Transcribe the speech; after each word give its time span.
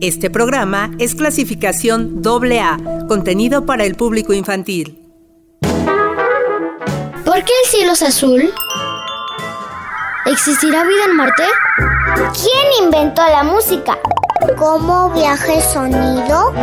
Este 0.00 0.30
programa 0.30 0.90
es 0.98 1.14
clasificación 1.14 2.22
AA, 2.24 3.06
contenido 3.06 3.66
para 3.66 3.84
el 3.84 3.96
público 3.96 4.32
infantil. 4.32 4.98
¿Por 5.60 7.44
qué 7.44 7.52
el 7.64 7.70
cielo 7.70 7.92
es 7.92 8.02
azul? 8.02 8.50
¿Existirá 10.24 10.84
vida 10.84 11.04
en 11.06 11.16
Marte? 11.16 11.42
¿Quién 12.32 12.86
inventó 12.86 13.20
la 13.28 13.42
música? 13.42 13.98
¿Cómo 14.56 15.10
viaja 15.10 15.52
el 15.52 15.62
sonido? 15.62 16.54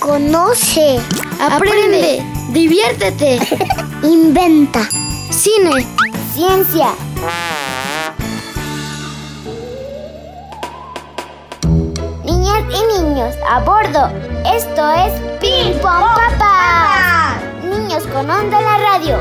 Conoce, 0.00 1.00
Aprende, 1.40 2.22
diviértete, 2.50 3.38
inventa, 4.02 4.86
cine, 5.30 5.86
ciencia. 6.34 6.94
Niñas 12.60 12.82
y 12.82 13.02
niños, 13.02 13.34
a 13.48 13.60
bordo. 13.60 14.10
Esto 14.44 14.90
es 14.90 15.12
Ping 15.40 15.78
Pong 15.80 16.04
Papá. 16.14 17.38
Niños 17.62 18.06
con 18.06 18.30
onda 18.30 18.58
en 18.58 18.64
la 18.64 18.78
radio. 18.78 19.18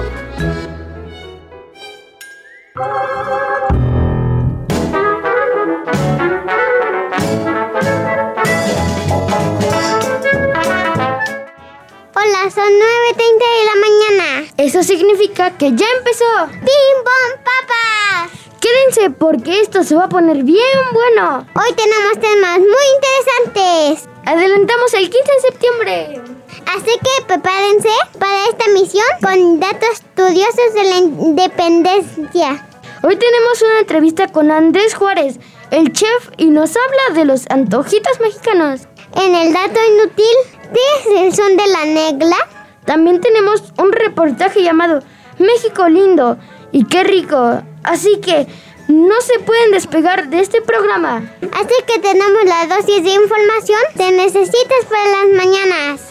Hola, 12.16 12.52
son 12.52 12.66
9.30 12.66 13.16
de 13.16 13.64
la 13.66 13.76
mañana. 13.80 14.52
Eso 14.58 14.84
significa 14.84 15.52
que 15.58 15.74
ya 15.76 15.86
empezó. 15.98 16.26
¡Ping 16.52 17.04
Pong 17.06 17.44
Papas! 17.46 18.49
Quédense 18.70 19.10
porque 19.10 19.62
esto 19.62 19.84
se 19.84 19.96
va 19.96 20.04
a 20.06 20.10
poner 20.10 20.44
bien 20.44 20.80
bueno. 20.92 21.46
Hoy 21.56 21.74
tenemos 21.76 22.20
temas 22.20 22.60
muy 22.60 22.86
interesantes. 22.96 24.08
Adelantamos 24.26 24.94
el 24.94 25.10
15 25.10 25.18
de 25.18 25.42
septiembre. 25.42 26.22
Así 26.68 27.00
que 27.00 27.26
prepárense 27.26 27.90
para 28.20 28.46
esta 28.46 28.68
misión 28.72 29.06
con 29.24 29.60
datos 29.60 29.90
estudiosos 29.94 30.74
de 30.76 30.84
la 30.84 30.98
independencia. 30.98 32.68
Hoy 33.02 33.16
tenemos 33.16 33.62
una 33.62 33.80
entrevista 33.80 34.28
con 34.28 34.52
Andrés 34.52 34.94
Juárez, 34.94 35.40
el 35.72 35.92
chef, 35.92 36.30
y 36.38 36.52
nos 36.52 36.76
habla 36.76 37.20
de 37.20 37.26
los 37.26 37.50
antojitos 37.50 38.20
mexicanos. 38.20 38.82
En 39.16 39.34
el 39.34 39.52
dato 39.52 39.80
inútil, 39.94 40.36
¿qué 40.74 40.80
es 41.00 41.22
el 41.22 41.36
son 41.36 41.58
de 41.58 41.68
la 41.68 41.86
negla? 41.86 42.38
También 42.86 43.20
tenemos 43.20 43.64
un 43.80 43.92
reportaje 43.92 44.62
llamado 44.62 45.02
México 45.40 45.88
lindo 45.88 46.38
y 46.72 46.86
qué 46.86 47.04
rico. 47.04 47.62
Así 47.84 48.20
que 48.22 48.48
no 48.88 49.22
se 49.22 49.40
pueden 49.40 49.72
despegar 49.72 50.30
de 50.30 50.40
este 50.40 50.62
programa. 50.62 51.32
Así 51.54 51.76
que 51.86 52.00
tenemos 52.00 52.44
la 52.46 52.76
dosis 52.76 53.04
de 53.04 53.12
información 53.12 53.80
que 53.96 54.12
necesitas 54.12 54.86
para 54.90 55.06
las 55.06 55.46
mañanas. 55.46 56.02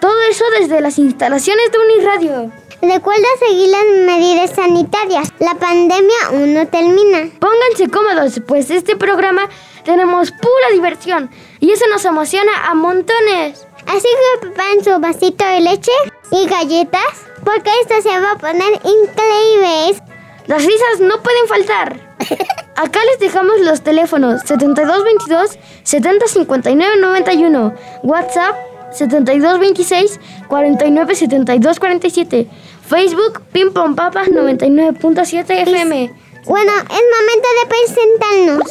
Todo 0.00 0.20
eso 0.30 0.44
desde 0.60 0.80
las 0.80 0.98
instalaciones 0.98 1.72
de 1.72 1.78
Uniradio. 1.78 2.52
Recuerda 2.80 3.26
seguir 3.40 3.68
las 3.70 3.84
medidas 4.06 4.50
sanitarias. 4.54 5.32
La 5.40 5.56
pandemia 5.56 6.14
aún 6.28 6.54
no 6.54 6.68
termina. 6.68 7.28
Pónganse 7.40 7.90
cómodos, 7.90 8.40
pues 8.46 8.70
este 8.70 8.94
programa 8.94 9.48
tenemos 9.84 10.30
pura 10.30 10.70
diversión 10.70 11.30
y 11.58 11.72
eso 11.72 11.86
nos 11.88 12.04
emociona 12.04 12.68
a 12.68 12.74
montones. 12.74 13.66
Así 13.86 14.06
que 14.06 14.46
preparen 14.46 14.84
su 14.84 14.96
vasito 15.00 15.44
de 15.44 15.60
leche 15.60 15.90
y 16.30 16.46
galletas 16.46 17.26
porque 17.44 17.70
esto 17.80 18.00
se 18.02 18.20
va 18.20 18.32
a 18.32 18.38
poner 18.38 18.74
increíble. 18.84 20.00
Las 20.48 20.64
risas 20.64 20.98
no 21.00 21.22
pueden 21.22 21.46
faltar. 21.46 22.00
Acá 22.76 23.00
les 23.04 23.18
dejamos 23.20 23.60
los 23.60 23.82
teléfonos 23.82 24.40
7222 24.46 25.58
705991, 25.82 27.74
WhatsApp 28.02 28.56
7226 28.92 30.18
497247, 30.48 32.48
Facebook 32.86 33.42
Pim 33.52 33.74
Pom 33.74 33.94
Papas 33.94 34.28
99.7 34.28 35.50
FM. 35.50 36.10
Bueno, 36.46 36.72
es 36.78 37.02
momento 37.14 37.48
de 37.60 37.66
presentarnos. 37.68 38.62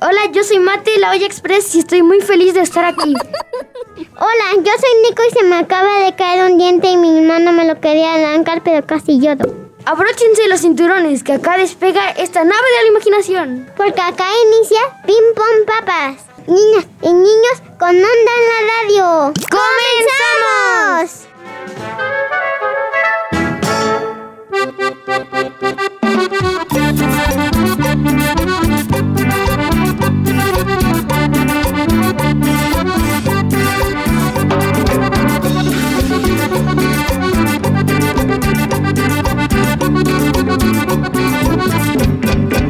Hola, 0.00 0.26
yo 0.32 0.44
soy 0.44 0.60
Mate, 0.60 0.96
la 1.00 1.10
Olla 1.10 1.26
Express 1.26 1.74
y 1.74 1.80
estoy 1.80 2.02
muy 2.02 2.20
feliz 2.20 2.54
de 2.54 2.60
estar 2.60 2.84
aquí. 2.84 3.14
Hola, 3.96 4.54
yo 4.54 4.62
soy 4.62 5.02
Nico 5.02 5.22
y 5.28 5.30
se 5.36 5.42
me 5.42 5.56
acaba 5.56 6.04
de 6.04 6.14
caer 6.14 6.48
un 6.48 6.56
diente 6.56 6.86
y 6.88 6.96
mi 6.96 7.18
hermano 7.18 7.50
me 7.50 7.64
lo 7.64 7.80
quería 7.80 8.14
arrancar, 8.14 8.62
pero 8.62 8.86
casi 8.86 9.18
lloro. 9.18 9.52
Abróchense 9.86 10.46
los 10.46 10.60
cinturones 10.60 11.24
que 11.24 11.32
acá 11.32 11.58
despega 11.58 12.10
esta 12.10 12.44
nave 12.44 12.62
de 12.76 12.82
la 12.84 12.90
imaginación. 12.90 13.68
Porque 13.76 14.00
acá 14.00 14.26
inicia 14.46 14.78
Pim 15.04 15.34
Pom 15.34 15.66
Papas. 15.66 16.26
Niñas 16.46 16.86
y 17.02 17.12
niños 17.12 17.62
con 17.80 17.88
onda 17.88 18.04
en 18.06 18.46
la 18.46 18.60
radio. 18.70 19.32
¡Comenzamos! 19.50 21.26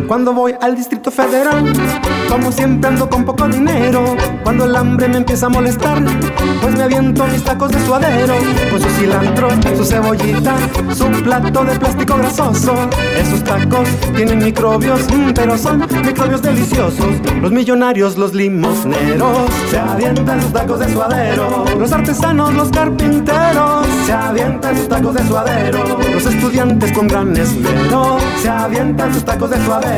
Cuando 0.08 0.32
voy 0.32 0.54
al 0.62 0.74
Distrito 0.74 1.10
Federal, 1.10 1.70
como 2.30 2.50
siempre 2.50 2.88
ando 2.88 3.10
con 3.10 3.26
poco 3.26 3.46
dinero. 3.46 4.16
Cuando 4.42 4.64
el 4.64 4.74
hambre 4.74 5.06
me 5.06 5.18
empieza 5.18 5.46
a 5.46 5.48
molestar, 5.50 6.02
pues 6.62 6.74
me 6.74 6.82
aviento 6.84 7.26
mis 7.26 7.44
tacos 7.44 7.70
de 7.70 7.84
suadero. 7.84 8.34
Con 8.70 8.80
su 8.80 8.88
cilantro, 8.88 9.50
su 9.76 9.84
cebollita, 9.84 10.56
su 10.94 11.10
plato 11.22 11.62
de 11.62 11.78
plástico 11.78 12.16
grasoso. 12.16 12.74
Esos 13.20 13.44
tacos 13.44 13.86
tienen 14.16 14.38
microbios, 14.38 15.02
mm, 15.12 15.32
pero 15.34 15.58
son 15.58 15.80
microbios 15.80 16.40
deliciosos. 16.40 17.14
Los 17.42 17.52
millonarios, 17.52 18.16
los 18.16 18.32
limosneros, 18.32 19.50
se 19.70 19.78
avientan 19.78 20.40
sus 20.40 20.52
tacos 20.54 20.80
de 20.80 20.90
suadero. 20.90 21.66
Los 21.78 21.92
artesanos, 21.92 22.54
los 22.54 22.70
carpinteros, 22.70 23.86
se 24.06 24.12
avientan 24.14 24.74
sus 24.74 24.88
tacos 24.88 25.14
de 25.14 25.26
suadero. 25.26 25.84
Los 26.14 26.24
estudiantes 26.24 26.92
con 26.92 27.08
gran 27.08 27.36
esmero, 27.36 28.16
se 28.40 28.48
avientan 28.48 29.12
sus 29.12 29.22
tacos 29.22 29.50
de 29.50 29.62
suadero. 29.66 29.97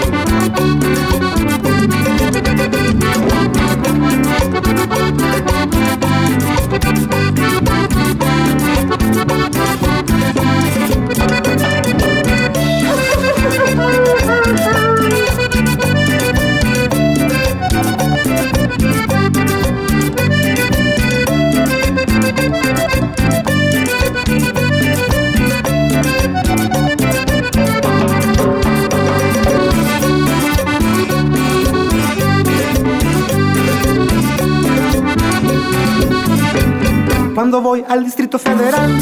Cuando 37.51 37.69
voy 37.69 37.83
al 37.89 38.05
Distrito 38.05 38.39
Federal, 38.39 38.97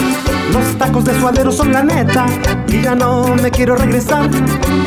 los 0.51 0.77
tacos 0.79 1.05
de 1.05 1.13
suadero 1.19 1.51
son 1.51 1.71
la 1.71 1.83
neta. 1.83 2.25
Y 2.67 2.81
ya 2.81 2.95
no 2.95 3.35
me 3.35 3.51
quiero 3.51 3.75
regresar. 3.75 4.27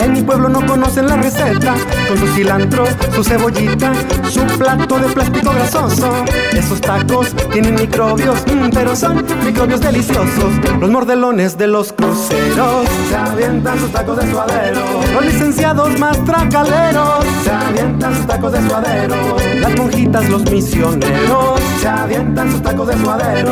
En 0.03 0.13
mi 0.13 0.23
pueblo 0.23 0.49
no 0.49 0.67
conocen 0.67 1.07
la 1.07 1.15
receta. 1.15 1.73
Con 2.09 2.19
su 2.19 2.27
cilantro, 2.35 2.85
su 3.15 3.23
cebollita, 3.23 3.93
su 4.29 4.41
plato 4.59 4.99
de 4.99 5.09
plástico 5.11 5.53
grasoso. 5.53 6.25
Esos 6.53 6.81
tacos 6.81 7.29
tienen 7.53 7.77
microbios, 7.77 8.41
mm, 8.47 8.71
pero 8.73 8.97
son 8.97 9.25
microbios 9.45 9.81
deliciosos. 9.81 10.53
Los 10.81 10.91
mordelones 10.91 11.57
de 11.57 11.69
los 11.69 11.93
cruceros 11.93 12.89
se 13.09 13.17
avientan 13.17 13.79
sus 13.79 13.93
tacos 13.93 14.17
de 14.19 14.29
suadero. 14.29 14.81
Los 15.15 15.25
licenciados 15.25 16.01
más 16.01 16.25
tracaleros 16.25 17.25
se 17.45 17.51
avientan 17.53 18.17
sus 18.17 18.27
tacos 18.27 18.53
de 18.53 18.69
suadero. 18.69 19.37
Las 19.61 19.77
monjitas 19.77 20.29
los 20.29 20.51
misioneros 20.51 21.61
se 21.81 21.89
avientan 21.89 22.51
sus 22.51 22.61
tacos 22.63 22.89
de 22.89 22.99
suadero. 22.99 23.52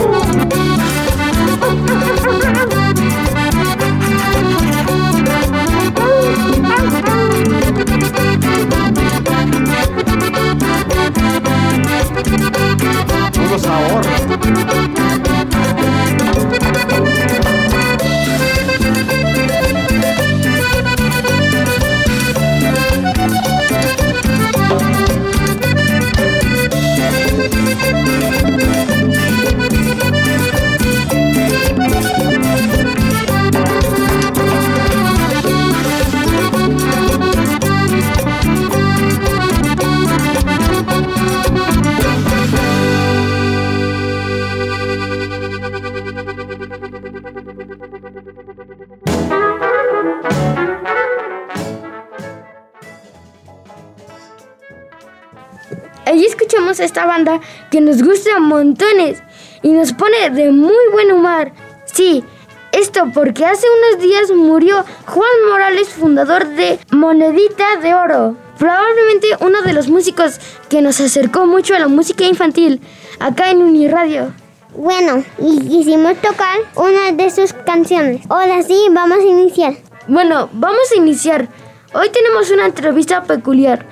banda 57.23 57.41
que 57.69 57.81
nos 57.81 58.01
gusta 58.01 58.39
montones 58.39 59.21
y 59.61 59.71
nos 59.71 59.93
pone 59.93 60.29
de 60.31 60.51
muy 60.51 60.73
buen 60.91 61.11
humor. 61.11 61.51
Sí, 61.85 62.23
esto 62.71 63.05
porque 63.13 63.45
hace 63.45 63.67
unos 63.69 64.03
días 64.03 64.31
murió 64.31 64.83
Juan 65.05 65.49
Morales, 65.49 65.89
fundador 65.89 66.47
de 66.47 66.79
Monedita 66.91 67.77
de 67.81 67.93
Oro. 67.93 68.35
Probablemente 68.57 69.27
uno 69.39 69.61
de 69.61 69.73
los 69.73 69.89
músicos 69.89 70.39
que 70.69 70.81
nos 70.81 70.99
acercó 70.99 71.45
mucho 71.45 71.75
a 71.75 71.79
la 71.79 71.87
música 71.87 72.25
infantil 72.25 72.81
acá 73.19 73.51
en 73.51 73.61
Uniradio. 73.61 74.33
Bueno, 74.75 75.23
y 75.37 75.59
quisimos 75.67 76.15
tocar 76.21 76.59
una 76.75 77.11
de 77.11 77.29
sus 77.29 77.53
canciones. 77.53 78.21
Ahora 78.29 78.63
sí, 78.63 78.87
vamos 78.91 79.17
a 79.19 79.27
iniciar. 79.27 79.73
Bueno, 80.07 80.49
vamos 80.53 80.91
a 80.93 80.97
iniciar. 80.97 81.49
Hoy 81.93 82.09
tenemos 82.09 82.49
una 82.51 82.67
entrevista 82.67 83.23
peculiar 83.23 83.85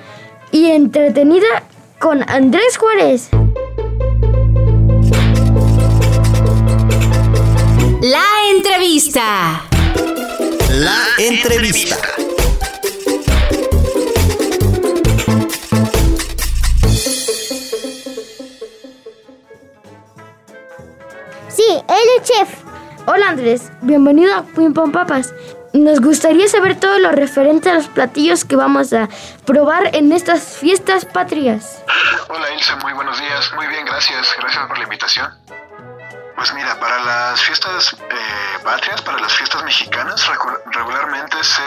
y 0.52 0.70
entretenida 0.70 1.64
con 2.00 2.24
Andrés 2.30 2.78
Juárez. 2.78 3.28
La 8.00 8.24
entrevista. 8.54 9.66
La 10.70 10.98
entrevista. 11.18 11.96
Sí, 21.48 21.64
él 21.68 22.08
es 22.16 22.22
chef. 22.22 22.48
Hola 23.06 23.28
Andrés, 23.28 23.70
bienvenido 23.82 24.34
a 24.34 24.42
Pim 24.44 24.72
Pam 24.72 24.90
Papas. 24.90 25.34
Nos 25.72 26.00
gustaría 26.00 26.48
saber 26.48 26.80
todo 26.80 26.98
lo 26.98 27.12
referente 27.12 27.70
a 27.70 27.74
los 27.74 27.86
platillos 27.86 28.44
que 28.44 28.56
vamos 28.56 28.92
a 28.92 29.08
probar 29.46 29.94
en 29.94 30.10
estas 30.10 30.58
fiestas 30.58 31.04
patrias. 31.04 31.82
Hola 32.28 32.52
Ilse, 32.54 32.74
muy 32.76 32.92
buenos 32.92 33.18
días. 33.20 33.52
Muy 33.54 33.68
bien, 33.68 33.84
gracias. 33.84 34.34
Gracias 34.38 34.66
por 34.66 34.78
la 34.78 34.84
invitación. 34.84 35.32
Pues 36.34 36.52
mira, 36.54 36.78
para 36.80 37.04
las 37.04 37.40
fiestas 37.42 37.92
eh, 37.92 38.58
patrias, 38.64 39.00
para 39.02 39.18
las 39.20 39.32
fiestas 39.32 39.62
mexicanas, 39.62 40.28
regularmente 40.72 41.36
se 41.44 41.62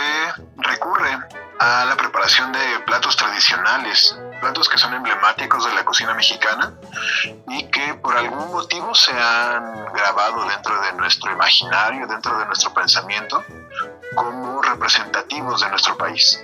recurre 0.58 1.18
a 1.60 1.86
la 1.86 1.96
preparación 1.96 2.52
de 2.52 2.80
platos 2.86 3.16
tradicionales, 3.16 4.18
platos 4.42 4.68
que 4.68 4.78
son 4.78 4.94
emblemáticos 4.94 5.66
de 5.66 5.74
la 5.76 5.86
cocina 5.86 6.14
mexicana 6.14 6.74
y 7.48 7.70
que 7.70 7.94
por 7.96 8.18
algún 8.18 8.52
motivo 8.52 8.94
se 8.96 9.12
han 9.12 9.86
grabado 9.94 10.44
dentro 10.50 10.82
de 10.82 10.94
nuestro 10.94 11.32
imaginario, 11.32 12.08
dentro 12.08 12.38
de 12.40 12.46
nuestro 12.48 12.74
pensamiento, 12.74 13.46
como 14.15 14.62
representativos 14.62 15.62
de 15.62 15.69
nuestro 15.69 15.98
país. 15.98 16.44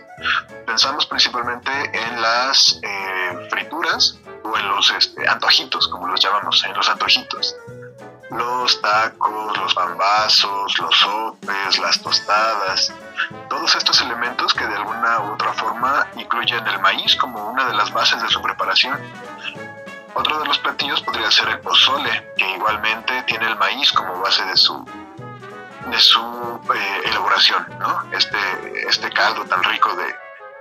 Pensamos 0.65 1.05
principalmente 1.05 1.71
en 1.71 2.21
las 2.21 2.79
eh, 2.83 3.47
frituras 3.49 4.17
o 4.43 4.57
en 4.57 4.67
los 4.69 4.91
este, 4.91 5.27
antojitos, 5.27 5.87
como 5.87 6.07
los 6.07 6.19
llamamos, 6.21 6.63
en 6.63 6.73
los 6.73 6.89
antojitos. 6.89 7.55
Los 8.31 8.79
tacos, 8.81 9.57
los 9.57 9.73
pambazos, 9.73 10.77
los 10.77 10.95
sopes, 10.95 11.79
las 11.79 11.99
tostadas, 12.01 12.93
todos 13.49 13.75
estos 13.75 13.99
elementos 14.01 14.53
que 14.53 14.67
de 14.67 14.75
alguna 14.75 15.21
u 15.21 15.33
otra 15.33 15.51
forma 15.53 16.07
incluyen 16.15 16.65
el 16.67 16.79
maíz 16.79 17.15
como 17.15 17.49
una 17.49 17.65
de 17.65 17.73
las 17.73 17.91
bases 17.91 18.21
de 18.21 18.29
su 18.29 18.41
preparación. 18.41 18.99
Otro 20.13 20.39
de 20.39 20.45
los 20.45 20.59
platillos 20.59 21.01
podría 21.01 21.31
ser 21.31 21.49
el 21.49 21.59
pozole, 21.59 22.33
que 22.37 22.51
igualmente 22.51 23.23
tiene 23.23 23.47
el 23.47 23.55
maíz 23.55 23.91
como 23.91 24.19
base 24.19 24.45
de 24.45 24.57
su, 24.57 24.85
de 25.89 25.99
su 25.99 26.19
eh, 26.73 27.01
elaboración, 27.05 27.65
¿no? 27.79 28.03
Este, 28.11 28.37
este 28.87 29.09
caldo 29.11 29.45
tan 29.45 29.63
rico 29.63 29.95
de, 29.95 30.05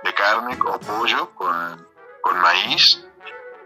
de 0.03 0.13
carne 0.13 0.57
o 0.65 0.79
pollo 0.79 1.29
con, 1.35 1.87
con 2.21 2.39
maíz 2.39 3.03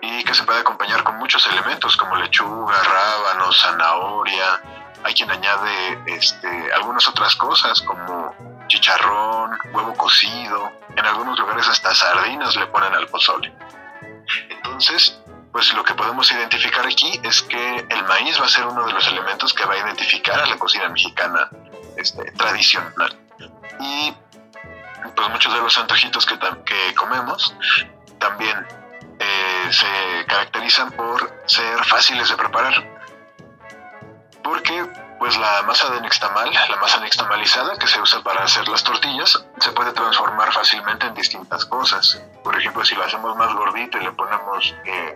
y 0.01 0.23
que 0.23 0.33
se 0.33 0.43
puede 0.43 0.59
acompañar 0.59 1.03
con 1.03 1.17
muchos 1.17 1.45
elementos 1.47 1.95
como 1.95 2.15
lechuga, 2.17 2.75
rábano, 2.83 3.51
zanahoria. 3.51 4.61
Hay 5.03 5.13
quien 5.13 5.31
añade 5.31 6.03
este, 6.07 6.73
algunas 6.73 7.07
otras 7.07 7.35
cosas 7.35 7.81
como 7.81 8.35
chicharrón, 8.67 9.57
huevo 9.71 9.93
cocido. 9.95 10.71
En 10.95 11.05
algunos 11.05 11.39
lugares 11.39 11.67
hasta 11.69 11.93
sardinas 11.95 12.55
le 12.55 12.67
ponen 12.67 12.93
al 12.93 13.07
pozole. 13.07 13.53
Entonces, 14.49 15.22
pues 15.53 15.71
lo 15.75 15.83
que 15.83 15.93
podemos 15.93 16.29
identificar 16.31 16.85
aquí 16.85 17.21
es 17.23 17.43
que 17.43 17.85
el 17.87 18.03
maíz 18.05 18.41
va 18.41 18.45
a 18.45 18.49
ser 18.49 18.65
uno 18.65 18.87
de 18.87 18.91
los 18.91 19.07
elementos 19.07 19.53
que 19.53 19.63
va 19.65 19.75
a 19.75 19.77
identificar 19.77 20.39
a 20.39 20.47
la 20.47 20.57
cocina 20.57 20.89
mexicana 20.89 21.47
este, 21.95 22.23
tradicional. 22.31 23.19
Y 23.79 24.13
pues 25.15 25.29
muchos 25.29 25.53
de 25.53 25.61
los 25.61 25.77
antojitos 25.77 26.25
que, 26.25 26.39
que 26.65 26.95
comemos 26.95 27.55
también 28.17 28.65
eh, 29.19 29.67
se 29.71 30.25
caracterizan 30.25 30.91
por 30.93 31.31
ser 31.45 31.85
fáciles 31.85 32.29
de 32.29 32.35
preparar. 32.35 32.73
Porque 34.43 34.89
pues 35.19 35.37
la 35.37 35.61
masa 35.61 35.89
de 35.91 36.01
nixtamal, 36.01 36.51
la 36.51 36.75
masa 36.77 36.99
nixtamalizada 36.99 37.77
que 37.77 37.87
se 37.87 38.01
usa 38.01 38.21
para 38.23 38.43
hacer 38.43 38.67
las 38.67 38.83
tortillas, 38.83 39.45
se 39.59 39.71
puede 39.71 39.93
transformar 39.93 40.51
fácilmente 40.51 41.05
en 41.05 41.13
distintas 41.13 41.63
cosas. 41.65 42.21
Por 42.43 42.57
ejemplo, 42.57 42.83
si 42.83 42.95
lo 42.95 43.05
hacemos 43.05 43.35
más 43.37 43.53
gordito 43.53 43.99
y 43.99 44.03
le 44.03 44.11
ponemos 44.11 44.75
eh, 44.83 45.15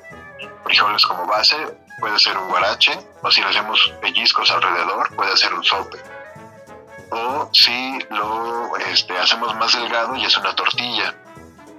frijoles 0.63 1.05
como 1.05 1.25
base, 1.25 1.55
puede 1.99 2.19
ser 2.19 2.37
un 2.37 2.47
guarache, 2.49 2.97
o 3.21 3.31
si 3.31 3.41
le 3.41 3.47
hacemos 3.47 3.93
pellizcos 4.01 4.51
alrededor, 4.51 5.15
puede 5.15 5.35
ser 5.37 5.53
un 5.53 5.63
sope. 5.63 5.97
O 7.09 7.49
si 7.53 7.99
lo 8.09 8.75
este, 8.77 9.17
hacemos 9.17 9.55
más 9.55 9.73
delgado 9.73 10.15
y 10.15 10.25
es 10.25 10.37
una 10.37 10.55
tortilla. 10.55 11.15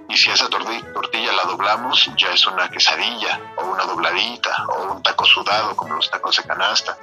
Y 0.09 0.17
si 0.17 0.31
esa 0.31 0.49
torti- 0.49 0.91
tortilla 0.91 1.31
la 1.33 1.43
doblamos, 1.43 2.09
ya 2.17 2.31
es 2.31 2.47
una 2.47 2.67
quesadilla, 2.69 3.39
o 3.57 3.65
una 3.65 3.83
dobladita, 3.83 4.65
o 4.69 4.93
un 4.93 5.03
taco 5.03 5.23
sudado, 5.23 5.75
como 5.75 5.93
los 5.95 6.09
tacos 6.09 6.35
de 6.37 6.43
canasta. 6.43 6.97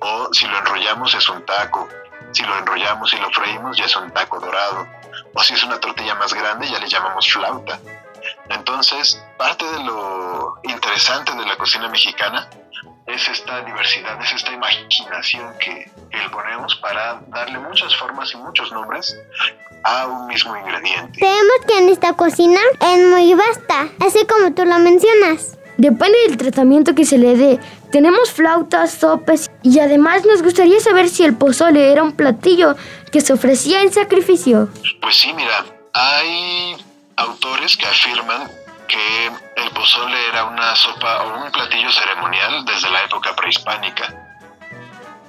O 0.00 0.28
si 0.32 0.46
lo 0.48 0.58
enrollamos, 0.58 1.14
es 1.14 1.28
un 1.28 1.46
taco. 1.46 1.88
Si 2.32 2.42
lo 2.42 2.58
enrollamos 2.58 3.12
y 3.12 3.16
lo 3.16 3.30
freímos, 3.30 3.76
ya 3.76 3.84
es 3.84 3.94
un 3.94 4.10
taco 4.10 4.40
dorado. 4.40 4.88
O 5.34 5.42
si 5.44 5.54
es 5.54 5.62
una 5.62 5.78
tortilla 5.78 6.16
más 6.16 6.34
grande, 6.34 6.68
ya 6.68 6.80
le 6.80 6.88
llamamos 6.88 7.30
flauta. 7.32 7.78
Entonces, 8.50 9.22
parte 9.38 9.64
de 9.64 9.84
lo 9.84 10.54
interesante 10.64 11.32
de 11.34 11.46
la 11.46 11.56
cocina 11.56 11.88
mexicana 11.88 12.48
es 13.06 13.28
esta 13.28 13.62
diversidad, 13.62 14.20
es 14.22 14.32
esta 14.32 14.52
imaginación 14.52 15.54
que, 15.58 15.90
que 16.10 16.16
le 16.16 16.28
ponemos 16.30 16.76
para 16.76 17.20
darle 17.28 17.58
muchas 17.58 17.94
formas 17.96 18.32
y 18.34 18.36
muchos 18.36 18.70
nombres 18.72 19.16
a 19.84 20.06
un 20.06 20.26
mismo 20.26 20.56
ingrediente. 20.56 21.18
Creemos 21.18 21.66
que 21.66 21.78
en 21.78 21.88
esta 21.88 22.12
cocina 22.14 22.60
es 22.80 23.06
muy 23.08 23.34
vasta, 23.34 23.88
así 24.04 24.26
como 24.26 24.54
tú 24.54 24.64
lo 24.64 24.78
mencionas. 24.78 25.56
Depende 25.76 26.18
del 26.28 26.36
tratamiento 26.36 26.94
que 26.94 27.06
se 27.06 27.16
le 27.16 27.36
dé. 27.36 27.58
Tenemos 27.90 28.30
flautas, 28.32 28.92
sopes 28.92 29.50
y 29.62 29.78
además 29.78 30.26
nos 30.26 30.42
gustaría 30.42 30.78
saber 30.78 31.08
si 31.08 31.24
el 31.24 31.34
pozole 31.34 31.90
era 31.90 32.02
un 32.02 32.12
platillo 32.12 32.76
que 33.10 33.20
se 33.20 33.32
ofrecía 33.32 33.80
en 33.80 33.92
sacrificio. 33.92 34.68
Pues 35.00 35.16
sí, 35.16 35.32
mira, 35.32 35.64
Hay 35.94 36.76
autores 37.20 37.76
que 37.76 37.86
afirman 37.86 38.50
que 38.88 39.26
el 39.56 39.70
pozole 39.70 40.28
era 40.28 40.44
una 40.44 40.74
sopa 40.74 41.22
o 41.22 41.44
un 41.44 41.50
platillo 41.52 41.90
ceremonial 41.92 42.64
desde 42.64 42.90
la 42.90 43.04
época 43.04 43.34
prehispánica 43.36 44.12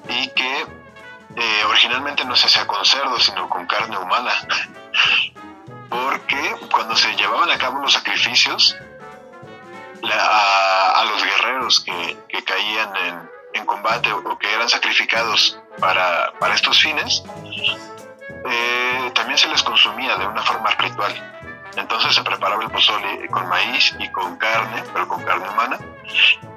y 0.10 0.28
que 0.30 0.66
eh, 1.36 1.64
originalmente 1.68 2.26
no 2.26 2.36
se 2.36 2.48
hacía 2.48 2.66
con 2.66 2.84
cerdo, 2.86 3.20
sino 3.20 3.48
con 3.50 3.66
carne 3.68 3.98
humana. 3.98 4.32
Porque 5.90 6.56
cuando 6.72 6.96
se 6.96 7.16
llevaban 7.16 7.52
a 7.52 7.58
cabo 7.58 7.80
los 7.80 7.94
sacrificios 7.94 8.76
a, 10.04 11.04
los 11.06 11.24
guerreros 11.24 11.82
que, 11.82 12.44
caían 12.44 12.92
en, 13.54 13.66
combate 13.66 14.12
o, 14.12 14.38
que 14.38 14.52
eran 14.52 14.70
sacrificados 14.70 15.60
para, 15.80 16.34
estos 16.54 16.82
fines, 16.82 17.24
eh, 18.50 19.12
también 19.14 19.38
se 19.38 19.48
les 19.50 19.62
consumía 19.62 20.16
de 20.18 20.26
una 20.26 20.42
forma 20.42 20.72
ritual. 20.72 21.41
Entonces 21.76 22.14
se 22.14 22.24
preparaba 22.24 22.64
el 22.64 22.70
pozole 22.70 23.28
con 23.30 23.48
maíz 23.48 23.96
y 24.00 24.10
con 24.10 24.38
carne, 24.38 24.84
pero 24.94 25.08
con 25.08 25.24
carne 25.24 25.50
humana. 25.50 25.80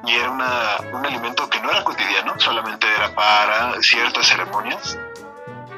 Y 0.04 0.14
era 0.14 0.30
un 0.30 1.06
alimento 1.06 1.48
que 1.48 1.60
no 1.60 1.70
era 1.70 1.84
cotidiano, 1.84 2.34
solamente 2.38 2.86
era 2.94 3.14
para 3.14 3.80
ciertas 3.80 4.26
ceremonias 4.26 4.98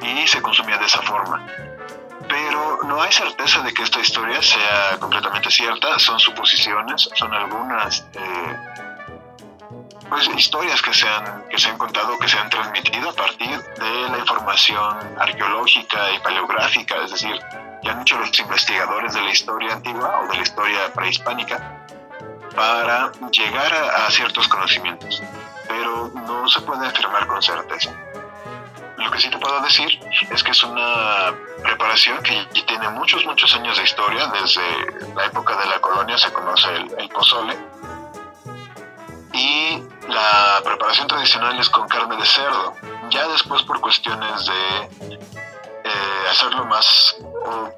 y 0.01 0.27
se 0.27 0.41
consumía 0.41 0.77
de 0.77 0.85
esa 0.85 1.01
forma. 1.01 1.45
Pero 2.27 2.79
no 2.83 3.01
hay 3.01 3.11
certeza 3.11 3.61
de 3.61 3.73
que 3.73 3.83
esta 3.83 3.99
historia 3.99 4.41
sea 4.41 4.97
completamente 4.99 5.49
cierta, 5.49 5.97
son 5.99 6.19
suposiciones, 6.19 7.09
son 7.15 7.33
algunas 7.33 8.05
eh, 8.13 8.57
pues, 10.09 10.27
historias 10.35 10.81
que 10.81 10.93
se, 10.93 11.07
han, 11.07 11.47
que 11.47 11.57
se 11.57 11.69
han 11.69 11.77
contado, 11.77 12.17
que 12.19 12.27
se 12.27 12.37
han 12.37 12.49
transmitido 12.49 13.09
a 13.09 13.13
partir 13.13 13.61
de 13.61 14.09
la 14.09 14.17
información 14.17 14.97
arqueológica 15.17 16.11
y 16.11 16.19
paleográfica, 16.19 16.95
es 17.03 17.11
decir, 17.11 17.39
han 17.85 18.01
hecho 18.01 18.17
los 18.17 18.37
investigadores 18.39 19.13
de 19.13 19.21
la 19.21 19.31
historia 19.31 19.73
antigua 19.73 20.21
o 20.21 20.27
de 20.27 20.37
la 20.37 20.43
historia 20.43 20.93
prehispánica 20.93 21.85
para 22.55 23.11
llegar 23.31 23.71
a, 23.73 24.09
ciertos 24.09 24.47
conocimientos, 24.47 25.21
pero 25.67 26.09
no 26.25 26.49
se 26.49 26.59
puede 26.61 26.87
afirmar 26.87 27.27
con 27.27 27.41
certeza. 27.41 27.91
Lo 28.97 29.11
que 29.11 29.19
sí 29.19 29.29
te 29.29 29.37
puedo 29.37 29.61
decir 29.61 29.99
es 30.31 30.43
que 30.43 30.51
es 30.51 30.63
una 30.63 31.33
preparación 31.61 32.21
que 32.23 32.63
tiene 32.63 32.89
muchos, 32.89 33.23
muchos 33.25 33.53
años 33.53 33.77
de 33.77 33.83
historia. 33.83 34.25
Desde 34.27 35.13
la 35.13 35.25
época 35.25 35.55
de 35.55 35.67
la 35.67 35.79
colonia 35.79 36.17
se 36.17 36.33
conoce 36.33 36.67
el, 36.75 37.09
pozole. 37.09 37.55
Y 39.33 39.83
la 40.07 40.59
preparación 40.63 41.07
tradicional 41.07 41.59
es 41.59 41.69
con 41.69 41.87
carne 41.87 42.17
de 42.17 42.25
cerdo. 42.25 42.73
Ya 43.11 43.27
después 43.27 43.61
por 43.61 43.79
cuestiones 43.81 44.47
de 44.47 45.19
eh, 45.83 46.27
hacerlo 46.31 46.65
más 46.65 47.17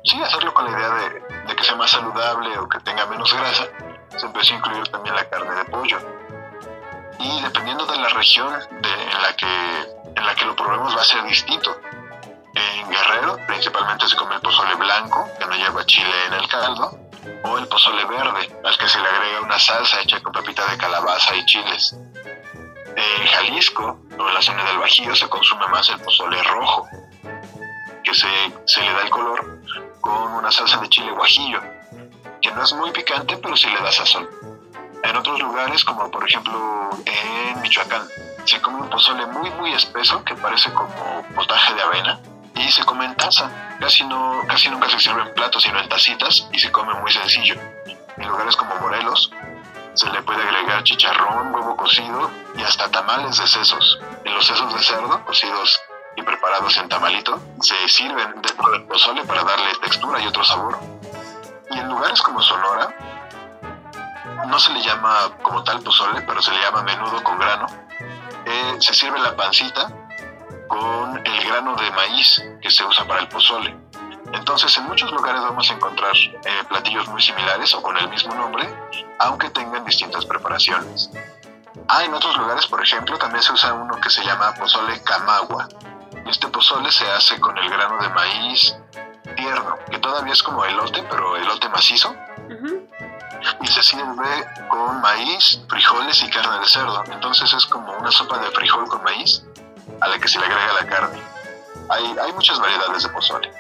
sí, 0.04 0.22
hacerlo 0.22 0.54
con 0.54 0.66
la 0.66 0.78
idea 0.78 0.90
de, 0.90 1.56
que 1.56 1.64
sea 1.64 1.76
más 1.76 1.92
saludable 1.92 2.58
o 2.58 2.70
que 2.70 2.80
tenga 2.80 3.06
menos 3.06 3.34
grasa, 3.34 3.68
se 4.16 4.26
empezó 4.26 4.54
a 4.54 4.58
incluir 4.58 4.88
también 4.90 5.16
la 5.16 5.30
carne 5.30 5.54
de 5.56 5.66
pollo. 5.66 5.98
Y 7.20 7.42
dependiendo 7.42 7.86
de 7.86 7.98
la 7.98 8.10
región 8.10 8.54
en, 8.54 9.22
la 9.22 9.36
que, 9.36 10.16
en 10.16 10.26
la 10.26 10.36
que 10.36 10.46
lo 10.46 10.56
probemos 10.56 10.96
va 10.96 11.02
a 11.02 11.06
ser 11.06 11.24
distinto. 11.24 11.76
En 12.56 12.90
Guerrero 12.90 13.38
principalmente 13.46 14.08
se 14.08 14.16
come 14.16 14.36
el 14.36 14.42
pozole 14.42 14.76
blanco, 14.76 15.30
que 15.38 15.46
no 15.46 15.56
lleva 15.56 15.86
chile 15.86 16.26
en 16.28 16.34
el 16.34 16.48
caldo, 16.48 16.98
o 17.44 17.58
el 17.58 17.68
pozole 17.68 18.06
verde, 18.06 18.60
al 18.64 18.78
que 18.78 18.88
se 18.88 19.00
le 19.00 19.08
agrega 19.08 19.42
una 19.42 19.60
salsa 19.60 20.02
hecha 20.02 20.22
con 20.22 20.32
pepita 20.34 20.66
de 20.68 20.78
calabaza 20.78 21.36
y 21.36 21.46
chiles. 21.46 21.96
En 22.96 23.28
Jalisco, 23.28 24.00
o 24.18 24.28
en 24.28 24.34
la 24.34 24.42
zona 24.42 24.64
del 24.64 24.78
Bajío, 24.78 25.16
se 25.16 25.30
consume 25.30 25.68
más 25.68 25.90
el 25.90 26.00
pozole 26.02 26.42
rojo, 26.44 26.88
se, 28.14 28.28
se 28.66 28.82
le 28.82 28.92
da 28.92 29.02
el 29.02 29.10
color 29.10 29.60
con 30.02 30.34
una 30.34 30.52
salsa 30.52 30.78
de 30.78 30.90
chile 30.90 31.12
guajillo, 31.12 31.62
que 32.42 32.52
no 32.52 32.64
es 32.64 32.74
muy 32.74 32.92
picante, 32.92 33.38
pero 33.38 33.56
sí 33.56 33.68
le 33.70 33.82
da 33.82 33.92
sazón. 33.92 34.28
En 35.04 35.16
otros 35.16 35.40
lugares, 35.40 35.84
como 35.84 36.12
por 36.12 36.28
ejemplo 36.28 36.90
en 37.06 37.62
Michoacán, 37.62 38.08
se 38.46 38.62
come 38.62 38.82
un 38.82 38.90
pozole 38.90 39.26
muy 39.28 39.50
muy 39.52 39.74
espeso 39.74 40.24
que 40.24 40.36
parece 40.36 40.72
como 40.74 41.24
potaje 41.36 41.74
de 41.74 41.82
avena 41.82 42.20
y 42.56 42.72
se 42.72 42.84
come 42.84 43.06
en 43.06 43.16
taza. 43.16 43.50
Casi, 43.80 44.04
no, 44.04 44.42
casi 44.48 44.70
nunca 44.70 44.90
se 44.90 45.00
sirve 45.00 45.22
en 45.22 45.34
platos, 45.34 45.64
sino 45.64 45.80
en 45.80 45.88
tacitas 45.88 46.48
y 46.52 46.60
se 46.60 46.72
come 46.72 46.94
muy 46.96 47.12
sencillo. 47.12 47.56
En 48.18 48.28
lugares 48.28 48.56
como 48.56 48.76
Morelos 48.76 49.32
se 49.94 50.10
le 50.12 50.22
puede 50.24 50.42
agregar 50.44 50.84
chicharrón, 50.84 51.54
huevo 51.54 51.76
cocido 51.78 52.30
y 52.58 52.64
hasta 52.64 52.90
tamales 52.92 53.38
de 53.38 53.48
sesos. 53.48 54.00
Y 54.26 54.30
los 54.30 54.46
sesos 54.46 54.74
de 54.74 54.82
cerdo 54.82 55.24
cocidos 55.26 55.82
y 56.16 56.22
preparados 56.22 56.78
en 56.78 56.90
tamalito 56.90 57.40
se 57.62 57.88
sirven 57.88 58.42
dentro 58.42 58.70
del 58.72 58.84
pozole 58.84 59.24
para 59.24 59.44
darle 59.44 59.72
textura 59.82 60.22
y 60.22 60.28
otro 60.28 60.44
sabor. 60.44 60.80
Y 61.72 61.78
en 61.78 61.88
lugares 61.88 62.22
como 62.22 62.42
Sonora, 62.42 62.96
no 64.48 64.60
se 64.60 64.74
le 64.74 64.82
llama 64.82 65.32
como 65.42 65.64
tal 65.64 65.82
pozole, 65.82 66.22
pero 66.22 66.42
se 66.42 66.52
le 66.52 66.60
llama 66.62 66.84
menudo 66.84 67.24
con 67.24 67.38
grano. 67.38 67.68
Eh, 68.46 68.78
se 68.80 68.94
sirve 68.94 69.20
la 69.20 69.36
pancita 69.36 69.92
con 70.68 71.18
el 71.26 71.48
grano 71.48 71.76
de 71.76 71.92
maíz 71.92 72.44
que 72.62 72.70
se 72.70 72.84
usa 72.84 73.06
para 73.06 73.22
el 73.22 73.28
pozole. 73.28 73.76
Entonces, 74.34 74.76
en 74.78 74.86
muchos 74.86 75.12
lugares 75.12 75.42
vamos 75.42 75.70
a 75.70 75.74
encontrar 75.74 76.16
eh, 76.16 76.64
platillos 76.70 77.08
muy 77.08 77.22
similares 77.22 77.74
o 77.74 77.82
con 77.82 77.98
el 77.98 78.08
mismo 78.10 78.34
nombre, 78.36 78.70
aunque 79.20 79.50
tengan 79.50 79.84
distintas 79.86 80.26
preparaciones. 80.26 81.10
Ah, 81.88 82.04
en 82.04 82.14
otros 82.14 82.38
lugares, 82.38 82.68
por 82.68 82.82
ejemplo, 82.84 83.18
también 83.18 83.42
se 83.42 83.52
usa 83.52 83.74
uno 83.74 84.00
que 84.00 84.10
se 84.10 84.24
llama 84.24 84.54
pozole 84.54 85.02
camagua, 85.02 85.68
este 86.30 86.48
pozole 86.48 86.92
se 86.92 87.10
hace 87.10 87.40
con 87.40 87.58
el 87.58 87.70
grano 87.70 87.98
de 88.02 88.10
maíz 88.10 88.76
tierno, 89.36 89.78
que 89.90 89.98
todavía 90.00 90.34
es 90.34 90.44
como 90.44 90.64
elote, 90.64 91.04
pero 91.10 91.36
elote 91.36 91.70
macizo. 91.70 92.16
Y 93.62 93.68
se 93.68 93.84
sirve 93.84 94.48
con 94.70 95.02
maíz, 95.02 95.62
frijoles 95.70 96.22
y 96.24 96.30
carne 96.30 96.60
de 96.60 96.66
cerdo. 96.66 97.04
Entonces 97.12 97.52
es 97.54 97.66
como 97.66 97.94
una 97.94 98.12
sopa 98.12 98.38
de 98.40 98.52
frijol 98.52 98.88
con 98.88 99.04
maíz 99.04 99.44
a 100.02 100.08
la 100.08 100.20
que 100.20 100.28
se 100.28 100.40
le 100.40 100.46
agrega 100.46 100.74
la 100.74 100.88
carne. 100.88 101.22
Hay, 101.90 102.16
hay 102.24 102.34
muchas 102.34 102.60
variedades 102.60 103.04
de 103.04 103.10
pozole. 103.10 103.52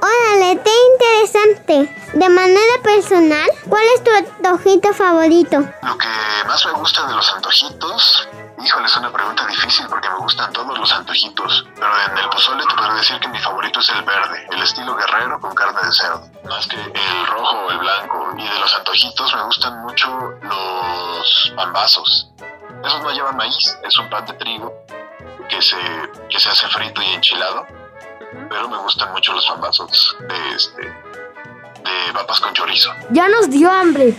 Órale, 0.00 0.60
qué 0.62 0.70
interesante. 0.92 1.96
De 2.14 2.28
manera 2.28 2.82
personal, 2.82 3.50
¿cuál 3.68 3.84
es 3.94 4.04
tu 4.04 4.10
antojito 4.10 4.92
favorito? 4.92 5.60
Lo 5.82 5.98
que 5.98 6.08
más 6.46 6.64
me 6.66 6.72
gusta 6.72 7.06
de 7.06 7.14
los 7.14 7.32
antojitos 7.34 8.28
Híjole, 8.62 8.86
es 8.86 8.96
una 8.96 9.12
pregunta 9.12 9.46
difícil 9.46 9.86
porque 9.88 10.08
me 10.08 10.18
gustan 10.18 10.52
todos 10.52 10.78
los 10.78 10.92
antojitos, 10.92 11.66
pero 11.74 11.90
en 12.06 12.18
el 12.18 12.28
pozole 12.28 12.64
te 12.64 12.74
puedo 12.74 12.94
decir 12.94 13.18
que 13.18 13.28
mi 13.28 13.38
favorito 13.38 13.80
es 13.80 13.88
el 13.90 14.02
verde, 14.02 14.46
el 14.50 14.62
estilo 14.62 14.94
guerrero 14.94 15.40
con 15.40 15.54
carne 15.54 15.80
de 15.82 15.92
cerdo, 15.92 16.22
más 16.48 16.66
que 16.66 16.76
el 16.76 17.26
rojo 17.26 17.56
o 17.66 17.70
el 17.70 17.78
blanco. 17.78 18.30
Y 18.36 18.46
de 18.46 18.60
los 18.60 18.74
antojitos 18.74 19.34
me 19.34 19.42
gustan 19.42 19.82
mucho 19.82 20.08
los 20.42 21.52
pambazos. 21.56 22.30
Esos 22.84 23.02
no 23.02 23.10
llevan 23.10 23.36
maíz, 23.36 23.78
es 23.82 23.98
un 23.98 24.08
pan 24.08 24.24
de 24.26 24.34
trigo 24.34 24.72
que 25.48 25.60
se, 25.60 25.76
que 26.28 26.38
se 26.38 26.48
hace 26.50 26.68
frito 26.68 27.02
y 27.02 27.06
enchilado, 27.06 27.66
pero 28.48 28.68
me 28.68 28.76
gustan 28.78 29.10
mucho 29.12 29.32
los 29.32 29.46
pambazos 29.46 30.16
de, 30.20 30.54
este, 30.54 30.82
de 30.82 32.12
papas 32.12 32.40
con 32.40 32.52
chorizo. 32.54 32.92
Ya 33.10 33.28
nos 33.28 33.50
dio 33.50 33.70
hambre. 33.70 34.14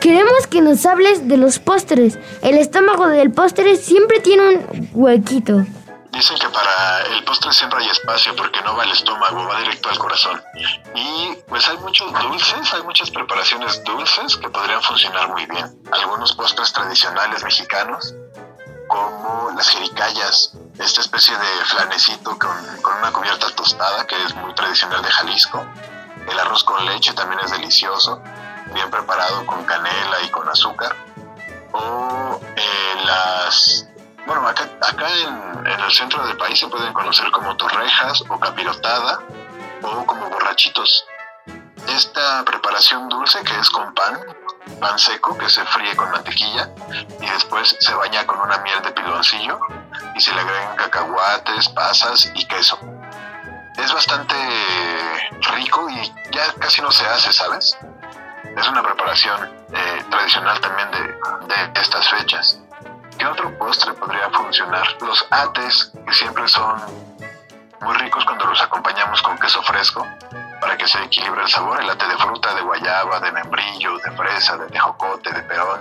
Queremos 0.00 0.46
que 0.46 0.60
nos 0.60 0.86
hables 0.86 1.26
de 1.26 1.36
los 1.36 1.58
postres. 1.58 2.18
El 2.42 2.56
estómago 2.58 3.08
del 3.08 3.32
postre 3.32 3.76
siempre 3.76 4.20
tiene 4.20 4.48
un 4.48 4.90
huequito. 4.92 5.64
Dicen 6.12 6.38
que 6.38 6.48
para 6.48 7.02
el 7.06 7.24
postre 7.24 7.52
siempre 7.52 7.80
hay 7.80 7.88
espacio 7.88 8.34
porque 8.36 8.60
no 8.62 8.76
va 8.76 8.84
al 8.84 8.92
estómago, 8.92 9.46
va 9.46 9.58
directo 9.60 9.88
al 9.88 9.98
corazón. 9.98 10.40
Y 10.94 11.36
pues 11.48 11.68
hay 11.68 11.78
muchos 11.78 12.12
dulces, 12.12 12.72
hay 12.72 12.82
muchas 12.82 13.10
preparaciones 13.10 13.82
dulces 13.84 14.36
que 14.36 14.48
podrían 14.48 14.82
funcionar 14.82 15.28
muy 15.30 15.46
bien. 15.46 15.66
Algunos 15.90 16.32
postres 16.34 16.72
tradicionales 16.72 17.42
mexicanos, 17.42 18.14
como 18.86 19.50
las 19.56 19.68
jericayas, 19.68 20.52
esta 20.78 21.00
especie 21.00 21.36
de 21.36 21.64
flanecito 21.66 22.38
con, 22.38 22.56
con 22.82 22.96
una 22.98 23.12
cubierta 23.12 23.48
tostada 23.50 24.06
que 24.06 24.16
es 24.22 24.34
muy 24.36 24.54
tradicional 24.54 25.02
de 25.02 25.10
Jalisco. 25.10 25.66
El 26.30 26.38
arroz 26.38 26.62
con 26.62 26.84
leche 26.86 27.12
también 27.14 27.40
es 27.40 27.50
delicioso 27.50 28.22
bien 28.72 28.90
preparado 28.90 29.44
con 29.46 29.64
canela 29.64 30.22
y 30.24 30.28
con 30.28 30.48
azúcar. 30.48 30.94
O 31.72 32.40
eh, 32.56 33.04
las... 33.04 33.88
Bueno, 34.26 34.46
acá, 34.46 34.64
en, 35.64 35.80
el 35.80 35.92
centro 35.92 36.26
del 36.26 36.36
país 36.36 36.58
se 36.58 36.68
pueden 36.68 36.92
conocer 36.92 37.30
como 37.30 37.56
torrejas 37.56 38.22
o 38.28 38.38
capirotada 38.38 39.20
o 39.82 40.04
como 40.04 40.28
borrachitos. 40.28 41.04
Esta 41.88 42.44
preparación 42.44 43.08
dulce 43.08 43.42
que 43.42 43.58
es 43.58 43.70
con 43.70 43.94
pan, 43.94 44.20
pan 44.80 44.98
seco 44.98 45.36
que 45.38 45.48
se 45.48 45.64
fríe 45.64 45.96
con 45.96 46.10
mantequilla 46.10 46.68
y 47.20 47.26
después 47.26 47.74
se 47.80 47.94
baña 47.94 48.26
con 48.26 48.38
una 48.40 48.58
miel 48.58 48.82
de 48.82 48.92
piloncillo 48.92 49.58
y 50.14 50.20
se 50.20 50.34
le 50.34 50.40
agregan 50.40 50.76
cacahuates, 50.76 51.70
pasas 51.70 52.30
y 52.34 52.44
queso. 52.46 52.78
Es 53.78 53.92
bastante 53.92 54.34
rico 55.52 55.88
y 55.88 56.12
ya 56.32 56.52
casi 56.58 56.82
no 56.82 56.90
se 56.90 57.06
hace, 57.06 57.32
¿sabes? 57.32 57.78
Es 58.58 58.68
una 58.68 58.82
preparación 58.82 59.48
eh, 59.72 60.04
tradicional 60.10 60.60
también 60.60 60.90
de, 60.90 61.80
estas 61.80 62.08
fechas. 62.08 62.60
¿Qué 63.16 63.26
otro 63.26 63.56
postre 63.56 63.92
podría 63.94 64.28
funcionar? 64.30 64.86
Los 65.00 65.26
ates, 65.30 65.92
que 66.06 66.12
siempre 66.12 66.46
son 66.48 66.80
muy 67.80 67.94
ricos 67.94 68.24
cuando 68.24 68.46
los 68.46 68.60
acompañamos 68.60 69.22
con 69.22 69.38
queso 69.38 69.62
fresco, 69.62 70.04
para 70.60 70.76
que 70.76 70.86
se 70.88 71.02
equilibre 71.04 71.42
el 71.42 71.48
sabor, 71.48 71.80
el 71.80 71.86
latte 71.86 72.06
de 72.06 72.16
fruta, 72.16 72.54
de 72.54 72.62
guayaba, 72.62 73.20
de 73.20 73.32
membrillo, 73.32 73.98
de 73.98 74.10
fresa, 74.12 74.56
de 74.56 74.66
tejocote, 74.66 75.32
de 75.32 75.42
peón. 75.42 75.80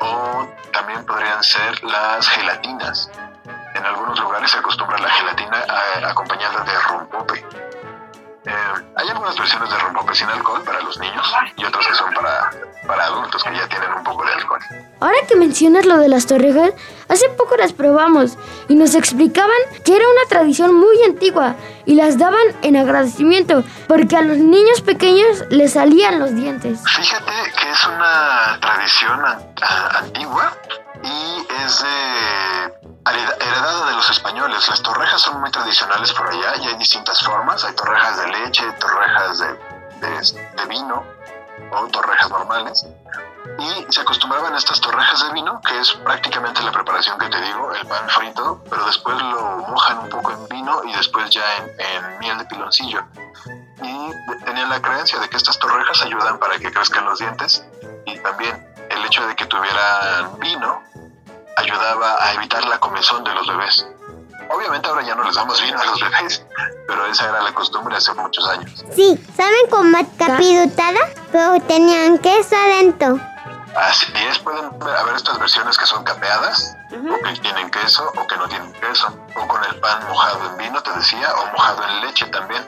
O 0.00 0.48
también 0.72 1.04
podrían 1.06 1.42
ser 1.42 1.82
las 1.84 2.28
gelatinas. 2.28 3.10
En 3.74 3.84
algunos 3.84 4.18
lugares 4.20 4.50
se 4.50 4.58
acostumbra 4.58 4.98
la 4.98 5.10
gelatina 5.10 5.64
acompañada 6.06 6.62
de 6.64 6.78
rompope. 6.80 7.46
Eh, 8.44 8.50
hay 8.96 9.08
algunas 9.08 9.38
versiones 9.38 9.70
de 9.70 9.78
rompope 9.78 10.14
sin 10.16 10.28
alcohol 10.28 10.62
para 10.64 10.80
los 10.80 10.98
niños 10.98 11.32
y 11.56 11.64
otras 11.64 11.86
que 11.86 11.94
son 11.94 12.12
para, 12.12 12.50
para 12.88 13.04
adultos 13.04 13.44
que 13.44 13.54
ya 13.54 13.68
tienen 13.68 13.92
un 13.92 14.02
poco 14.02 14.24
de 14.24 14.32
alcohol. 14.32 14.60
Ahora 14.98 15.16
que 15.28 15.36
mencionas 15.36 15.86
lo 15.86 15.98
de 15.98 16.08
las 16.08 16.26
torrejas, 16.26 16.72
hace 17.08 17.28
poco 17.30 17.56
las 17.56 17.72
probamos 17.72 18.36
y 18.68 18.74
nos 18.74 18.96
explicaban 18.96 19.56
que 19.84 19.94
era 19.94 20.04
una 20.08 20.28
tradición 20.28 20.74
muy 20.74 21.04
antigua 21.04 21.54
y 21.84 21.94
las 21.94 22.18
daban 22.18 22.40
en 22.62 22.76
agradecimiento 22.76 23.64
porque 23.88 24.16
a 24.16 24.22
los 24.22 24.36
niños 24.38 24.80
pequeños 24.80 25.44
les 25.50 25.72
salían 25.74 26.18
los 26.18 26.34
dientes. 26.34 26.80
Fíjate 26.86 27.32
que 27.58 27.70
es 27.70 27.86
una 27.86 28.58
tradición 28.60 29.20
antigua 29.98 30.52
y 31.02 31.46
es 31.64 31.82
de 31.82 32.90
hereda- 33.10 33.36
heredada 33.40 33.86
de 33.90 33.92
los 33.96 34.10
españoles. 34.10 34.68
Las 34.68 34.82
torrejas 34.82 35.20
son 35.20 35.40
muy 35.40 35.50
tradicionales 35.50 36.12
por 36.12 36.28
allá 36.28 36.54
y 36.62 36.66
hay 36.68 36.76
distintas 36.76 37.20
formas. 37.22 37.64
Hay 37.64 37.74
torrejas 37.74 38.16
de 38.18 38.28
leche, 38.28 38.64
torrejas 38.78 39.38
de 39.38 40.66
vino 40.68 41.02
o 41.72 41.86
torrejas 41.88 42.30
normales. 42.30 42.86
Y 43.58 43.92
se 43.92 44.00
acostumbraban 44.00 44.54
a 44.54 44.58
estas 44.58 44.80
torrejas 44.80 45.26
de 45.26 45.32
vino, 45.32 45.60
que 45.60 45.78
es 45.80 45.92
prácticamente 45.92 46.62
la 46.62 46.72
preparación 46.72 47.18
que 47.18 47.28
te 47.28 47.40
digo, 47.40 47.72
el 47.72 47.86
pan 47.86 48.08
frito, 48.08 48.62
pero 48.70 48.86
después 48.86 49.16
lo 49.20 49.58
mojan 49.68 49.98
un 49.98 50.08
poco 50.08 50.32
en 50.32 50.48
vino 50.48 50.82
y 50.84 50.92
después 50.92 51.30
ya 51.30 51.44
en, 51.56 51.64
en 51.78 52.18
miel 52.18 52.38
de 52.38 52.44
piloncillo. 52.44 53.02
Y 53.82 54.44
tenían 54.44 54.70
la 54.70 54.80
creencia 54.80 55.18
de 55.18 55.28
que 55.28 55.36
estas 55.36 55.58
torrejas 55.58 56.02
ayudan 56.02 56.38
para 56.38 56.58
que 56.58 56.70
crezcan 56.70 57.04
los 57.04 57.18
dientes 57.18 57.64
y 58.06 58.18
también 58.18 58.66
el 58.90 59.04
hecho 59.04 59.26
de 59.26 59.34
que 59.34 59.46
tuvieran 59.46 60.38
vino 60.38 60.82
ayudaba 61.56 62.16
a 62.24 62.32
evitar 62.34 62.64
la 62.64 62.78
comezón 62.78 63.24
de 63.24 63.34
los 63.34 63.46
bebés. 63.46 63.86
Obviamente 64.50 64.88
ahora 64.88 65.02
ya 65.02 65.14
no 65.14 65.24
les 65.24 65.34
damos 65.34 65.60
vino 65.62 65.80
a 65.80 65.84
los 65.84 66.00
bebés, 66.00 66.44
pero 66.86 67.06
esa 67.06 67.28
era 67.28 67.42
la 67.42 67.54
costumbre 67.54 67.96
hace 67.96 68.12
muchos 68.14 68.46
años. 68.48 68.84
Sí, 68.94 69.18
¿saben 69.36 69.70
cómo 69.70 69.98
capirutada? 70.18 71.00
Pero 71.30 71.60
tenían 71.62 72.18
queso 72.18 72.56
adentro. 72.56 73.18
Así 73.74 74.12
es, 74.28 74.38
pueden 74.38 74.66
haber 74.66 75.16
estas 75.16 75.38
versiones 75.38 75.78
que 75.78 75.86
son 75.86 76.04
capeadas, 76.04 76.76
o 76.90 77.22
que 77.22 77.40
tienen 77.40 77.70
queso, 77.70 78.12
o 78.16 78.26
que 78.26 78.36
no 78.36 78.46
tienen 78.48 78.70
queso, 78.74 79.16
o 79.34 79.48
con 79.48 79.64
el 79.64 79.74
pan 79.80 80.06
mojado 80.08 80.50
en 80.50 80.58
vino, 80.58 80.82
te 80.82 80.92
decía, 80.92 81.28
o 81.34 81.46
mojado 81.52 81.82
en 81.88 82.06
leche 82.06 82.26
también. 82.26 82.62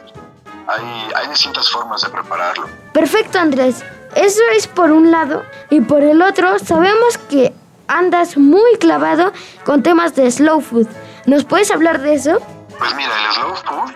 Hay, 0.66 1.12
hay 1.14 1.28
distintas 1.28 1.70
formas 1.70 2.00
de 2.00 2.08
prepararlo. 2.08 2.68
Perfecto, 2.94 3.38
Andrés. 3.38 3.84
Eso 4.14 4.40
es 4.56 4.66
por 4.66 4.92
un 4.92 5.10
lado. 5.10 5.44
Y 5.68 5.82
por 5.82 6.02
el 6.02 6.22
otro, 6.22 6.58
sabemos 6.58 7.18
que 7.28 7.54
andas 7.86 8.38
muy 8.38 8.78
clavado 8.78 9.32
con 9.66 9.82
temas 9.82 10.14
de 10.14 10.30
slow 10.30 10.62
food. 10.62 10.88
¿Nos 11.26 11.44
puedes 11.44 11.70
hablar 11.70 12.00
de 12.00 12.14
eso? 12.14 12.38
Pues 12.78 12.94
mira, 12.94 13.10
el 13.26 13.32
slow 13.34 13.54
food 13.56 13.90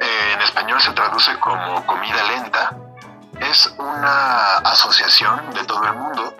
eh, 0.00 0.32
en 0.34 0.42
español 0.42 0.80
se 0.80 0.90
traduce 0.90 1.38
como 1.38 1.86
comida 1.86 2.24
lenta. 2.24 2.76
Es 3.38 3.72
una 3.78 4.56
asociación 4.58 5.54
de 5.54 5.64
todo 5.64 5.84
el 5.84 5.94
mundo 5.94 6.34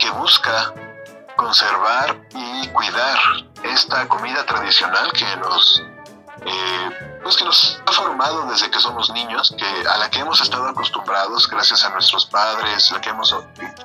que 0.00 0.10
busca 0.10 0.74
conservar 1.36 2.20
y 2.34 2.68
cuidar 2.68 3.18
esta 3.62 4.08
comida 4.08 4.44
tradicional 4.44 5.12
que 5.12 5.36
nos 5.36 5.82
eh, 6.44 7.18
pues 7.22 7.36
que 7.36 7.44
nos 7.44 7.82
ha 7.86 7.92
formado 7.92 8.46
desde 8.46 8.70
que 8.70 8.78
somos 8.78 9.10
niños, 9.10 9.54
que 9.58 9.88
a 9.88 9.98
la 9.98 10.08
que 10.08 10.20
hemos 10.20 10.40
estado 10.40 10.66
acostumbrados 10.68 11.48
gracias 11.48 11.84
a 11.84 11.90
nuestros 11.90 12.24
padres, 12.26 12.90
la 12.90 13.00
que 13.00 13.10
hemos 13.10 13.36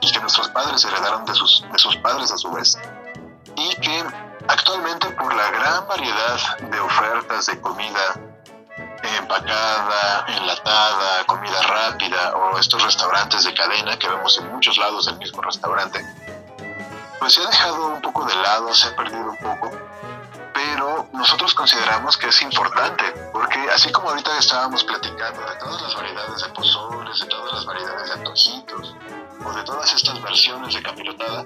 y 0.02 0.12
que 0.12 0.20
nuestros 0.22 0.48
padres 0.50 0.86
heredaron 0.86 1.26
de 1.26 1.34
sus 1.34 1.66
de 1.70 1.78
sus 1.78 1.98
padres 1.98 2.32
a 2.32 2.38
su 2.38 2.50
vez, 2.52 2.78
y 3.58 3.76
que 3.82 4.04
actualmente 4.48 5.10
por 5.12 5.34
la 5.34 5.52
gran 5.52 5.88
variedad 5.88 6.58
de 6.60 6.80
ofertas 6.80 7.48
de 7.48 7.60
comida 7.60 8.16
empacada, 9.18 10.26
enlatada, 10.28 11.26
comida 11.26 11.62
rápida 11.62 12.36
o 12.36 12.58
estos 12.58 12.84
restaurantes 12.84 13.44
de 13.44 13.54
cadena 13.54 13.98
que 13.98 14.08
vemos 14.08 14.38
en 14.38 14.52
muchos 14.52 14.78
lados 14.78 15.06
del 15.06 15.18
mismo 15.18 15.42
restaurante, 15.42 16.06
pues 17.20 17.34
se 17.34 17.42
ha 17.42 17.48
dejado 17.48 17.88
un 17.88 18.02
poco 18.02 18.26
de 18.26 18.36
lado, 18.36 18.74
se 18.74 18.88
ha 18.88 18.96
perdido 18.96 19.30
un 19.30 19.38
poco, 19.38 19.72
pero 20.54 21.08
nosotros 21.14 21.54
consideramos 21.54 22.18
que 22.18 22.28
es 22.28 22.42
importante, 22.42 23.04
porque 23.32 23.60
así 23.74 23.92
como 23.92 24.10
ahorita 24.10 24.38
estábamos 24.38 24.84
platicando 24.84 25.42
de 25.42 25.56
todas 25.56 25.82
las 25.82 25.96
variedades 25.96 26.42
de 26.42 26.50
pozoles, 26.50 27.20
de 27.20 27.28
todas 27.28 27.54
las 27.54 27.66
variedades 27.66 28.08
de 28.08 28.14
antojitos, 28.14 28.96
o 29.44 29.54
de 29.54 29.64
todas 29.64 29.94
estas 29.94 30.22
versiones 30.22 30.74
de 30.74 30.82
capirotada, 30.82 31.46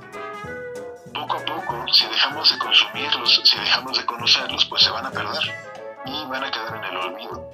poco 1.14 1.38
a 1.38 1.46
poco, 1.46 1.86
si 1.92 2.06
dejamos 2.08 2.52
de 2.52 2.60
consumirlos, 2.60 3.42
si 3.44 3.60
dejamos 3.60 3.98
de 3.98 4.06
conocerlos, 4.06 4.66
pues 4.66 4.84
se 4.84 4.92
van 4.92 5.06
a 5.06 5.12
perder 5.12 5.69
y 6.06 6.26
van 6.26 6.44
a 6.44 6.52
quedar 6.52 6.76
en 6.76 6.84
el 6.84 6.98
olvido. 6.98 7.52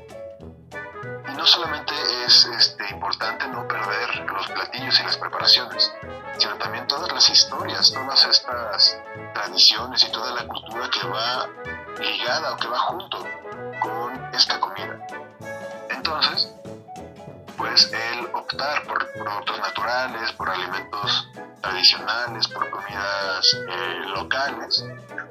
Y 1.27 1.35
no 1.35 1.45
solamente 1.45 1.93
es 2.25 2.45
este, 2.45 2.89
importante 2.91 3.47
no 3.47 3.67
perder 3.67 4.25
los 4.27 4.47
platillos 4.47 4.99
y 4.99 5.03
las 5.03 5.17
preparaciones, 5.17 5.91
sino 6.37 6.55
también 6.55 6.87
todas 6.87 7.11
las 7.11 7.29
historias, 7.29 7.91
todas 7.91 8.25
estas 8.25 8.99
tradiciones 9.33 10.03
y 10.03 10.11
toda 10.11 10.31
la 10.33 10.47
cultura 10.47 10.89
que 10.89 11.07
va 11.07 11.47
ligada 11.99 12.53
o 12.53 12.57
que 12.57 12.67
va 12.67 12.79
junto 12.79 13.25
con 13.79 14.33
esta 14.33 14.59
comida. 14.59 15.05
Entonces, 15.89 16.53
pues 17.57 17.91
el 17.91 18.25
optar 18.33 18.83
por 18.83 19.11
productos 19.13 19.59
naturales, 19.59 20.31
por 20.33 20.49
alimentos 20.49 21.29
tradicionales, 21.61 22.47
por 22.47 22.69
comidas 22.69 23.53
eh, 23.53 24.03
locales, 24.07 24.85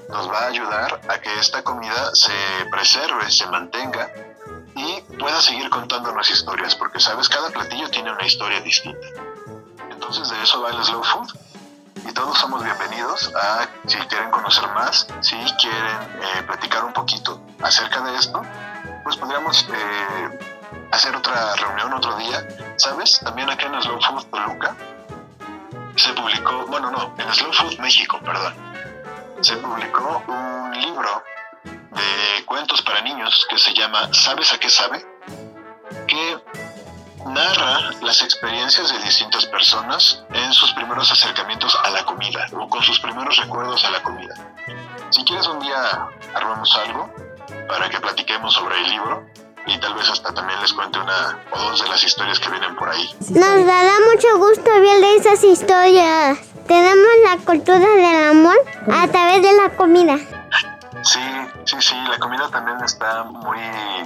nos 0.09 0.31
va 0.31 0.41
a 0.41 0.47
ayudar 0.47 1.01
a 1.09 1.19
que 1.19 1.39
esta 1.39 1.63
comida 1.63 2.15
se 2.15 2.33
preserve, 2.71 3.31
se 3.31 3.47
mantenga 3.47 4.11
y 4.75 5.01
pueda 5.19 5.41
seguir 5.41 5.71
contándonos 5.71 6.31
historias, 6.31 6.75
porque 6.75 7.01
sabes, 7.01 7.29
cada 7.29 7.51
platillo 7.51 7.89
tiene 7.91 8.13
una 8.13 8.27
historia 8.27 8.61
distinta. 8.61 9.07
Entonces 9.91 10.29
de 10.29 10.43
eso 10.43 10.61
va 10.63 10.71
el 10.71 10.85
slow 10.85 11.03
food 11.03 11.29
y 12.09 12.13
todos 12.13 12.39
somos 12.39 12.63
bienvenidos 12.63 13.33
a, 13.35 13.67
si 13.87 13.97
quieren 13.97 14.31
conocer 14.31 14.69
más, 14.71 15.07
si 15.21 15.37
quieren 15.61 16.03
eh, 16.21 16.43
platicar 16.47 16.85
un 16.85 16.93
poquito 16.93 17.41
acerca 17.63 18.03
de 18.03 18.17
esto, 18.17 18.43
pues 19.05 19.17
podríamos 19.17 19.67
eh, 19.73 20.54
hacer 20.95 21.15
otra 21.17 21.57
reunión 21.57 21.93
otro 21.93 22.17
día, 22.17 22.47
¿sabes? 22.77 23.21
También 23.25 23.51
acá 23.51 23.67
en 23.67 23.83
Slow 23.83 24.01
Food 24.01 24.27
Toluca 24.27 24.77
se 25.97 26.13
publicó, 26.13 26.67
bueno, 26.67 26.91
no, 26.91 27.15
en 27.19 27.35
Slow 27.35 27.53
Food 27.53 27.79
México, 27.79 28.21
perdón, 28.25 28.55
se 29.41 29.57
publicó 29.57 30.23
un 30.29 30.81
libro 30.81 31.23
de 31.65 32.45
cuentos 32.45 32.81
para 32.83 33.01
niños 33.01 33.47
que 33.51 33.59
se 33.59 33.75
llama 33.75 34.09
¿Sabes 34.13 34.53
a 34.53 34.59
qué 34.59 34.71
sabe? 34.71 35.05
que 36.07 36.39
narra 37.27 37.91
las 38.03 38.23
experiencias 38.23 38.93
de 38.93 38.99
distintas 39.01 39.47
personas 39.47 40.23
en 40.33 40.53
sus 40.53 40.73
primeros 40.75 41.11
acercamientos 41.11 41.77
a 41.83 41.91
la 41.91 42.05
comida 42.05 42.47
o 42.53 42.69
con 42.69 42.83
sus 42.83 43.01
primeros 43.01 43.37
recuerdos 43.37 43.85
a 43.85 43.91
la 43.91 44.03
comida. 44.03 44.35
Si 45.11 45.25
quieres 45.25 45.47
un 45.47 45.61
día 45.61 46.09
armamos 46.35 46.77
algo 46.77 47.13
para 47.69 47.89
que 47.89 47.99
platiquemos 48.01 48.53
sobre 48.55 48.79
el 48.79 48.91
libro 48.91 49.27
y 49.67 49.79
tal 49.79 49.95
vez 49.95 50.09
hasta 50.11 50.33
también 50.33 50.61
les 50.61 50.73
cuente 50.73 50.99
una 50.99 51.39
o 51.51 51.59
dos 51.59 51.83
de 51.83 51.89
las 51.89 52.03
historias 52.03 52.39
que 52.39 52.51
vienen 52.51 52.75
por 52.77 52.89
ahí. 52.89 53.15
Nos 53.31 53.67
dará 53.67 53.95
mucho 54.13 54.39
gusto 54.39 54.71
ver 54.71 55.01
de 55.01 55.17
esas 55.17 55.43
historias. 55.43 56.39
Tenemos 56.67 57.09
la 57.23 57.37
cultura 57.45 57.79
del 57.79 58.29
amor 58.31 58.57
a 58.93 59.07
través 59.09 59.43
de 59.43 59.53
la 59.53 59.71
comida. 59.77 60.17
Sí, 61.03 61.21
sí, 61.67 61.77
sí, 61.81 61.95
la 62.09 62.19
comida 62.19 62.49
también 62.49 62.83
está 62.83 63.25
muy 63.25 63.59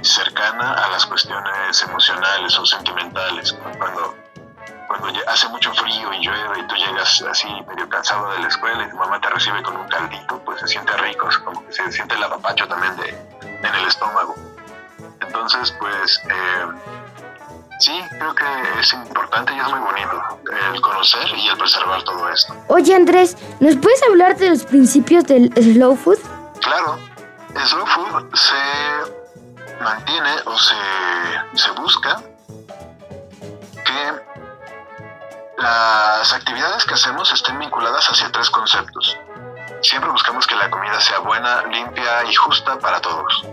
cercana 0.03 0.73
a 0.73 0.89
las 0.91 1.07
cuestiones 1.07 1.81
emocionales 1.83 2.59
o 2.59 2.67
sentimentales, 2.67 3.53
cuando, 3.53 4.17
cuando 4.89 5.09
hace 5.29 5.49
mucho 5.49 5.73
frío 5.75 6.13
y 6.13 6.25
llueve 6.25 6.59
y 6.59 6.67
tú 6.67 6.75
llegas 6.75 7.23
así 7.31 7.47
medio 7.69 7.89
cansado 7.89 8.33
de 8.33 8.41
la 8.41 8.49
escuela 8.49 8.85
y 8.85 8.91
tu 8.91 8.97
mamá 8.97 9.21
te 9.21 9.31
recibe 9.31 9.63
con 9.63 9.77
un 9.77 9.87
caldito, 9.87 10.43
pues 10.45 10.59
se 10.59 10.67
siente 10.67 10.97
rico, 10.97 11.29
es 11.29 11.39
como 11.39 11.65
que 11.65 11.73
se 11.73 11.93
siente 11.93 12.17
el 12.17 12.25
apapacho 12.25 12.67
también 12.67 12.97
de, 12.97 13.11
en 13.43 13.75
el 13.75 13.87
estómago. 13.87 14.35
Entonces, 15.29 15.75
pues 15.79 16.23
eh, 16.25 16.67
sí, 17.81 18.01
creo 18.11 18.35
que 18.35 18.81
es 18.81 18.93
importante 18.95 19.53
y 19.53 19.59
es 19.59 19.69
muy 19.69 19.79
bonito 19.79 20.41
el 20.73 20.81
conocer 20.81 21.29
y 21.37 21.49
el 21.49 21.57
preservar 21.59 22.03
todo 22.03 22.29
esto. 22.31 22.55
Oye, 22.69 22.95
Andrés, 22.95 23.37
¿nos 23.61 23.77
puedes 23.77 24.03
hablar 24.05 24.37
de 24.39 24.51
los 24.51 24.65
principios 24.65 25.25
del 25.27 25.53
slow 25.55 25.95
food? 25.97 26.19
Claro, 26.63 26.99
slow 27.67 27.87
food 27.87 28.35
se 28.35 29.83
mantiene 29.85 30.33
o 30.47 30.57
se, 30.57 30.75
se 31.55 31.71
busca 31.73 32.23
que 33.85 34.13
las 35.59 36.33
actividades 36.33 36.87
que 36.87 36.95
hacemos 36.95 37.31
estén 37.33 37.59
vinculadas 37.59 38.09
hacia 38.11 38.33
tres 38.33 38.49
conceptos. 38.49 39.17
Siempre 39.83 40.11
buscamos 40.11 40.47
que 40.47 40.57
la 40.57 40.71
comida 40.71 40.99
sea 41.01 41.19
buena, 41.19 41.63
limpia 41.67 42.25
y 42.25 42.35
justa 42.35 42.79
para 42.79 43.01
todos. 43.01 43.45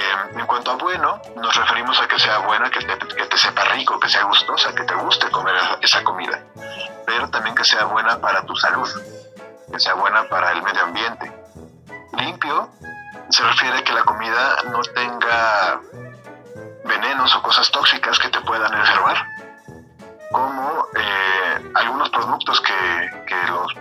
Eh, 0.00 0.38
en 0.38 0.46
cuanto 0.46 0.70
a 0.70 0.74
bueno, 0.76 1.20
nos 1.36 1.54
referimos 1.54 2.00
a 2.00 2.08
que 2.08 2.18
sea 2.18 2.38
buena, 2.38 2.70
que 2.70 2.80
te, 2.80 3.36
sepa 3.36 3.64
rico, 3.64 4.00
que 4.00 4.08
sea 4.08 4.22
gustosa, 4.22 4.74
que 4.74 4.84
te 4.84 4.94
guste 4.94 5.30
comer 5.30 5.54
esa 5.82 6.02
comida, 6.02 6.42
pero 7.04 7.28
también 7.28 7.54
que 7.54 7.64
sea 7.64 7.84
buena 7.84 8.18
para 8.18 8.42
tu 8.46 8.56
salud, 8.56 8.88
que 9.70 9.78
sea 9.78 9.92
buena 9.94 10.24
para 10.30 10.52
el 10.52 10.62
medio 10.62 10.84
ambiente. 10.84 11.30
Limpio 12.16 12.70
se 13.28 13.42
refiere 13.44 13.78
a 13.78 13.84
que 13.84 13.92
la 13.92 14.02
comida 14.04 14.56
no 14.70 14.80
tenga 14.80 15.80
venenos 16.84 17.36
o 17.36 17.42
cosas 17.42 17.70
tóxicas 17.70 18.18
que 18.18 18.30
te 18.30 18.40
puedan 18.40 18.72
enfermar, 18.72 19.26
como 20.32 20.86
eh, 20.96 21.72
algunos 21.74 22.08
productos 22.08 22.58
que, 22.62 23.36
los, 23.48 23.74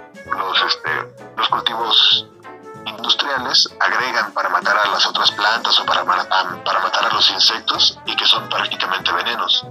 agregan 3.79 4.31
para 4.33 4.49
matar 4.49 4.77
a 4.77 4.87
las 4.87 5.05
otras 5.07 5.31
plantas 5.31 5.79
o 5.79 5.85
para, 5.85 6.03
para 6.05 6.79
matar 6.79 7.05
a 7.05 7.13
los 7.13 7.29
insectos 7.31 7.99
y 8.05 8.15
que 8.15 8.25
son 8.25 8.47
prácticamente 8.49 9.11
venenos. 9.11 9.65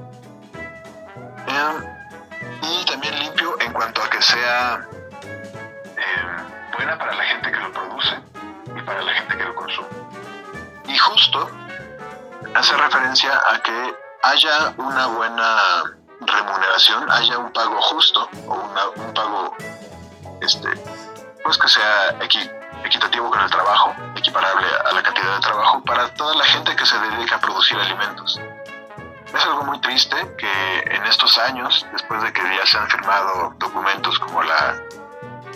Em, 1.47 1.85
y 2.63 2.85
también 2.85 3.19
limpio 3.19 3.57
en 3.61 3.73
cuanto 3.73 4.03
a 4.03 4.11
que 4.11 4.21
sea 4.21 4.87
em, 5.97 6.73
buena 6.77 6.99
para 6.99 7.15
la 7.15 7.25
gente 7.25 7.51
que 7.51 7.61
lo 7.61 7.73
produce 7.73 8.21
y 8.77 8.83
para 8.83 9.03
la 9.03 9.13
gente 9.15 9.37
que 9.37 9.45
lo 9.45 9.55
consume. 9.55 9.89
Y 10.87 10.99
justo 10.99 11.51
hace 12.55 12.77
referencia 12.77 13.41
a 13.51 13.63
que 13.63 13.95
haya 14.23 14.75
una 14.77 15.07
buena 15.07 15.85
remuneración, 16.21 17.11
haya 17.11 17.39
un 17.39 17.53
pago 17.53 17.81
justo 17.83 18.29
o 18.47 18.55
un 18.97 19.15
pago 19.15 19.57
este, 20.41 20.69
pues 21.43 21.59
que 21.59 21.69
sea 21.69 22.11
equitativo 22.21 22.58
equitativo 22.85 23.31
con 23.31 23.41
el 23.41 23.51
trabajo, 23.51 23.95
equiparable 24.17 24.67
a 24.89 24.93
la 24.93 25.03
cantidad 25.03 25.35
de 25.35 25.41
trabajo 25.41 25.83
para 25.83 26.09
toda 26.15 26.35
la 26.35 26.45
gente 26.45 26.75
que 26.77 26.87
se 26.87 26.99
dedica 26.99 27.37
a 27.37 27.41
producir 27.41 27.79
alimentos. 27.79 28.41
Es 29.27 29.45
algo 29.45 29.65
muy 29.65 29.79
triste 29.81 30.17
que 30.39 30.79
en 30.87 31.05
estos 31.05 31.37
años, 31.39 31.87
después 31.93 32.23
de 32.23 32.33
que 32.33 32.43
ya 32.43 32.65
se 32.65 32.79
han 32.79 32.89
firmado 32.89 33.55
documentos 33.59 34.19
como 34.19 34.43
la, 34.43 34.81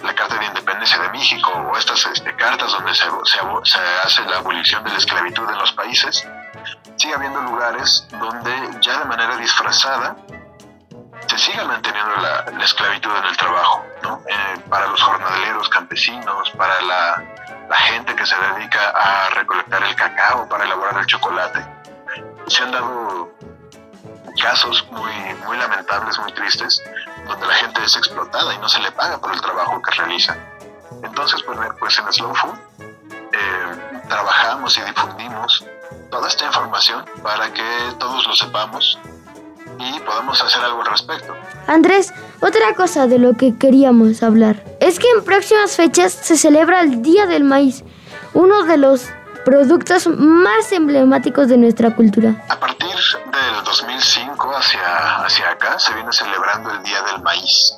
la 0.03 0.15
Carta 0.15 0.37
de 0.37 0.45
Independencia 0.45 0.99
de 0.99 1.09
México 1.09 1.51
o 1.51 1.77
estas 1.77 2.05
este, 2.07 2.35
cartas 2.37 2.71
donde 2.73 2.95
se, 2.95 3.05
se, 3.25 3.79
hace 4.05 4.25
la 4.27 4.39
abolición 4.39 4.85
de 4.85 4.91
la 4.91 4.99
esclavitud 4.99 5.49
en 5.49 5.59
los 5.59 5.73
países, 5.73 6.29
sigue 6.97 7.15
habiendo 7.15 7.41
lugares 7.41 8.07
donde 8.11 8.53
ya 8.81 8.99
de 8.99 9.05
manera 9.07 9.37
disfrazada 9.37 10.17
se 11.33 11.39
siga 11.39 11.65
manteniendo 11.65 12.15
la, 12.17 12.45
la 12.51 12.65
esclavitud 12.65 13.11
en 13.17 13.25
el 13.25 13.37
trabajo, 13.39 13.87
¿no? 14.03 14.23
Eh, 14.29 14.61
para 14.69 14.87
los 14.89 15.03
jornaleros 15.03 15.69
campesinos, 15.71 16.51
para 16.51 16.79
la, 16.83 17.25
la, 17.69 17.77
gente 17.77 18.15
que 18.15 18.27
se 18.27 18.37
dedica 18.37 18.91
a 18.91 19.31
recolectar 19.31 19.83
el 19.83 19.95
cacao, 19.95 20.47
para 20.47 20.65
elaborar 20.65 20.99
el 20.99 21.07
chocolate. 21.07 21.65
Se 22.49 22.63
han 22.63 22.73
dado 22.73 23.33
casos 24.43 24.87
muy, 24.91 25.13
muy 25.47 25.57
lamentables, 25.57 26.19
muy 26.19 26.33
tristes, 26.35 26.83
donde 27.27 27.47
la 27.47 27.55
gente 27.55 27.83
es 27.83 27.97
explotada 27.97 28.53
y 28.55 28.59
no 28.59 28.69
se 28.69 28.81
le 28.81 28.93
paga 28.93 29.19
por 29.19 29.33
el 29.33 29.41
trabajo 29.41 29.81
que 29.81 29.91
realiza. 29.93 30.37
Entonces, 31.03 31.43
pues, 31.45 31.59
pues 31.79 31.99
en 31.99 32.13
Slow 32.13 32.35
Food 32.35 32.59
eh, 33.33 34.03
trabajamos 34.09 34.77
y 34.77 34.83
difundimos 34.83 35.65
toda 36.11 36.29
esta 36.29 36.45
información 36.45 37.07
para 37.23 37.51
que 37.55 37.95
todos 37.99 38.27
lo 38.27 38.35
sepamos 38.35 38.99
y 39.83 40.01
podamos 40.01 40.43
hacer 40.43 40.63
algo 40.63 40.81
al 40.81 40.87
respecto. 40.87 41.35
Andrés, 41.67 42.13
otra 42.41 42.75
cosa 42.75 43.07
de 43.07 43.19
lo 43.19 43.35
que 43.35 43.57
queríamos 43.59 44.23
hablar 44.23 44.63
es 44.81 44.99
que 44.99 45.09
en 45.17 45.25
próximas 45.25 45.77
fechas 45.77 46.13
se 46.13 46.37
celebra 46.37 46.81
el 46.81 47.03
Día 47.03 47.27
del 47.27 47.45
Maíz, 47.45 47.85
uno 48.35 48.63
de 48.65 48.77
los 48.77 49.09
productos 49.45 50.07
más 50.07 50.71
emblemáticos 50.73 51.49
de 51.49 51.57
nuestra 51.57 51.95
cultura. 51.95 52.45
A 52.49 52.59
partir 52.59 52.89
del 52.89 53.65
2005 53.65 54.57
hacia, 54.57 55.17
hacia 55.25 55.51
acá 55.51 55.79
se 55.79 55.95
viene 55.95 56.13
celebrando 56.13 56.71
el 56.71 56.83
Día 56.83 57.03
del 57.03 57.23
Maíz. 57.23 57.75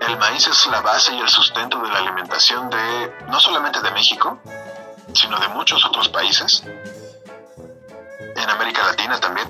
El 0.00 0.16
maíz 0.16 0.46
es 0.46 0.66
la 0.68 0.80
base 0.80 1.12
y 1.14 1.20
el 1.20 1.28
sustento 1.28 1.80
de 1.80 1.88
la 1.88 1.98
alimentación 1.98 2.70
de 2.70 3.12
no 3.28 3.40
solamente 3.40 3.80
de 3.82 3.90
México, 3.90 4.38
sino 5.12 5.38
de 5.40 5.48
muchos 5.48 5.84
otros 5.84 6.08
países, 6.08 6.62
en 8.36 8.50
América 8.50 8.84
Latina 8.86 9.18
también. 9.18 9.48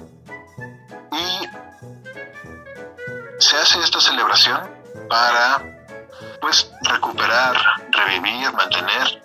Y 1.13 1.47
se 3.39 3.57
hace 3.57 3.81
esta 3.81 4.01
celebración 4.01 4.61
para 5.09 5.63
pues 6.41 6.71
recuperar, 6.83 7.57
revivir, 7.91 8.53
mantener 8.53 9.23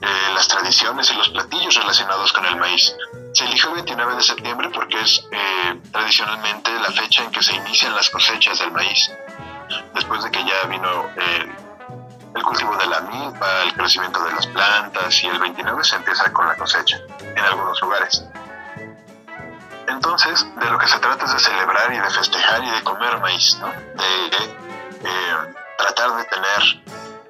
eh, 0.00 0.34
las 0.34 0.48
tradiciones 0.48 1.10
y 1.10 1.14
los 1.14 1.28
platillos 1.30 1.74
relacionados 1.76 2.32
con 2.32 2.44
el 2.46 2.56
maíz. 2.56 2.94
Se 3.32 3.44
eligió 3.44 3.70
el 3.70 3.76
29 3.76 4.16
de 4.16 4.22
septiembre 4.22 4.70
porque 4.70 5.00
es 5.00 5.26
eh, 5.30 5.80
tradicionalmente 5.92 6.70
la 6.80 6.90
fecha 6.92 7.24
en 7.24 7.30
que 7.30 7.42
se 7.42 7.54
inician 7.54 7.94
las 7.94 8.10
cosechas 8.10 8.58
del 8.58 8.72
maíz. 8.72 9.10
Después 9.94 10.22
de 10.24 10.30
que 10.30 10.44
ya 10.44 10.66
vino 10.68 11.10
eh, 11.16 11.52
el 12.34 12.42
cultivo 12.42 12.76
de 12.76 12.86
la 12.86 13.00
milpa, 13.00 13.62
el 13.62 13.72
crecimiento 13.74 14.22
de 14.24 14.32
las 14.32 14.46
plantas 14.48 15.22
y 15.22 15.26
el 15.26 15.38
29 15.38 15.84
se 15.84 15.96
empieza 15.96 16.32
con 16.32 16.46
la 16.46 16.56
cosecha 16.56 16.98
en 17.20 17.38
algunos 17.38 17.80
lugares. 17.80 18.24
Entonces, 19.86 20.46
de 20.56 20.70
lo 20.70 20.78
que 20.78 20.86
se 20.86 20.98
trata 20.98 21.24
es 21.24 21.32
de 21.32 21.38
celebrar 21.38 21.92
y 21.92 21.98
de 21.98 22.10
festejar 22.10 22.62
y 22.64 22.70
de 22.70 22.82
comer 22.82 23.18
maíz, 23.20 23.56
¿no? 23.60 23.68
De 23.68 24.26
eh, 25.04 25.54
tratar 25.78 26.16
de 26.16 26.24
tener 26.24 26.82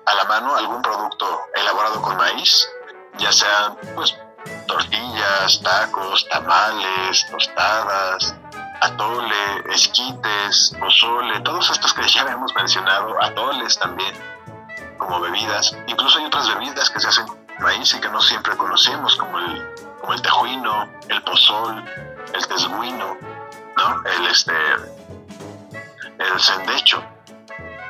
a 0.07 0.15
la 0.15 0.25
mano 0.25 0.55
algún 0.55 0.83
producto 0.83 1.41
elaborado 1.55 2.01
con 2.03 2.17
maíz, 2.17 2.69
ya 3.19 3.33
sean 3.33 3.77
pues 3.95 4.15
tortillas, 4.67 5.61
tacos, 5.63 6.29
tamales, 6.29 7.27
tostadas, 7.31 8.35
atole, 8.81 9.65
esquites, 9.73 10.77
pozole, 10.79 11.41
todos 11.41 11.71
estos 11.71 11.93
que 11.95 12.07
ya 12.09 12.23
hemos 12.23 12.55
mencionado, 12.55 13.23
atoles 13.23 13.79
también, 13.79 14.15
como 14.99 15.21
bebidas. 15.21 15.77
Incluso 15.87 16.19
hay 16.19 16.27
otras 16.27 16.49
bebidas 16.49 16.91
que 16.91 17.01
se 17.01 17.09
hacen 17.09 17.27
con 17.27 17.39
maíz 17.61 17.95
y 17.95 18.01
que 18.01 18.09
no 18.11 18.21
siempre 18.21 18.57
conocemos, 18.57 19.17
como 19.17 19.39
el, 19.39 19.75
como 20.01 20.13
el 20.13 20.23
tejuino, 20.23 20.89
el 21.09 21.23
pozol, 21.23 21.85
el 22.33 22.47
tesguino, 22.47 23.17
¿no? 23.77 24.03
El, 24.05 24.27
este, 24.29 24.53
el 26.19 26.41
sendecho, 26.41 27.03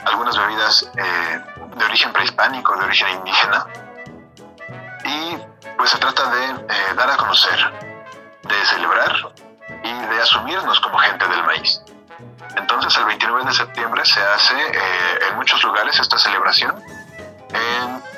algunas 0.05 0.37
bebidas 0.37 0.90
eh, 0.97 1.40
de 1.77 1.85
origen 1.85 2.12
prehispánico, 2.12 2.77
de 2.77 2.85
origen 2.85 3.09
indígena, 3.18 3.66
y 5.05 5.37
pues 5.77 5.90
se 5.90 5.99
trata 5.99 6.31
de 6.31 6.44
eh, 6.44 6.94
dar 6.97 7.11
a 7.11 7.16
conocer, 7.16 7.73
de 8.42 8.64
celebrar 8.66 9.14
y 9.83 9.92
de 9.92 10.23
asumirnos 10.23 10.81
como 10.81 10.99
gente 10.99 11.27
del 11.29 11.42
maíz. 11.44 11.83
Entonces 12.57 12.97
el 12.97 13.05
29 13.07 13.44
de 13.44 13.55
septiembre 13.55 14.05
se 14.05 14.20
hace 14.23 14.55
eh, 14.55 15.18
en 15.29 15.37
muchos 15.37 15.62
lugares 15.64 15.99
esta 15.99 16.18
celebración, 16.18 16.83
en 17.51 18.14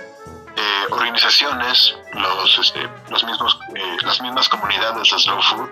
organizaciones, 0.91 1.97
los, 2.13 2.59
este, 2.59 2.89
los 3.11 3.25
mismos, 3.25 3.59
las 4.03 4.21
mismas 4.21 4.49
comunidades 4.49 5.11
de 5.11 5.19
Slow 5.19 5.43
Food 5.43 5.69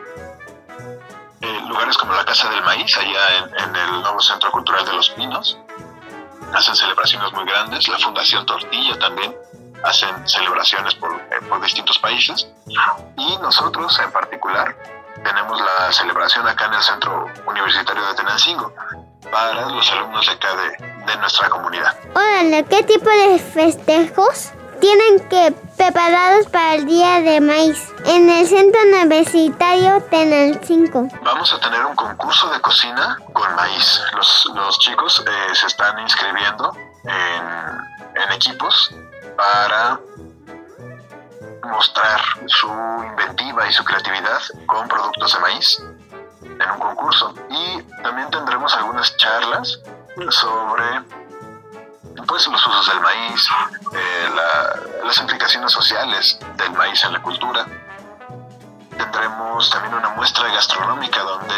lugares 1.75 1.99
como 1.99 2.15
la 2.15 2.25
Casa 2.25 2.49
del 2.51 2.63
Maíz, 2.63 2.97
allá 2.97 3.49
en, 3.59 3.75
el 3.75 3.91
nuevo 4.01 4.21
Centro 4.21 4.49
Cultural 4.53 4.87
de 4.87 4.93
los 4.93 5.11
Pinos, 5.11 5.59
hacen 6.53 6.77
celebraciones 6.77 7.33
muy 7.33 7.45
grandes. 7.47 7.89
La 7.89 7.99
Fundación 7.99 8.47
Tortilla 8.47 8.97
también 9.01 9.35
hacen 9.83 10.29
celebraciones 10.29 10.95
por, 10.95 11.13
eh, 11.13 11.41
por 11.49 11.61
distintos 11.61 11.99
países. 11.99 12.47
Y 13.17 13.37
nosotros 13.39 13.99
en 13.99 14.13
particular 14.13 14.77
tenemos 15.25 15.61
la 15.61 15.91
celebración 15.91 16.47
acá 16.47 16.67
en 16.67 16.75
el 16.75 16.83
Centro 16.83 17.27
Universitario 17.45 18.07
de 18.07 18.15
Tenancingo 18.15 18.73
para 19.33 19.69
los 19.69 19.91
alumnos 19.91 20.27
de 20.27 20.33
acá 20.33 20.55
de, 20.55 21.13
de 21.13 21.17
nuestra 21.17 21.49
comunidad. 21.49 21.99
Hola, 22.15 22.63
¿qué 22.71 22.85
tipo 22.85 23.11
de 23.11 23.41
festejos 23.41 24.53
tienen 24.81 25.29
que 25.29 25.55
preparados 25.77 26.47
para 26.47 26.75
el 26.75 26.87
Día 26.87 27.21
de 27.21 27.41
Maíz 27.41 27.93
en 28.05 28.29
el 28.29 28.47
Centro 28.47 28.81
Universitario 28.83 30.01
Tenancingo. 30.11 31.09
Vamos 31.23 31.53
a 31.53 31.61
tener 31.61 31.85
un 31.85 31.95
concurso 31.95 32.51
de 32.51 32.61
cocina 32.61 33.19
con 33.33 33.55
maíz. 33.55 34.01
Los, 34.15 34.51
los 34.55 34.79
chicos 34.79 35.25
eh, 35.27 35.55
se 35.55 35.67
están 35.67 35.99
inscribiendo 35.99 36.77
en, 37.05 38.23
en 38.23 38.33
equipos 38.33 38.95
para 39.37 40.01
mostrar 41.65 42.21
su 42.47 42.69
inventiva 42.69 43.67
y 43.69 43.73
su 43.73 43.85
creatividad 43.85 44.41
con 44.67 44.87
productos 44.89 45.35
de 45.35 45.41
maíz 45.41 45.83
en 46.43 46.71
un 46.71 46.79
concurso. 46.79 47.35
Y 47.51 47.83
también 48.03 48.31
tendremos 48.31 48.75
algunas 48.75 49.17
charlas 49.17 49.81
sobre 50.31 51.03
pues 52.27 52.47
los 52.47 52.67
usos 52.67 52.87
del 52.89 53.01
maíz, 53.01 53.49
eh, 53.93 54.31
las 55.05 55.19
implicaciones 55.19 55.73
sociales 55.73 56.39
del 56.57 56.73
maíz 56.73 57.03
en 57.05 57.13
la 57.13 57.23
cultura. 57.23 57.67
Tendremos 58.97 59.71
también 59.71 59.95
una 59.95 60.11
muestra 60.11 60.49
gastronómica 60.49 61.21
donde 61.23 61.55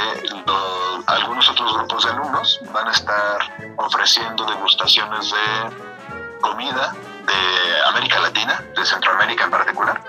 algunos 1.07 1.49
otros 1.51 1.75
grupos 1.75 2.05
de 2.05 2.11
alumnos 2.11 2.61
van 2.73 2.89
a 2.89 2.93
estar 2.93 3.75
ofreciendo 3.77 4.45
degustaciones 4.47 5.31
de 5.31 6.41
comida 6.41 6.95
de 7.27 7.89
América 7.89 8.21
Latina, 8.21 8.65
de 8.75 8.85
Centroamérica 8.85 9.45
en 9.45 9.51
particular. 9.51 10.01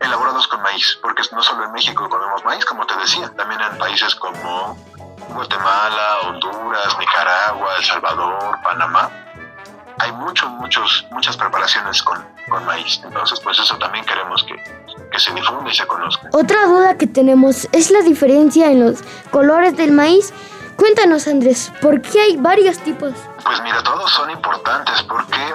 Elaborados 0.00 0.48
con 0.48 0.62
maíz, 0.62 0.98
porque 1.00 1.22
no 1.32 1.42
solo 1.42 1.64
en 1.64 1.72
México 1.72 2.08
comemos 2.08 2.44
maíz, 2.44 2.64
como 2.64 2.86
te 2.86 2.96
decía, 2.96 3.30
también 3.36 3.60
en 3.60 3.78
países 3.78 4.14
como 4.16 4.76
Guatemala, 5.34 6.18
Honduras, 6.24 6.96
Nicaragua, 6.98 7.76
El 7.78 7.84
Salvador, 7.84 8.58
Panamá, 8.62 9.10
hay 10.00 10.12
muchos, 10.12 10.48
muchos, 10.50 11.06
muchas 11.10 11.36
preparaciones 11.36 12.02
con, 12.02 12.24
con 12.48 12.64
maíz. 12.64 13.00
Entonces, 13.04 13.38
pues 13.40 13.58
eso 13.58 13.76
también 13.78 14.04
queremos 14.04 14.42
que, 14.44 14.56
que 15.10 15.18
se 15.18 15.32
difunda 15.34 15.70
y 15.70 15.74
se 15.74 15.86
conozca. 15.86 16.28
Otra 16.32 16.66
duda 16.66 16.96
que 16.96 17.06
tenemos 17.06 17.68
es 17.72 17.90
la 17.90 18.00
diferencia 18.00 18.70
en 18.70 18.80
los 18.80 19.02
colores 19.30 19.76
del 19.76 19.92
maíz. 19.92 20.32
Cuéntanos, 20.76 21.28
Andrés, 21.28 21.70
¿por 21.82 22.00
qué 22.00 22.20
hay 22.22 22.36
varios 22.38 22.78
tipos? 22.78 23.12
Pues 23.44 23.62
mira, 23.62 23.82
todos 23.82 24.10
son 24.10 24.30
importantes 24.30 25.02
porque, 25.02 25.54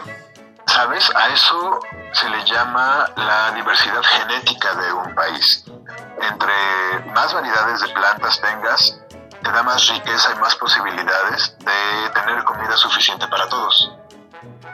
¿sabes? 0.68 1.10
A 1.16 1.30
eso 1.30 1.80
se 2.14 2.30
le 2.30 2.46
llama 2.46 3.08
la 3.16 3.52
diversidad 3.52 4.04
genética 4.04 4.76
de 4.76 4.94
un 4.94 5.16
país. 5.16 5.66
Entre 6.22 7.12
más 7.14 7.34
variedades 7.34 7.82
de 7.82 7.88
plantas 7.90 8.40
tengas, 8.40 9.00
te 9.46 9.52
da 9.52 9.62
más 9.62 9.88
riqueza 9.90 10.34
y 10.36 10.40
más 10.40 10.56
posibilidades 10.56 11.56
de 11.60 12.10
tener 12.16 12.44
comida 12.46 12.76
suficiente 12.78 13.28
para 13.28 13.48
todos. 13.48 13.92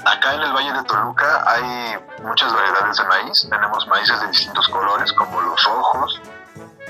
Acá 0.05 0.33
en 0.33 0.41
el 0.43 0.53
Valle 0.53 0.71
de 0.71 0.83
Toluca 0.83 1.43
hay 1.45 1.99
muchas 2.23 2.53
variedades 2.53 2.97
de 2.97 3.03
maíz. 3.03 3.47
Tenemos 3.49 3.85
maíces 3.87 4.21
de 4.21 4.27
distintos 4.27 4.69
colores 4.69 5.11
como 5.13 5.41
los 5.41 5.61
rojos, 5.65 6.21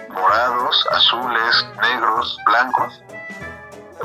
morados, 0.10 0.88
azules, 0.92 1.66
negros, 1.82 2.38
blancos. 2.46 3.02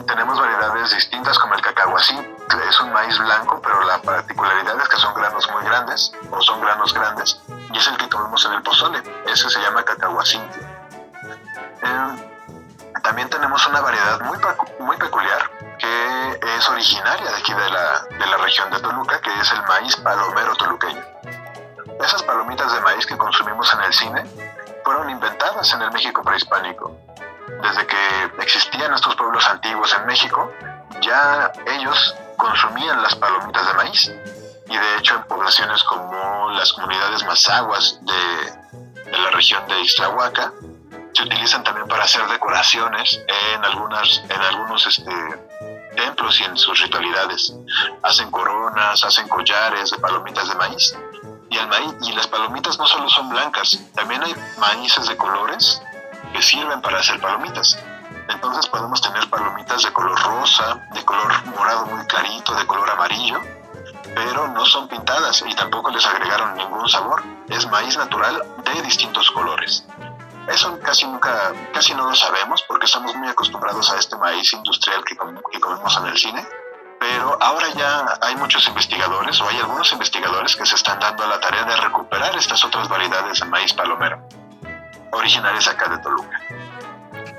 Tenemos 0.06 0.40
variedades 0.40 0.90
distintas 0.94 1.38
como 1.38 1.54
el 1.54 1.60
cacahuací, 1.60 2.16
que 2.48 2.68
es 2.68 2.80
un 2.80 2.92
maíz 2.94 3.18
blanco, 3.18 3.60
pero 3.62 3.82
la 3.84 3.98
particularidad 3.98 4.80
es 4.80 4.88
que 4.88 4.96
son 4.96 5.12
granos 5.14 5.50
muy 5.52 5.64
grandes 5.64 6.12
o 6.30 6.40
son 6.40 6.62
granos 6.62 6.94
grandes 6.94 7.40
y 7.72 7.76
es 7.76 7.86
el 7.88 7.96
que 7.98 8.08
comemos 8.08 8.42
en 8.46 8.54
el 8.54 8.62
pozole. 8.62 9.02
Ese 9.26 9.50
se 9.50 9.60
llama 9.60 9.82
cacahuací. 9.84 10.40
Eh, 11.82 12.35
también 13.06 13.30
tenemos 13.30 13.64
una 13.68 13.80
variedad 13.80 14.20
muy, 14.22 14.36
muy 14.80 14.96
peculiar 14.96 15.48
que 15.78 16.40
es 16.56 16.68
originaria 16.68 17.30
de 17.30 17.36
aquí 17.36 17.54
de 17.54 17.70
la, 17.70 18.00
de 18.00 18.26
la 18.26 18.36
región 18.38 18.68
de 18.68 18.80
Toluca, 18.80 19.20
que 19.20 19.30
es 19.38 19.52
el 19.52 19.62
maíz 19.62 19.94
palomero 19.98 20.56
toluqueño. 20.56 21.04
Esas 22.04 22.24
palomitas 22.24 22.72
de 22.72 22.80
maíz 22.80 23.06
que 23.06 23.16
consumimos 23.16 23.72
en 23.74 23.82
el 23.82 23.92
cine 23.92 24.24
fueron 24.84 25.08
inventadas 25.08 25.72
en 25.72 25.82
el 25.82 25.92
México 25.92 26.20
prehispánico. 26.24 26.96
Desde 27.62 27.86
que 27.86 28.42
existían 28.42 28.92
estos 28.92 29.14
pueblos 29.14 29.48
antiguos 29.48 29.94
en 29.94 30.04
México, 30.06 30.52
ya 31.00 31.52
ellos 31.64 32.16
consumían 32.36 33.04
las 33.04 33.14
palomitas 33.14 33.68
de 33.68 33.74
maíz. 33.74 34.12
Y 34.68 34.76
de 34.76 34.96
hecho 34.98 35.14
en 35.14 35.22
poblaciones 35.28 35.84
como 35.84 36.50
las 36.50 36.72
comunidades 36.72 37.24
mazaguas 37.24 38.00
de, 38.02 39.02
de 39.12 39.16
la 39.16 39.30
región 39.30 39.64
de 39.68 39.80
Ixtlahuaca, 39.82 40.52
se 41.16 41.22
utilizan 41.22 41.64
también 41.64 41.88
para 41.88 42.04
hacer 42.04 42.26
decoraciones 42.28 43.22
en 43.54 43.64
algunas 43.64 44.22
en 44.28 44.38
algunos 44.38 44.86
este, 44.86 45.10
templos 45.96 46.38
y 46.40 46.44
en 46.44 46.58
sus 46.58 46.78
ritualidades. 46.82 47.54
Hacen 48.02 48.30
coronas, 48.30 49.02
hacen 49.02 49.26
collares 49.26 49.92
de 49.92 49.98
palomitas 49.98 50.46
de 50.46 50.54
maíz. 50.56 50.94
Y, 51.48 51.56
el 51.56 51.68
maíz, 51.68 51.94
y 52.02 52.12
las 52.12 52.26
palomitas 52.26 52.78
no 52.78 52.86
solo 52.86 53.08
son 53.08 53.30
blancas, 53.30 53.80
también 53.94 54.22
hay 54.22 54.34
maíces 54.58 55.08
de 55.08 55.16
colores 55.16 55.80
que 56.34 56.42
sirven 56.42 56.82
para 56.82 56.98
hacer 56.98 57.18
palomitas. 57.18 57.78
Entonces 58.28 58.66
podemos 58.66 59.00
tener 59.00 59.30
palomitas 59.30 59.84
de 59.84 59.92
color 59.94 60.20
rosa, 60.20 60.86
de 60.92 61.02
color 61.02 61.46
morado 61.46 61.86
muy 61.86 62.04
clarito, 62.06 62.54
de 62.54 62.66
color 62.66 62.90
amarillo, 62.90 63.40
pero 64.14 64.48
no 64.48 64.66
son 64.66 64.86
pintadas 64.88 65.42
y 65.46 65.54
tampoco 65.54 65.90
les 65.90 66.04
agregaron 66.04 66.56
ningún 66.56 66.86
sabor. 66.90 67.22
Es 67.48 67.66
maíz 67.68 67.96
natural 67.96 68.42
de 68.64 68.82
distintos 68.82 69.30
colores. 69.30 69.86
Eso 70.48 70.78
casi 70.80 71.06
nunca, 71.06 71.52
casi 71.72 71.94
no 71.94 72.08
lo 72.08 72.14
sabemos 72.14 72.62
porque 72.68 72.86
estamos 72.86 73.14
muy 73.16 73.28
acostumbrados 73.28 73.90
a 73.92 73.98
este 73.98 74.16
maíz 74.16 74.52
industrial 74.52 75.02
que, 75.04 75.16
que 75.52 75.60
comemos 75.60 75.96
en 75.96 76.06
el 76.06 76.16
cine. 76.16 76.46
Pero 76.98 77.36
ahora 77.42 77.68
ya 77.74 78.18
hay 78.22 78.36
muchos 78.36 78.66
investigadores, 78.68 79.40
o 79.40 79.48
hay 79.48 79.56
algunos 79.58 79.92
investigadores 79.92 80.56
que 80.56 80.64
se 80.64 80.76
están 80.76 80.98
dando 80.98 81.24
a 81.24 81.26
la 81.26 81.40
tarea 81.40 81.64
de 81.64 81.76
recuperar 81.76 82.34
estas 82.36 82.64
otras 82.64 82.88
variedades 82.88 83.40
de 83.40 83.46
maíz 83.46 83.72
palomero, 83.74 84.26
originarias 85.12 85.68
acá 85.68 85.88
de 85.88 85.98
Toluca. 85.98 86.40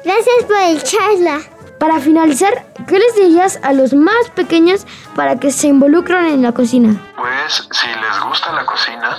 Gracias 0.04 0.46
por 0.46 0.58
el 0.58 0.84
charla. 0.84 1.42
Para 1.80 2.00
finalizar, 2.00 2.66
¿qué 2.88 2.98
les 2.98 3.16
dirías 3.16 3.60
a 3.62 3.72
los 3.72 3.94
más 3.94 4.30
pequeños 4.34 4.86
para 5.16 5.40
que 5.40 5.52
se 5.52 5.68
involucren 5.68 6.26
en 6.26 6.42
la 6.42 6.52
cocina? 6.52 7.00
Pues 7.16 7.68
si 7.72 7.88
les 7.88 8.20
gusta 8.22 8.52
la 8.52 8.66
cocina, 8.66 9.16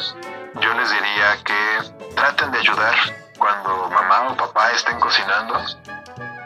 yo 0.60 0.74
les 0.74 0.90
diría 0.90 1.38
que 1.44 2.14
traten 2.16 2.50
de 2.50 2.58
ayudar 2.58 2.94
cuando 3.38 3.88
mamá 3.90 4.28
o 4.28 4.36
papá 4.36 4.72
estén 4.72 4.98
cocinando, 5.00 5.54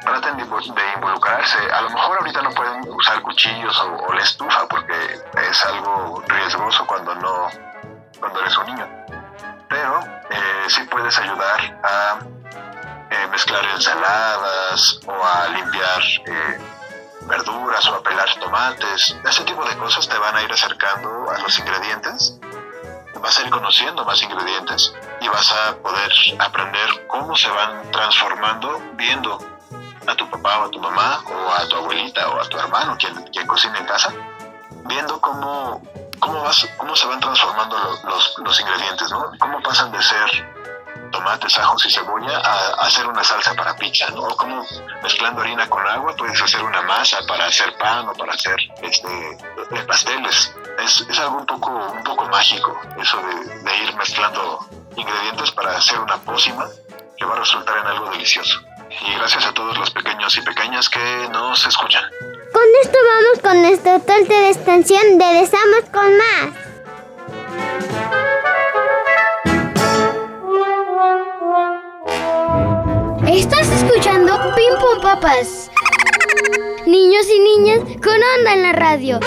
traten 0.05 0.37
de, 0.37 0.43
involucrarse. 0.43 1.59
A 1.73 1.81
lo 1.83 1.91
mejor 1.91 2.19
ahorita 2.19 2.43
no 2.43 2.51
pueden 2.51 2.89
usar 2.91 3.23
cuchillos 3.23 3.81
o, 3.81 4.13
la 4.13 4.23
estufa 4.23 4.67
porque 4.69 5.21
es 5.49 5.67
algo 5.67 6.23
riesgoso 6.29 6.87
cuando 6.87 7.15
no 7.17 7.49
cuando 8.21 8.41
eres 8.41 8.57
un 8.59 8.67
niño. 8.67 8.89
Pero 9.69 10.01
eh, 10.31 10.65
sí 10.69 10.85
puedes 10.85 11.19
ayudar 11.19 11.81
a 11.83 12.19
eh, 13.11 13.27
mezclar 13.31 13.65
ensaladas 13.65 15.01
o 15.07 15.25
a 15.25 15.49
limpiar 15.49 16.03
eh, 16.27 16.61
verduras 17.23 17.89
o 17.89 17.97
a 17.97 18.03
pelar 18.03 18.29
tomates. 18.39 19.17
Ese 19.25 19.45
tipo 19.45 19.65
de 19.65 19.77
cosas 19.79 20.09
te 20.09 20.19
van 20.19 20.37
a 20.37 20.43
ir 20.43 20.53
acercando 20.53 21.31
a 21.31 21.39
los 21.39 21.59
ingredientes 21.59 22.39
vas 23.23 23.39
a 23.39 23.43
ir 23.43 23.51
conociendo 23.51 24.05
más 24.05 24.21
ingredientes 24.21 24.93
y 25.23 25.29
vas 25.29 25.53
a 25.53 25.77
poder 25.77 26.13
aprender 26.39 27.07
cómo 27.07 27.37
se 27.37 27.49
van 27.49 27.91
transformando 27.93 28.83
viendo 28.95 29.39
a 30.07 30.15
tu 30.17 30.29
papá 30.29 30.59
o 30.59 30.65
a 30.65 30.71
tu 30.71 30.81
mamá 30.81 31.23
o 31.27 31.53
a 31.53 31.69
tu 31.69 31.77
abuelita 31.77 32.29
o 32.29 32.41
a 32.41 32.49
tu 32.49 32.59
hermano, 32.59 32.97
quien, 32.99 33.15
quien 33.31 33.47
cocina 33.47 33.79
en 33.79 33.87
casa, 33.87 34.13
viendo 34.87 35.21
cómo, 35.21 35.81
cómo, 36.19 36.43
vas, 36.43 36.69
cómo 36.77 36.97
se 36.97 37.07
van 37.07 37.21
transformando 37.21 37.77
los, 38.05 38.35
los, 38.39 38.61
ingredientes, 38.61 39.11
¿no? 39.13 39.31
Cómo 39.39 39.63
pasan 39.63 39.93
de 39.93 40.03
ser 40.03 40.53
tomates, 41.13 41.57
ajos 41.57 41.87
y 41.87 41.91
cebolla 41.91 42.39
a, 42.39 42.87
hacer 42.87 43.07
una 43.07 43.23
salsa 43.23 43.55
para 43.55 43.77
pizza, 43.77 44.11
¿no? 44.11 44.23
O 44.23 44.37
cómo 44.37 44.67
mezclando 45.05 45.43
harina 45.43 45.69
con 45.69 45.87
agua 45.87 46.17
puedes 46.17 46.41
hacer 46.43 46.65
una 46.65 46.83
masa 46.83 47.19
para 47.29 47.47
hacer 47.47 47.77
pan 47.79 48.09
o 48.09 48.13
para 48.15 48.33
hacer 48.33 48.57
este, 48.83 49.39
pasteles 49.87 50.53
es, 50.79 51.07
es, 51.09 51.19
algo 51.19 51.39
un 51.39 51.47
poco, 51.47 51.71
un 51.71 52.03
poco 52.05 52.27
mágico, 52.29 52.79
eso 53.01 53.19
de, 53.19 53.77
ir 53.85 53.97
mezclando 53.97 54.67
ingredientes 54.97 55.51
para 55.53 55.77
hacer 55.77 55.99
una 55.99 56.17
pócima 56.19 56.67
que 57.17 57.25
va 57.25 57.37
a 57.37 57.39
resultar 57.41 57.79
en 57.79 57.87
algo 57.87 58.11
delicioso. 58.11 58.61
Y 58.91 59.15
gracias 59.15 59.47
a 59.47 59.55
todos 59.55 59.77
los 59.79 59.91
pequeños 59.91 60.37
y 60.37 60.43
pequeñas 60.43 60.89
que 60.89 61.29
nos 61.31 61.67
escuchan. 61.67 62.05
Con 62.53 62.63
esto 62.83 62.99
vamos 63.09 63.41
con 63.43 63.63
nuestro 63.63 64.01
tolte 64.01 64.35
de 64.35 64.51
extensión 64.51 65.19
de 65.19 65.25
Desamos 65.25 65.85
con 65.93 66.17
más. 66.19 66.73
Estás 73.27 73.69
escuchando 73.69 74.55
Pim 74.55 74.75
Pum 74.79 75.01
Papas. 75.01 75.71
Niños 76.87 77.27
y 77.29 77.39
niñas 77.39 77.79
con 78.03 78.15
onda 78.15 78.53
en 78.53 78.63
la 78.63 78.73
radio. 78.73 79.21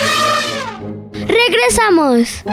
¡Regresamos! 1.27 2.43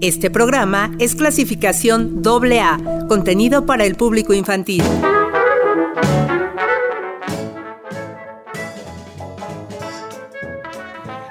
Este 0.00 0.30
programa 0.30 0.92
es 0.98 1.14
clasificación 1.14 2.22
AA, 2.24 3.06
contenido 3.08 3.66
para 3.66 3.84
el 3.84 3.96
público 3.96 4.34
infantil. 4.34 4.82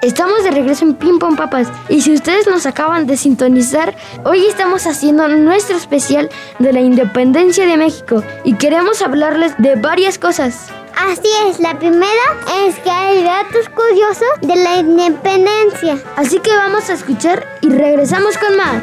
Estamos 0.02 0.44
de 0.44 0.52
regreso 0.52 0.84
en 0.84 0.94
Ping 0.94 1.18
Pong 1.18 1.36
Papas 1.36 1.68
y 1.88 2.00
si 2.00 2.12
ustedes 2.12 2.46
nos 2.46 2.64
acaban 2.64 3.06
de 3.06 3.16
sintonizar, 3.16 3.96
hoy 4.24 4.46
estamos 4.46 4.86
haciendo 4.86 5.26
nuestro 5.26 5.76
especial 5.76 6.28
de 6.60 6.72
la 6.72 6.80
independencia 6.80 7.66
de 7.66 7.76
México 7.76 8.22
y 8.44 8.54
queremos 8.54 9.02
hablarles 9.02 9.54
de 9.58 9.74
varias 9.74 10.18
cosas. 10.18 10.70
Así 10.96 11.28
es, 11.46 11.60
la 11.60 11.78
primera 11.78 12.40
es 12.64 12.78
que 12.78 12.90
hay 12.90 13.22
datos 13.22 13.68
curiosos 13.68 14.28
de 14.40 14.56
la 14.56 14.78
independencia. 14.78 16.02
Así 16.16 16.38
que 16.40 16.50
vamos 16.56 16.88
a 16.88 16.94
escuchar 16.94 17.46
y 17.60 17.68
regresamos 17.68 18.38
con 18.38 18.56
más. 18.56 18.82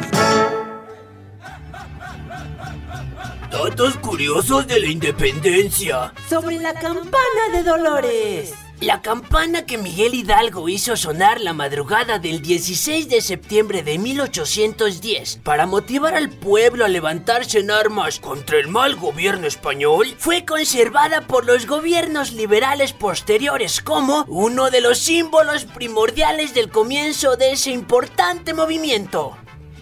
Datos 3.50 3.96
curiosos 3.96 4.66
de 4.68 4.80
la 4.80 4.86
independencia. 4.86 6.12
Sobre 6.28 6.58
la 6.58 6.72
campana 6.74 7.48
de 7.52 7.62
Dolores. 7.64 8.63
La 8.84 9.00
campana 9.00 9.64
que 9.64 9.78
Miguel 9.78 10.12
Hidalgo 10.12 10.68
hizo 10.68 10.94
sonar 10.94 11.40
la 11.40 11.54
madrugada 11.54 12.18
del 12.18 12.42
16 12.42 13.08
de 13.08 13.22
septiembre 13.22 13.82
de 13.82 13.96
1810 13.96 15.40
para 15.42 15.64
motivar 15.64 16.14
al 16.14 16.28
pueblo 16.28 16.84
a 16.84 16.88
levantarse 16.88 17.60
en 17.60 17.70
armas 17.70 18.20
contra 18.20 18.58
el 18.58 18.68
mal 18.68 18.96
gobierno 18.96 19.46
español 19.46 20.14
fue 20.18 20.44
conservada 20.44 21.22
por 21.22 21.46
los 21.46 21.66
gobiernos 21.66 22.32
liberales 22.32 22.92
posteriores 22.92 23.80
como 23.80 24.26
uno 24.28 24.70
de 24.70 24.82
los 24.82 24.98
símbolos 24.98 25.64
primordiales 25.64 26.52
del 26.52 26.68
comienzo 26.68 27.36
de 27.36 27.52
ese 27.52 27.70
importante 27.70 28.52
movimiento. 28.52 29.34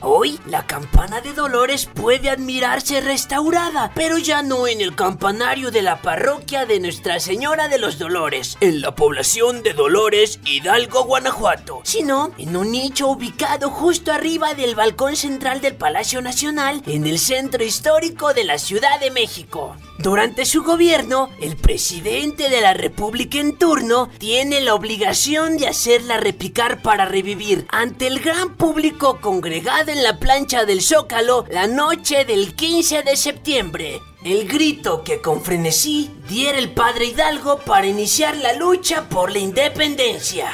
Hoy 0.05 0.41
la 0.47 0.67
campana 0.67 1.21
de 1.21 1.33
Dolores 1.33 1.87
puede 1.87 2.29
admirarse 2.29 3.01
restaurada, 3.01 3.93
pero 3.95 4.19
ya 4.19 4.43
no 4.43 4.67
en 4.67 4.81
el 4.81 4.97
campanario 4.97 5.71
de 5.71 5.81
la 5.81 6.03
parroquia 6.03 6.67
de 6.67 6.81
Nuestra 6.81 7.21
Señora 7.21 7.69
de 7.69 7.79
los 7.79 8.01
Dolores, 8.01 8.59
en 8.61 8.81
la 8.81 8.97
población 8.97 9.63
de 9.63 9.75
Dolores, 9.75 10.41
Hidalgo, 10.45 11.05
Guanajuato, 11.05 11.83
sino 11.85 12.33
en 12.37 12.57
un 12.57 12.73
nicho 12.73 13.07
ubicado 13.07 13.71
justo 13.71 14.11
arriba 14.13 14.55
del 14.55 14.75
balcón 14.75 15.15
central 15.15 15.61
del 15.61 15.77
Palacio 15.77 16.21
Nacional, 16.21 16.83
en 16.87 17.07
el 17.07 17.21
centro 17.21 17.63
histórico 17.63 18.35
de 18.35 18.43
la 18.43 18.59
Ciudad 18.59 18.99
de 18.99 19.13
México. 19.13 19.77
Durante 19.99 20.47
su 20.47 20.65
gobierno, 20.65 21.29
el 21.41 21.57
presidente 21.57 22.49
de 22.51 22.61
la 22.61 22.75
República 22.75 23.39
en 23.39 23.57
turno 23.57 24.11
tiene 24.19 24.61
la 24.61 24.75
obligación 24.75 25.59
de 25.59 25.69
hacerla 25.69 26.17
repicar 26.17 26.83
para 26.83 27.05
revivir 27.05 27.69
ante 27.71 28.09
el 28.09 28.19
gran 28.19 28.57
público 28.57 29.21
congregado 29.21 29.92
en 29.93 30.03
la 30.03 30.19
plancha 30.19 30.65
del 30.65 30.81
Zócalo 30.81 31.45
la 31.51 31.67
noche 31.67 32.25
del 32.25 32.55
15 32.55 33.03
de 33.03 33.17
septiembre. 33.17 34.01
El 34.25 34.49
grito 34.49 35.05
que 35.05 35.21
con 35.21 35.43
frenesí 35.43 36.11
diera 36.29 36.59
el 36.59 36.71
padre 36.71 37.07
Hidalgo 37.07 37.59
para 37.59 37.87
iniciar 37.87 38.37
la 38.37 38.55
lucha 38.55 39.09
por 39.09 39.31
la 39.31 39.39
independencia 39.39 40.51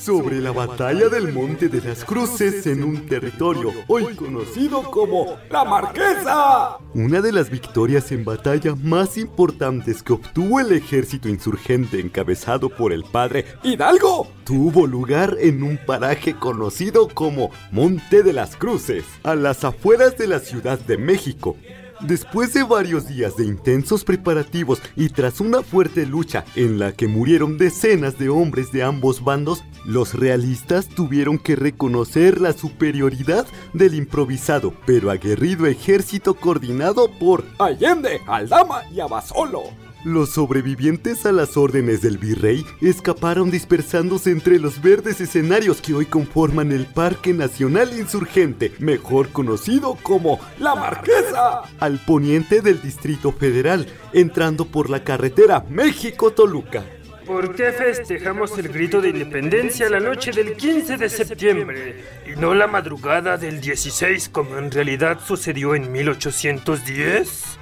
sobre 0.00 0.40
la 0.40 0.50
batalla 0.50 1.08
del 1.08 1.32
Monte 1.32 1.68
de 1.68 1.82
las 1.82 2.04
Cruces 2.04 2.66
en 2.66 2.82
un 2.82 3.06
territorio 3.06 3.70
hoy 3.86 4.14
conocido 4.16 4.82
como 4.90 5.36
La 5.50 5.64
Marquesa. 5.64 6.78
Una 6.94 7.20
de 7.20 7.32
las 7.32 7.50
victorias 7.50 8.10
en 8.10 8.24
batalla 8.24 8.74
más 8.76 9.18
importantes 9.18 10.02
que 10.02 10.14
obtuvo 10.14 10.58
el 10.58 10.72
ejército 10.72 11.28
insurgente 11.28 12.00
encabezado 12.00 12.70
por 12.70 12.92
el 12.92 13.04
padre 13.04 13.44
Hidalgo 13.62 14.28
tuvo 14.44 14.86
lugar 14.86 15.36
en 15.38 15.62
un 15.62 15.78
paraje 15.84 16.34
conocido 16.34 17.06
como 17.08 17.50
Monte 17.70 18.22
de 18.22 18.32
las 18.32 18.56
Cruces, 18.56 19.04
a 19.22 19.34
las 19.34 19.64
afueras 19.64 20.16
de 20.16 20.28
la 20.28 20.38
Ciudad 20.38 20.78
de 20.78 20.96
México, 20.96 21.56
Después 22.00 22.54
de 22.54 22.62
varios 22.62 23.08
días 23.08 23.36
de 23.36 23.44
intensos 23.44 24.04
preparativos 24.04 24.80
y 24.96 25.10
tras 25.10 25.38
una 25.38 25.62
fuerte 25.62 26.06
lucha 26.06 26.46
en 26.56 26.78
la 26.78 26.92
que 26.92 27.08
murieron 27.08 27.58
decenas 27.58 28.18
de 28.18 28.30
hombres 28.30 28.72
de 28.72 28.82
ambos 28.82 29.22
bandos, 29.22 29.62
los 29.84 30.14
realistas 30.14 30.88
tuvieron 30.88 31.38
que 31.38 31.56
reconocer 31.56 32.40
la 32.40 32.52
superioridad 32.52 33.46
del 33.72 33.94
improvisado 33.94 34.72
pero 34.86 35.10
aguerrido 35.10 35.66
ejército 35.66 36.34
coordinado 36.34 37.10
por 37.18 37.44
Allende, 37.58 38.20
Aldama 38.26 38.82
y 38.92 39.00
Abasolo. 39.00 39.64
Los 40.04 40.30
sobrevivientes 40.30 41.26
a 41.26 41.32
las 41.32 41.58
órdenes 41.58 42.00
del 42.00 42.16
virrey 42.16 42.64
escaparon 42.80 43.50
dispersándose 43.50 44.30
entre 44.30 44.58
los 44.58 44.80
verdes 44.80 45.20
escenarios 45.20 45.82
que 45.82 45.92
hoy 45.92 46.06
conforman 46.06 46.72
el 46.72 46.86
Parque 46.86 47.34
Nacional 47.34 47.90
Insurgente, 47.98 48.72
mejor 48.78 49.28
conocido 49.28 49.98
como 50.02 50.40
La 50.58 50.74
Marquesa, 50.74 51.64
al 51.80 51.98
poniente 51.98 52.62
del 52.62 52.80
Distrito 52.80 53.30
Federal, 53.30 53.86
entrando 54.14 54.64
por 54.64 54.88
la 54.88 55.04
carretera 55.04 55.66
México-Toluca. 55.68 56.82
¿Por 57.30 57.54
qué 57.54 57.70
festejamos 57.70 58.58
el 58.58 58.70
grito 58.70 59.00
de 59.00 59.10
independencia 59.10 59.88
la 59.88 60.00
noche 60.00 60.32
del 60.32 60.56
15 60.56 60.96
de 60.96 61.08
septiembre 61.08 62.04
y 62.26 62.30
no 62.30 62.54
la 62.54 62.66
madrugada 62.66 63.36
del 63.36 63.60
16 63.60 64.30
como 64.30 64.58
en 64.58 64.68
realidad 64.68 65.20
sucedió 65.24 65.76
en 65.76 65.92
1810? 65.92 67.58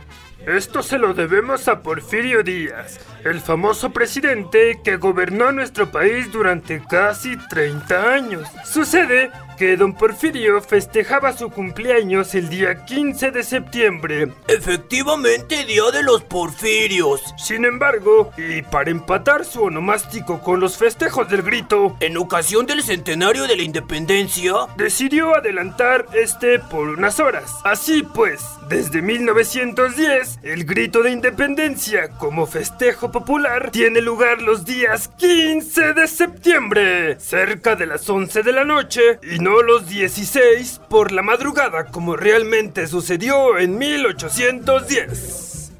Esto 0.46 0.82
se 0.82 0.96
lo 0.96 1.12
debemos 1.12 1.68
a 1.68 1.82
Porfirio 1.82 2.42
Díaz, 2.42 2.98
el 3.24 3.40
famoso 3.40 3.90
presidente 3.90 4.80
que 4.82 4.96
gobernó 4.96 5.52
nuestro 5.52 5.90
país 5.90 6.30
durante 6.32 6.82
casi 6.88 7.36
30 7.48 8.12
años. 8.12 8.48
Sucede 8.64 9.30
que 9.58 9.76
don 9.76 9.92
Porfirio 9.92 10.62
festejaba 10.62 11.36
su 11.36 11.50
cumpleaños 11.50 12.34
el 12.36 12.48
día 12.48 12.84
15 12.84 13.32
de 13.32 13.42
septiembre. 13.42 14.32
Efectivamente, 14.46 15.64
Día 15.64 15.90
de 15.92 16.04
los 16.04 16.22
Porfirios. 16.22 17.20
Sin 17.36 17.64
embargo, 17.64 18.30
y 18.36 18.62
para 18.62 18.90
empatar 18.90 19.44
su 19.44 19.62
onomástico 19.62 20.40
con 20.40 20.60
los 20.60 20.76
festejos 20.76 21.28
del 21.28 21.42
grito, 21.42 21.96
en 21.98 22.16
ocasión 22.16 22.66
del 22.66 22.84
centenario 22.84 23.48
de 23.48 23.56
la 23.56 23.62
independencia, 23.62 24.54
decidió 24.76 25.34
adelantar 25.34 26.06
este 26.14 26.60
por 26.60 26.88
unas 26.88 27.18
horas. 27.18 27.50
Así 27.64 28.04
pues, 28.14 28.40
desde 28.68 29.02
1910, 29.02 30.38
el 30.44 30.64
grito 30.64 31.02
de 31.02 31.10
independencia 31.10 32.10
como 32.10 32.46
festejo 32.46 33.07
popular 33.10 33.70
tiene 33.70 34.00
lugar 34.00 34.42
los 34.42 34.64
días 34.64 35.08
15 35.18 35.94
de 35.94 36.06
septiembre, 36.08 37.18
cerca 37.20 37.76
de 37.76 37.86
las 37.86 38.08
11 38.08 38.42
de 38.42 38.52
la 38.52 38.64
noche 38.64 39.18
y 39.22 39.38
no 39.38 39.62
los 39.62 39.88
16 39.88 40.80
por 40.88 41.12
la 41.12 41.22
madrugada 41.22 41.86
como 41.86 42.16
realmente 42.16 42.86
sucedió 42.86 43.58
en 43.58 43.78
1810. 43.78 45.72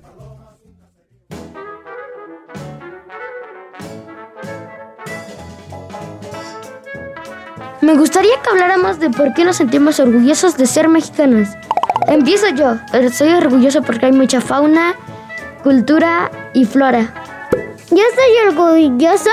Me 7.81 7.95
gustaría 7.95 8.43
que 8.43 8.51
habláramos 8.51 8.99
de 8.99 9.09
por 9.09 9.33
qué 9.35 9.45
nos 9.45 9.57
sentimos 9.57 10.01
orgullosos 10.01 10.57
de 10.57 10.67
ser 10.67 10.88
mexicanos. 10.88 11.49
Empiezo 12.07 12.49
yo. 12.49 12.77
Soy 13.12 13.29
orgulloso 13.29 13.83
porque 13.83 14.07
hay 14.07 14.12
mucha 14.12 14.41
fauna, 14.41 14.95
cultura 15.68 16.31
y 16.54 16.64
flora. 16.64 17.12
Yo 17.90 18.02
soy 18.16 18.48
orgulloso 18.48 19.28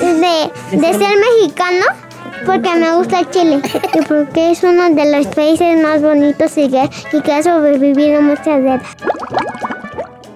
de, 0.00 0.50
de 0.76 0.94
ser 0.94 1.16
mexicano 1.16 1.86
porque 2.44 2.74
me 2.74 2.92
gusta 2.96 3.30
Chile 3.30 3.62
y 3.94 4.02
porque 4.02 4.50
es 4.50 4.64
uno 4.64 4.90
de 4.90 5.16
los 5.16 5.28
países 5.28 5.80
más 5.80 6.02
bonitos 6.02 6.58
y 6.58 6.68
que, 6.68 6.90
y 7.12 7.20
que 7.20 7.32
ha 7.32 7.40
sobrevivido 7.40 8.20
muchas 8.20 8.62
guerras. 8.62 8.96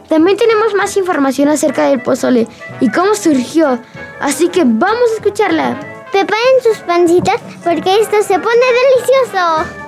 También 0.09 0.37
tenemos 0.37 0.72
más 0.74 0.96
información 0.96 1.48
acerca 1.48 1.88
del 1.88 2.00
pozole 2.00 2.46
y 2.78 2.88
cómo 2.88 3.16
surgió, 3.16 3.76
así 4.20 4.46
que 4.50 4.62
vamos 4.64 5.11
a 5.11 5.14
escucharla. 5.16 5.81
Preparen 6.12 6.62
sus 6.62 6.78
pancitas 6.85 7.40
porque 7.64 7.98
esto 7.98 8.22
se 8.22 8.38
pone 8.38 8.66
delicioso. 8.94 9.88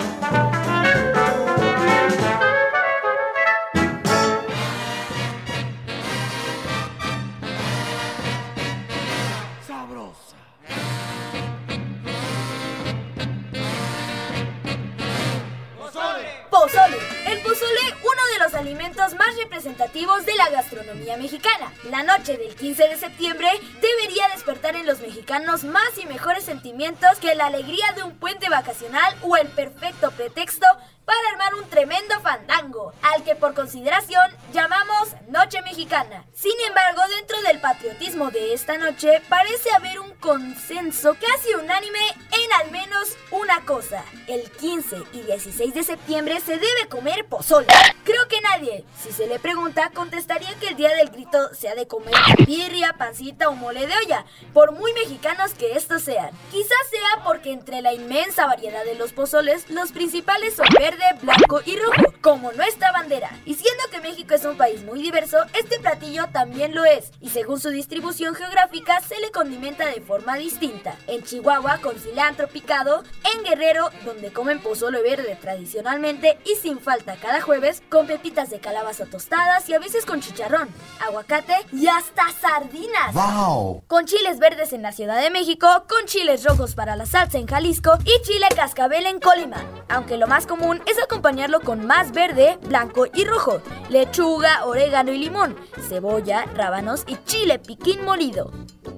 Alimentos 18.61 19.15
más 19.15 19.35
representativos 19.43 20.27
de 20.27 20.35
la 20.35 20.51
gastronomía 20.51 21.17
mexicana. 21.17 21.73
La 21.91 22.03
noche 22.03 22.37
del 22.37 22.55
15 22.55 22.89
de 22.89 22.97
septiembre 22.97 23.49
debería 23.81 24.29
despertar 24.35 24.77
en 24.77 24.87
los 24.87 25.01
mexicanos 25.01 25.65
más 25.65 25.97
y 26.01 26.05
mejores 26.05 26.45
sentimientos 26.45 27.19
que 27.21 27.35
la 27.35 27.47
alegría 27.47 27.87
de 27.97 28.03
un 28.03 28.19
puente 28.19 28.51
vacacional 28.51 29.17
o 29.23 29.39
el 29.39 29.49
perfecto 29.49 30.11
pretexto 30.11 30.67
para 31.11 31.31
armar 31.33 31.57
un 31.57 31.69
tremendo 31.69 32.21
fandango, 32.21 32.93
al 33.03 33.25
que 33.25 33.35
por 33.35 33.53
consideración 33.53 34.31
llamamos 34.53 35.09
Noche 35.27 35.61
Mexicana. 35.63 36.25
Sin 36.33 36.53
embargo, 36.69 37.03
dentro 37.17 37.43
del 37.43 37.61
patriotismo 37.61 38.31
de 38.31 38.55
esta 38.55 38.79
noche 38.79 39.21
parece 39.29 39.73
haber 39.73 39.99
un 39.99 40.13
consenso 40.21 41.15
casi 41.15 41.53
unánime 41.55 41.99
en 42.31 42.53
al 42.65 42.71
menos 42.71 43.17
una 43.33 43.65
cosa. 43.65 44.05
El 44.29 44.49
15 44.53 45.03
y 45.13 45.23
16 45.23 45.75
de 45.75 45.83
septiembre 45.83 46.39
se 46.39 46.53
debe 46.53 46.89
comer 46.89 47.27
pozole. 47.27 47.67
Creo 48.05 48.29
que 48.29 48.41
nadie, 48.41 48.85
si 49.03 49.11
se 49.13 49.27
le 49.27 49.41
pregunta, 49.41 49.91
contestaría 49.93 50.55
que 50.61 50.69
el 50.69 50.77
día 50.77 50.95
del 50.95 51.11
grito 51.11 51.53
se 51.55 51.69
ha 51.69 51.75
de 51.75 51.89
comer 51.89 52.15
birria, 52.47 52.95
pancita 52.97 53.49
o 53.49 53.55
mole 53.55 53.87
de 53.87 53.97
olla, 53.97 54.25
por 54.53 54.73
muy 54.73 54.93
mexicanos 54.93 55.55
que 55.55 55.73
estos 55.73 56.03
sean. 56.03 56.31
Quizás 56.53 56.79
sea 56.89 57.25
porque 57.25 57.53
entre 57.53 57.83
la 57.83 57.93
inmensa 57.93 58.47
variedad 58.47 58.85
de 58.85 58.95
los 58.95 59.13
pozoles, 59.13 59.69
los 59.71 59.91
principales 59.91 60.55
son 60.55 60.67
verde, 61.01 61.19
blanco 61.23 61.61
y 61.65 61.77
rojo, 61.77 62.15
como 62.21 62.53
nuestra 62.53 62.93
bandera. 62.93 63.31
Y 63.45 63.55
siendo 63.55 63.85
que 63.91 64.01
México 64.01 64.35
es 64.35 64.45
un 64.45 64.57
país 64.57 64.83
muy 64.85 65.03
diverso, 65.03 65.39
este 65.59 65.79
platillo 65.79 66.29
también 66.33 66.75
lo 66.75 66.85
es, 66.85 67.11
y 67.21 67.31
según 67.31 67.61
su 67.61 67.71
distribución 67.71 68.35
geográfica 68.35 69.01
se 69.01 69.19
le 69.21 69.31
condimenta 69.31 69.87
de 69.87 70.01
forma 70.01 70.37
distinta. 70.37 70.97
En 71.07 71.23
Chihuahua 71.23 71.79
con 71.79 71.99
cilantro 71.99 72.49
picado, 72.49 73.03
en 73.35 73.45
Guerrero, 73.45 73.91
donde 74.05 74.33
comen 74.33 74.61
pozole 74.61 75.03
verde 75.03 75.37
tradicionalmente 75.41 76.39
y 76.45 76.57
sin 76.57 76.79
falta 76.79 77.17
cada 77.17 77.41
jueves, 77.41 77.83
con 77.89 78.07
pepitas 78.07 78.51
de 78.51 78.61
calabaza 78.61 79.07
tostadas 79.07 79.69
y 79.69 79.75
a 79.75 79.79
veces 79.79 80.05
con 80.05 80.21
chicharrón, 80.21 80.69
aguacate 81.01 81.55
y 81.73 81.87
hasta 81.89 82.25
sardinas. 82.41 83.15
¡Wow! 83.15 83.85
Con 83.87 84.07
chiles 84.07 84.39
verdes 84.39 84.73
en 84.73 84.83
la 84.83 84.93
Ciudad 84.93 85.21
de 85.21 85.31
México, 85.31 85.85
con 85.89 86.07
chiles 86.07 86.45
rojos 86.45 86.75
para 86.75 86.97
la 86.97 87.07
salsa 87.07 87.39
en 87.39 87.47
Jalisco 87.47 87.99
y 88.05 88.23
chile 88.23 88.47
cascabel 88.55 89.07
en 89.07 89.21
Colima. 89.21 89.65
Aunque 89.89 90.17
lo 90.17 90.27
más 90.27 90.47
común 90.47 90.83
es 90.91 91.03
acompañarlo 91.03 91.61
con 91.61 91.87
más 91.87 92.13
verde, 92.13 92.59
blanco 92.63 93.07
y 93.15 93.25
rojo, 93.25 93.63
lechuga, 93.89 94.65
orégano 94.65 95.13
y 95.13 95.19
limón, 95.19 95.57
cebolla, 95.89 96.47
rábanos 96.55 97.05
y 97.07 97.17
chile 97.25 97.59
piquín 97.59 98.05
molido. 98.05 98.51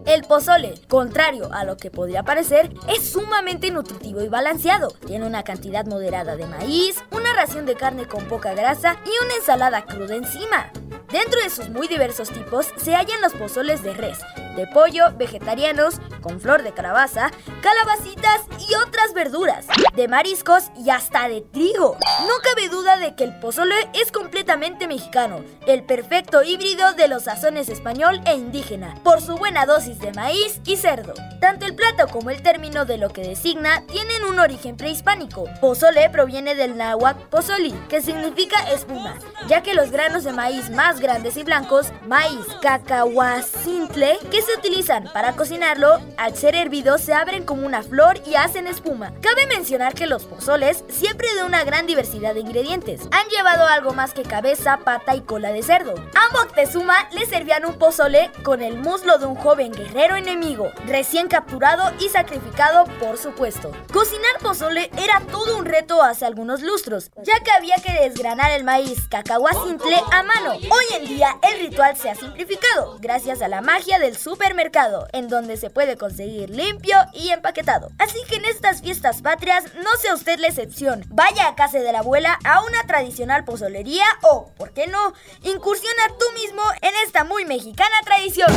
El 0.06 0.22
pozole, 0.22 0.74
contrario 0.88 1.50
a 1.52 1.64
lo 1.64 1.76
que 1.76 1.90
podría 1.90 2.22
parecer, 2.22 2.72
es 2.88 3.12
sumamente 3.12 3.70
nutritivo 3.70 4.22
y 4.22 4.28
balanceado. 4.28 4.88
Tiene 5.06 5.26
una 5.26 5.44
cantidad 5.44 5.84
moderada 5.86 6.34
de 6.34 6.46
maíz, 6.46 7.04
una 7.10 7.34
ración 7.34 7.66
de 7.66 7.76
carne 7.76 8.08
con 8.08 8.24
poca 8.24 8.54
grasa 8.54 8.96
y 9.04 9.24
una 9.24 9.34
ensalada 9.36 9.84
cruda 9.84 10.16
encima. 10.16 10.72
Dentro 11.12 11.40
de 11.42 11.50
sus 11.50 11.68
muy 11.68 11.88
diversos 11.88 12.30
tipos 12.30 12.72
se 12.76 12.94
hallan 12.94 13.20
los 13.20 13.34
pozoles 13.34 13.82
de 13.82 13.92
res, 13.92 14.18
de 14.56 14.66
pollo, 14.66 15.12
vegetarianos, 15.16 16.00
con 16.20 16.40
flor 16.40 16.62
de 16.62 16.72
calabaza, 16.72 17.30
calabacitas 17.62 18.42
y 18.68 18.74
otras 18.74 19.12
verduras, 19.14 19.66
de 19.94 20.08
mariscos 20.08 20.64
y 20.76 20.90
hasta 20.90 21.28
de 21.28 21.40
trigo. 21.40 21.96
No 22.26 22.34
cabe 22.42 22.68
duda 22.68 22.96
de 22.96 23.14
que 23.14 23.24
el 23.24 23.38
pozole 23.40 23.74
es 23.92 24.12
completamente 24.12 24.86
mexicano, 24.86 25.44
el 25.66 25.84
perfecto 25.84 26.42
híbrido 26.42 26.92
de 26.92 27.08
los 27.08 27.24
sazones 27.24 27.68
español 27.68 28.20
e 28.26 28.34
indígena, 28.34 28.94
por 29.02 29.20
su 29.20 29.36
buena 29.36 29.66
dosis 29.66 29.98
de 29.98 30.12
maíz 30.12 30.60
y 30.64 30.76
cerdo. 30.76 31.14
Tanto 31.40 31.66
el 31.66 31.74
plato 31.74 32.06
como 32.08 32.30
el 32.30 32.42
término 32.42 32.84
de 32.84 32.98
lo 32.98 33.10
que 33.10 33.22
designa 33.22 33.84
tienen 33.86 34.24
un 34.24 34.38
origen 34.38 34.76
prehispánico. 34.76 35.44
Pozole 35.60 36.08
proviene 36.10 36.54
del 36.54 36.76
náhuatl 36.76 37.28
pozoli, 37.30 37.72
que 37.88 38.00
significa 38.00 38.56
espuma, 38.70 39.16
ya 39.48 39.62
que 39.62 39.74
los 39.74 39.90
granos 39.90 40.24
de 40.24 40.32
maíz 40.32 40.70
más 40.70 41.00
grandes 41.00 41.36
y 41.36 41.42
blancos, 41.42 41.92
maíz 42.06 42.46
cacahuacintle, 42.60 44.18
que 44.30 44.41
se 44.42 44.58
utilizan 44.58 45.04
para 45.12 45.32
cocinarlo, 45.34 46.00
al 46.16 46.36
ser 46.36 46.54
hervidos 46.54 47.00
se 47.00 47.14
abren 47.14 47.44
como 47.44 47.66
una 47.66 47.82
flor 47.82 48.20
y 48.26 48.34
hacen 48.34 48.66
espuma. 48.66 49.12
Cabe 49.20 49.46
mencionar 49.46 49.94
que 49.94 50.06
los 50.06 50.24
pozoles, 50.24 50.84
siempre 50.88 51.32
de 51.34 51.44
una 51.44 51.64
gran 51.64 51.86
diversidad 51.86 52.34
de 52.34 52.40
ingredientes, 52.40 53.02
han 53.10 53.28
llevado 53.28 53.66
algo 53.66 53.92
más 53.92 54.12
que 54.12 54.22
cabeza, 54.22 54.78
pata 54.84 55.14
y 55.14 55.20
cola 55.20 55.52
de 55.52 55.62
cerdo. 55.62 55.94
A 55.94 56.32
Moctezuma 56.32 57.08
le 57.12 57.26
servían 57.26 57.64
un 57.64 57.78
pozole 57.78 58.30
con 58.42 58.62
el 58.62 58.78
muslo 58.78 59.18
de 59.18 59.26
un 59.26 59.36
joven 59.36 59.72
guerrero 59.72 60.16
enemigo, 60.16 60.70
recién 60.86 61.28
capturado 61.28 61.92
y 62.00 62.08
sacrificado, 62.08 62.84
por 63.00 63.18
supuesto. 63.18 63.72
Cocinar 63.92 64.38
pozole 64.42 64.90
era 64.98 65.20
todo 65.30 65.56
un 65.56 65.64
reto 65.64 66.02
hace 66.02 66.26
algunos 66.26 66.62
lustros, 66.62 67.10
ya 67.22 67.40
que 67.40 67.50
había 67.50 67.76
que 67.76 67.92
desgranar 67.92 68.50
el 68.52 68.64
maíz 68.64 69.08
cacahuacintle 69.08 70.02
a 70.10 70.22
mano. 70.22 70.52
Hoy 70.52 70.84
en 70.96 71.06
día 71.06 71.36
el 71.42 71.60
ritual 71.60 71.96
se 71.96 72.10
ha 72.10 72.14
simplificado, 72.14 72.98
gracias 73.00 73.42
a 73.42 73.48
la 73.48 73.60
magia 73.60 73.98
del 73.98 74.16
supermercado, 74.32 75.08
en 75.12 75.28
donde 75.28 75.58
se 75.58 75.68
puede 75.68 75.98
conseguir 75.98 76.48
limpio 76.48 76.96
y 77.12 77.28
empaquetado. 77.28 77.90
Así 77.98 78.18
que 78.30 78.36
en 78.36 78.46
estas 78.46 78.80
fiestas 78.80 79.20
patrias, 79.20 79.64
no 79.74 79.90
sea 80.00 80.14
usted 80.14 80.38
la 80.38 80.46
excepción. 80.46 81.04
Vaya 81.10 81.48
a 81.48 81.54
casa 81.54 81.80
de 81.80 81.92
la 81.92 81.98
abuela 81.98 82.38
a 82.42 82.62
una 82.62 82.82
tradicional 82.86 83.44
pozolería 83.44 84.06
o, 84.22 84.50
¿por 84.56 84.72
qué 84.72 84.86
no? 84.86 85.12
Incursiona 85.42 86.08
tú 86.18 86.24
mismo 86.40 86.62
en 86.80 86.92
esta 87.04 87.24
muy 87.24 87.44
mexicana 87.44 87.94
tradición. 88.06 88.48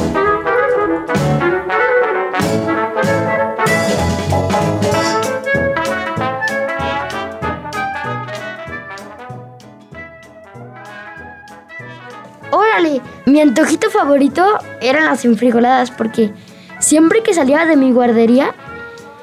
Órale, 12.51 13.01
mi 13.25 13.41
antojito 13.41 13.89
favorito 13.89 14.59
eran 14.89 15.05
las 15.05 15.25
enfrijoladas 15.25 15.91
porque 15.91 16.31
siempre 16.79 17.23
que 17.23 17.33
salía 17.33 17.65
de 17.65 17.75
mi 17.75 17.91
guardería, 17.91 18.53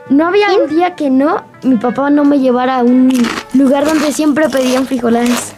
no 0.09 0.27
había 0.27 0.55
un 0.57 0.69
día 0.69 0.95
que 0.95 1.11
no, 1.11 1.45
mi 1.63 1.77
papá 1.77 2.11
no 2.11 2.25
me 2.25 2.39
llevara 2.39 2.79
a 2.79 2.83
un 2.83 3.11
lugar 3.55 3.85
donde 3.85 4.13
siempre 4.13 4.49
pedían 4.49 4.87
frijoladas. 4.87 5.55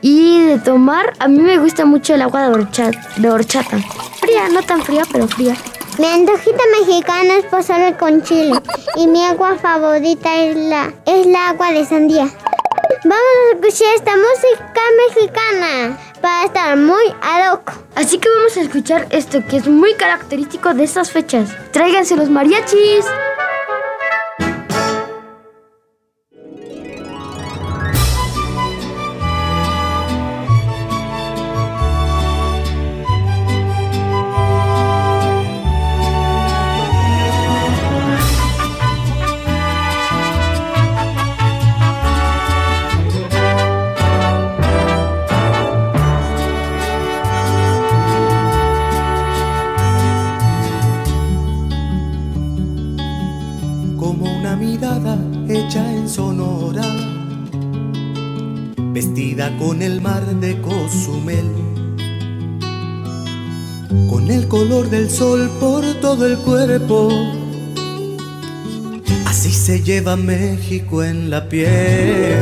Y 0.00 0.40
de 0.46 0.58
tomar, 0.58 1.12
a 1.20 1.28
mí 1.28 1.38
me 1.38 1.58
gusta 1.58 1.84
mucho 1.84 2.14
el 2.14 2.22
agua 2.22 2.48
de 2.48 2.54
horchata, 2.54 2.98
de 3.16 3.30
horchata. 3.30 3.78
Fría, 4.20 4.48
no 4.52 4.62
tan 4.62 4.82
fría, 4.82 5.04
pero 5.12 5.28
fría. 5.28 5.54
Mi 5.98 6.06
antojito 6.06 6.58
mexicano 6.80 7.34
es 7.34 7.44
pozole 7.44 7.96
con 7.96 8.22
chile 8.22 8.58
y 8.96 9.06
mi 9.06 9.22
agua 9.24 9.56
favorita 9.58 10.42
es 10.42 10.56
la, 10.56 10.92
es 11.06 11.26
la 11.26 11.50
agua 11.50 11.70
de 11.70 11.84
sandía. 11.84 12.28
Vamos 13.04 13.18
a 13.18 13.54
escuchar 13.56 13.94
esta 13.96 14.12
música 14.16 14.80
mexicana 15.08 15.98
para 16.20 16.44
estar 16.44 16.76
muy 16.76 17.02
ad 17.20 17.52
hoc. 17.52 17.72
Así 17.96 18.18
que 18.18 18.28
vamos 18.28 18.56
a 18.56 18.60
escuchar 18.60 19.08
esto 19.10 19.44
que 19.48 19.56
es 19.56 19.66
muy 19.66 19.94
característico 19.94 20.72
de 20.72 20.84
estas 20.84 21.10
fechas. 21.10 21.50
Tráiganse 21.72 22.14
los 22.14 22.28
mariachis. 22.28 23.04
Hecha 55.48 55.92
en 55.92 56.08
Sonora, 56.08 56.84
vestida 58.92 59.50
con 59.58 59.82
el 59.82 60.00
mar 60.00 60.24
de 60.24 60.60
Cozumel, 60.60 61.50
con 64.08 64.30
el 64.30 64.46
color 64.46 64.88
del 64.88 65.10
sol 65.10 65.50
por 65.58 65.82
todo 66.00 66.26
el 66.26 66.38
cuerpo. 66.38 67.10
Así 69.26 69.50
se 69.50 69.82
lleva 69.82 70.16
México 70.16 71.02
en 71.02 71.28
la 71.28 71.48
piel. 71.48 72.36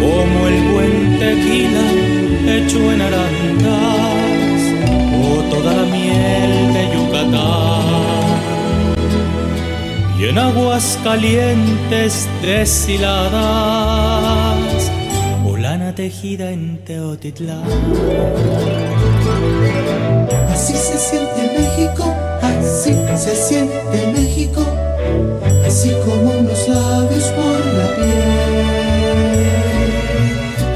como 0.00 0.46
el 0.48 0.72
buen 0.72 1.18
tequila 1.18 1.86
hecho 2.56 2.92
en 2.92 3.00
arandas 3.02 4.62
o 5.22 5.54
toda 5.54 5.74
la 5.74 5.84
miel 5.84 6.72
de 6.72 6.82
Yucatán 6.94 7.87
y 10.18 10.26
en 10.26 10.36
aguas 10.38 10.98
calientes 11.04 12.28
deshiladas 12.42 13.30
o 15.46 15.56
lana 15.56 15.94
tejida 15.94 16.50
en 16.50 16.78
Teotitlán. 16.84 17.62
Así 20.52 20.72
se 20.72 20.98
siente 20.98 21.52
México, 21.56 22.12
así 22.42 22.96
se 23.16 23.36
siente 23.36 24.12
México, 24.12 24.66
así 25.64 25.92
como 26.04 26.32
unos 26.32 26.68
labios 26.68 27.24
por 27.36 27.60
la 27.78 27.94
piel. 27.94 29.38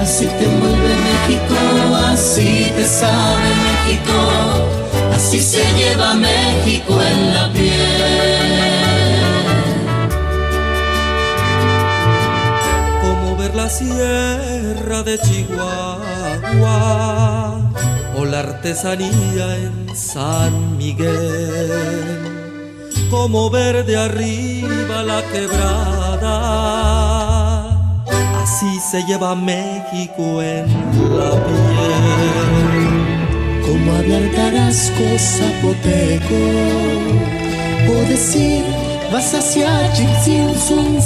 Así 0.00 0.26
te 0.26 0.46
mueve 0.46 0.94
México, 1.10 1.56
así 2.12 2.70
te 2.76 2.84
sabe 2.84 3.48
México, 3.66 4.18
así 5.16 5.40
se 5.40 5.64
lleva 5.76 6.14
México 6.14 6.92
en 7.02 7.34
la 7.34 7.52
piel. 7.52 7.71
Sierra 13.72 15.02
de 15.02 15.18
Chihuahua 15.18 16.70
o 18.18 18.24
la 18.26 18.40
artesanía 18.40 19.56
en 19.56 19.96
San 19.96 20.76
Miguel, 20.76 22.20
como 23.10 23.48
ver 23.48 23.86
de 23.86 23.96
arriba 23.96 25.02
la 25.02 25.22
quebrada, 25.32 26.34
así 28.42 28.78
se 28.90 29.02
lleva 29.04 29.34
México 29.34 30.42
en 30.42 30.66
la 31.18 31.30
piel. 31.46 32.82
Como 33.66 33.92
hablar 33.96 34.24
tarasco 34.36 35.04
zapoteco 35.18 36.42
o 37.88 37.94
decir 38.08 38.64
vas 39.10 39.32
hacia 39.34 39.92
Chilzin 39.94 41.00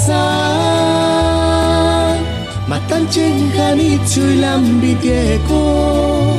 Matanchen 2.67 3.53
Janichu 3.53 4.23
y 4.23 4.37
Lambitieco 4.41 6.35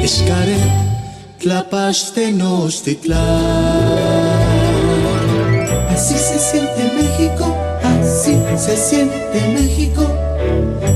Escaret 0.00 0.88
Tlapaste 1.40 2.32
Nostitlán. 2.32 3.18
Así 5.90 6.14
se 6.14 6.38
siente 6.38 6.92
México, 6.94 7.56
así 7.82 8.38
se 8.56 8.76
siente 8.76 9.40
México. 9.52 10.06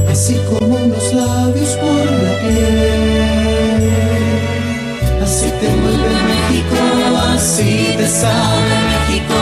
Así 0.08 0.40
como 0.48 0.76
unos 0.76 1.12
labios 1.12 1.70
por 1.70 2.06
la 2.24 2.38
piel. 2.40 3.90
Así 5.24 5.50
te 5.60 5.68
mueve 5.68 6.14
México, 6.32 6.76
así 7.34 7.94
te 7.96 8.06
sabe 8.06 8.74
México. 8.90 9.38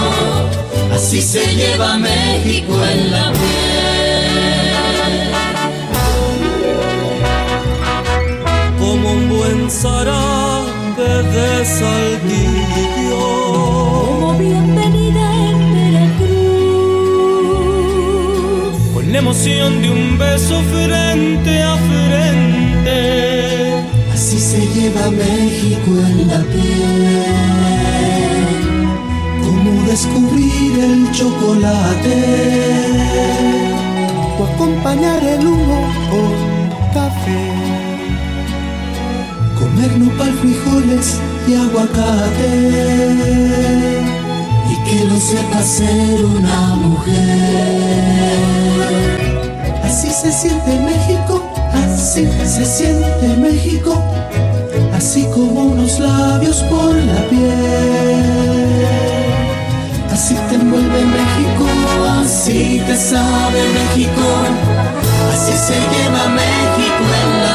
Así 0.94 1.20
se 1.20 1.44
lleva 1.54 1.98
México 1.98 2.72
en 2.90 3.10
la 3.10 3.32
piel 3.32 3.69
como 9.70 9.88
un 9.88 10.94
buen 10.96 10.96
zarape 10.96 11.22
de 11.30 11.64
Saltillo. 11.64 13.26
Como 13.52 14.38
bienvenida 14.38 15.24
en 15.48 15.58
Veracruz. 15.74 16.30
Con 18.94 19.04
la 19.12 19.18
emoción 19.18 19.82
de 19.82 19.90
un 19.90 20.18
beso 20.18 20.60
frente 20.72 21.62
a 21.62 21.76
frente. 21.76 22.98
Así 24.12 24.38
se 24.38 24.66
lleva 24.74 25.10
México 25.10 25.90
en 25.90 26.28
la 26.28 26.40
piel. 26.52 27.24
Como 29.44 29.70
descubrir 29.86 30.78
el 30.80 31.10
chocolate. 31.12 32.18
O 34.38 34.44
acompañar 34.44 35.22
el 35.22 35.46
humo 35.46 35.79
frijoles 40.40 41.18
y 41.46 41.54
aguacate. 41.54 42.50
Y 44.70 44.74
que 44.84 45.04
lo 45.04 45.18
sepa 45.18 45.62
ser 45.62 46.24
una 46.24 46.74
mujer. 46.76 47.20
Así 49.84 50.10
se 50.10 50.32
siente 50.32 50.78
México, 50.80 51.42
así 51.84 52.28
se 52.44 52.64
siente 52.64 53.36
México. 53.36 54.02
Así 54.96 55.24
como 55.34 55.64
unos 55.72 55.98
labios 55.98 56.62
por 56.64 56.94
la 56.94 57.28
piel. 57.28 58.80
Así 60.12 60.34
te 60.48 60.54
envuelve 60.56 61.00
México, 61.18 61.66
así 62.22 62.82
te 62.86 62.96
sabe 62.96 63.60
México. 63.78 64.26
Así 65.32 65.52
se 65.66 65.76
lleva 65.92 66.22
México 66.28 67.04
en 67.22 67.30
la 67.44 67.49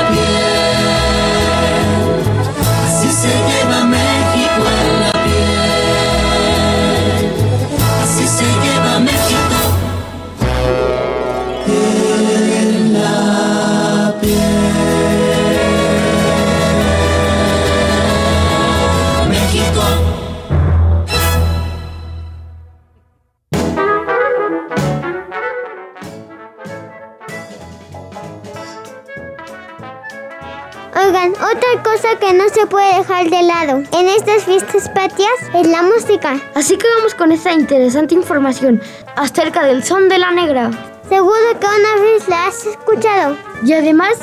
se 32.56 32.66
puede 32.68 33.00
dejar 33.00 33.30
de 33.30 33.44
lado 33.44 33.84
en 33.92 34.08
estas 34.08 34.46
fiestas 34.46 34.88
patrias 34.88 35.34
es 35.54 35.68
la 35.68 35.84
música. 35.84 36.40
Así 36.54 36.78
que 36.78 36.88
vamos 36.98 37.14
con 37.14 37.34
esta 37.34 37.52
interesante 37.52 38.16
información 38.16 38.82
acerca 39.18 39.66
del 39.66 39.84
son 39.84 40.08
de 40.08 40.18
la 40.18 40.32
negra. 40.32 40.72
Seguro 41.10 41.60
que 41.60 41.68
una 41.68 42.02
vez 42.02 42.28
la 42.30 42.48
has 42.48 42.66
escuchado. 42.66 43.36
Y 43.66 43.74
además, 43.74 44.14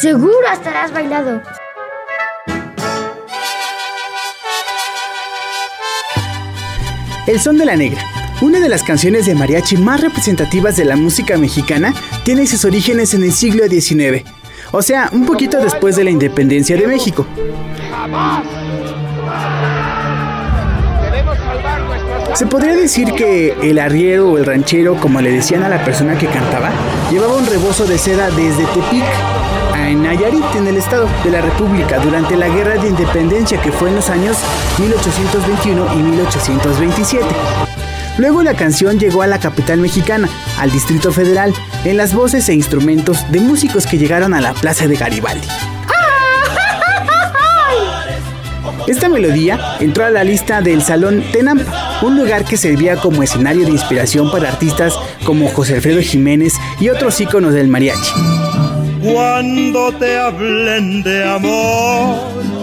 seguro 0.00 0.34
hasta 0.50 0.72
la 0.72 0.82
has 0.82 0.92
bailado. 0.92 1.40
El 7.28 7.38
son 7.38 7.58
de 7.58 7.64
la 7.64 7.76
negra. 7.76 8.04
Una 8.40 8.58
de 8.58 8.68
las 8.68 8.82
canciones 8.82 9.26
de 9.26 9.36
mariachi 9.36 9.76
más 9.76 10.00
representativas 10.00 10.76
de 10.76 10.84
la 10.84 10.96
música 10.96 11.38
mexicana 11.38 11.94
tiene 12.24 12.46
sus 12.48 12.64
orígenes 12.64 13.14
en 13.14 13.22
el 13.22 13.32
siglo 13.32 13.68
XIX, 13.68 14.24
o 14.70 14.82
sea, 14.82 15.08
un 15.12 15.26
poquito 15.26 15.60
después 15.60 15.96
de 15.96 16.04
la 16.04 16.10
independencia 16.10 16.76
de 16.76 16.86
México. 16.86 17.26
Se 22.34 22.46
podría 22.46 22.74
decir 22.74 23.14
que 23.14 23.56
el 23.62 23.78
arriero 23.78 24.30
o 24.30 24.38
el 24.38 24.46
ranchero, 24.46 24.94
como 25.00 25.20
le 25.20 25.32
decían 25.32 25.64
a 25.64 25.68
la 25.68 25.84
persona 25.84 26.16
que 26.16 26.26
cantaba, 26.26 26.70
llevaba 27.10 27.36
un 27.36 27.46
rebozo 27.46 27.84
de 27.84 27.98
seda 27.98 28.30
desde 28.30 28.64
Tepic 28.66 29.04
a 29.74 29.90
Nayarit, 29.90 30.44
en 30.54 30.68
el 30.68 30.76
estado 30.76 31.08
de 31.24 31.30
la 31.30 31.40
República, 31.40 31.98
durante 31.98 32.36
la 32.36 32.48
Guerra 32.48 32.80
de 32.80 32.88
Independencia 32.88 33.60
que 33.60 33.72
fue 33.72 33.88
en 33.88 33.96
los 33.96 34.08
años 34.08 34.36
1821 34.78 35.94
y 35.94 36.02
1827. 36.02 37.67
Luego 38.18 38.42
la 38.42 38.54
canción 38.54 38.98
llegó 38.98 39.22
a 39.22 39.28
la 39.28 39.38
capital 39.38 39.78
mexicana, 39.78 40.28
al 40.58 40.72
Distrito 40.72 41.12
Federal, 41.12 41.54
en 41.84 41.96
las 41.96 42.12
voces 42.14 42.48
e 42.48 42.54
instrumentos 42.54 43.30
de 43.30 43.40
músicos 43.40 43.86
que 43.86 43.96
llegaron 43.96 44.34
a 44.34 44.40
la 44.40 44.52
Plaza 44.54 44.88
de 44.88 44.96
Garibaldi. 44.96 45.46
Esta 48.88 49.08
melodía 49.08 49.76
entró 49.80 50.04
a 50.04 50.10
la 50.10 50.24
lista 50.24 50.62
del 50.62 50.82
Salón 50.82 51.22
Tenampa, 51.30 52.00
un 52.02 52.16
lugar 52.16 52.44
que 52.44 52.56
servía 52.56 52.96
como 52.96 53.22
escenario 53.22 53.64
de 53.66 53.70
inspiración 53.70 54.30
para 54.30 54.48
artistas 54.48 54.94
como 55.24 55.48
José 55.48 55.76
Alfredo 55.76 56.00
Jiménez 56.00 56.54
y 56.80 56.88
otros 56.88 57.20
íconos 57.20 57.52
del 57.52 57.68
mariachi. 57.68 58.12
Cuando 59.02 59.92
te 59.92 60.18
hablen 60.18 61.02
de 61.02 61.24
amor 61.24 62.57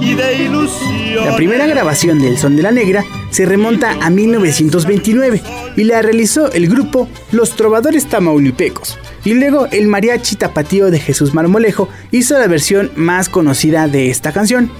La 0.00 1.36
primera 1.36 1.66
grabación 1.66 2.20
del 2.20 2.38
Son 2.38 2.56
de 2.56 2.62
la 2.62 2.70
Negra 2.70 3.04
se 3.30 3.44
remonta 3.44 3.98
a 4.00 4.08
1929 4.08 5.42
y 5.76 5.84
la 5.84 6.00
realizó 6.00 6.50
el 6.52 6.68
grupo 6.68 7.06
Los 7.32 7.54
Trovadores 7.54 8.06
Tamaulipecos. 8.06 8.98
Y 9.24 9.34
luego 9.34 9.66
el 9.70 9.88
mariachi 9.88 10.36
tapatío 10.36 10.90
de 10.90 10.98
Jesús 10.98 11.34
Marmolejo 11.34 11.88
hizo 12.12 12.38
la 12.38 12.46
versión 12.46 12.90
más 12.96 13.28
conocida 13.28 13.88
de 13.88 14.08
esta 14.08 14.32
canción. 14.32 14.70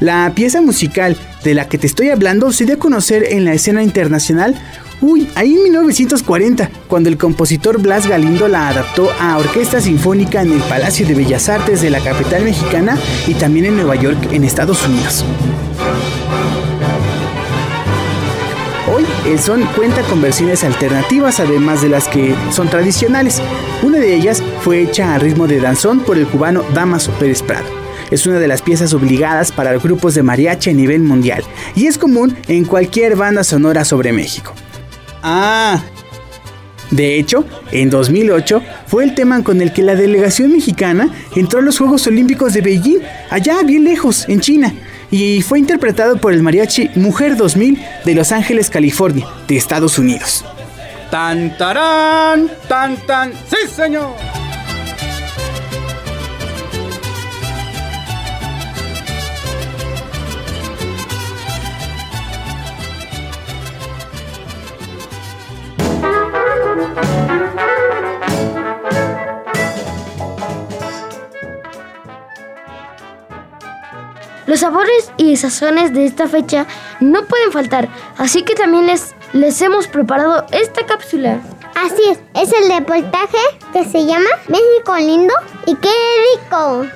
La 0.00 0.32
pieza 0.34 0.60
musical 0.60 1.16
de 1.46 1.54
la 1.54 1.68
que 1.68 1.78
te 1.78 1.86
estoy 1.86 2.10
hablando 2.10 2.50
se 2.50 2.64
dio 2.64 2.74
a 2.74 2.78
conocer 2.78 3.24
en 3.30 3.44
la 3.44 3.54
escena 3.54 3.80
internacional, 3.84 4.56
uy, 5.00 5.30
ahí 5.36 5.54
en 5.54 5.62
1940, 5.62 6.68
cuando 6.88 7.08
el 7.08 7.16
compositor 7.16 7.80
Blas 7.80 8.08
Galindo 8.08 8.48
la 8.48 8.68
adaptó 8.68 9.08
a 9.20 9.38
orquesta 9.38 9.80
sinfónica 9.80 10.42
en 10.42 10.52
el 10.52 10.60
Palacio 10.62 11.06
de 11.06 11.14
Bellas 11.14 11.48
Artes 11.48 11.82
de 11.82 11.90
la 11.90 12.00
capital 12.00 12.42
mexicana 12.42 12.98
y 13.28 13.34
también 13.34 13.66
en 13.66 13.76
Nueva 13.76 13.94
York, 13.94 14.18
en 14.32 14.42
Estados 14.42 14.84
Unidos. 14.86 15.24
Hoy 18.92 19.04
el 19.30 19.38
son 19.38 19.64
cuenta 19.76 20.02
con 20.02 20.20
versiones 20.20 20.64
alternativas 20.64 21.38
además 21.38 21.80
de 21.80 21.90
las 21.90 22.08
que 22.08 22.34
son 22.50 22.68
tradicionales. 22.68 23.40
Una 23.84 23.98
de 23.98 24.16
ellas 24.16 24.42
fue 24.62 24.82
hecha 24.82 25.14
a 25.14 25.18
ritmo 25.18 25.46
de 25.46 25.60
danzón 25.60 26.00
por 26.00 26.18
el 26.18 26.26
cubano 26.26 26.64
Damaso 26.74 27.12
Pérez 27.12 27.42
Prado. 27.42 27.85
Es 28.10 28.26
una 28.26 28.38
de 28.38 28.48
las 28.48 28.62
piezas 28.62 28.94
obligadas 28.94 29.52
para 29.52 29.76
grupos 29.78 30.14
de 30.14 30.22
mariachi 30.22 30.70
a 30.70 30.74
nivel 30.74 31.00
mundial 31.00 31.42
y 31.74 31.86
es 31.86 31.98
común 31.98 32.36
en 32.48 32.64
cualquier 32.64 33.16
banda 33.16 33.44
sonora 33.44 33.84
sobre 33.84 34.12
México. 34.12 34.54
Ah, 35.22 35.82
de 36.90 37.18
hecho, 37.18 37.44
en 37.72 37.90
2008 37.90 38.62
fue 38.86 39.04
el 39.04 39.14
tema 39.14 39.42
con 39.42 39.60
el 39.60 39.72
que 39.72 39.82
la 39.82 39.96
delegación 39.96 40.52
mexicana 40.52 41.08
entró 41.34 41.58
a 41.58 41.62
los 41.62 41.78
Juegos 41.78 42.06
Olímpicos 42.06 42.52
de 42.52 42.60
Beijing, 42.60 43.00
allá 43.30 43.62
bien 43.64 43.84
lejos, 43.84 44.28
en 44.28 44.40
China, 44.40 44.72
y 45.10 45.42
fue 45.42 45.58
interpretado 45.58 46.18
por 46.18 46.32
el 46.32 46.42
mariachi 46.42 46.90
Mujer 46.94 47.36
2000 47.36 47.82
de 48.04 48.14
Los 48.14 48.30
Ángeles, 48.32 48.70
California, 48.70 49.26
de 49.48 49.56
Estados 49.56 49.98
Unidos. 49.98 50.44
¡Tan, 51.10 51.56
tarán! 51.56 52.50
¡Tan, 52.68 52.96
tan! 53.06 53.32
¡Sí, 53.32 53.68
señor! 53.74 54.45
Los 74.56 74.62
sabores 74.62 75.12
y 75.18 75.36
sazones 75.36 75.92
de 75.92 76.06
esta 76.06 76.26
fecha 76.28 76.66
no 76.98 77.26
pueden 77.26 77.52
faltar, 77.52 77.90
así 78.16 78.42
que 78.42 78.54
también 78.54 78.86
les, 78.86 79.14
les 79.34 79.60
hemos 79.60 79.86
preparado 79.86 80.46
esta 80.50 80.86
cápsula. 80.86 81.42
Así 81.74 82.00
es, 82.10 82.20
es 82.32 82.54
el 82.54 82.70
reportaje 82.70 83.36
que 83.74 83.84
se 83.84 84.06
llama 84.06 84.30
México 84.48 84.96
lindo 84.96 85.34
y 85.66 85.74
qué 85.74 85.90
rico. 86.40 86.86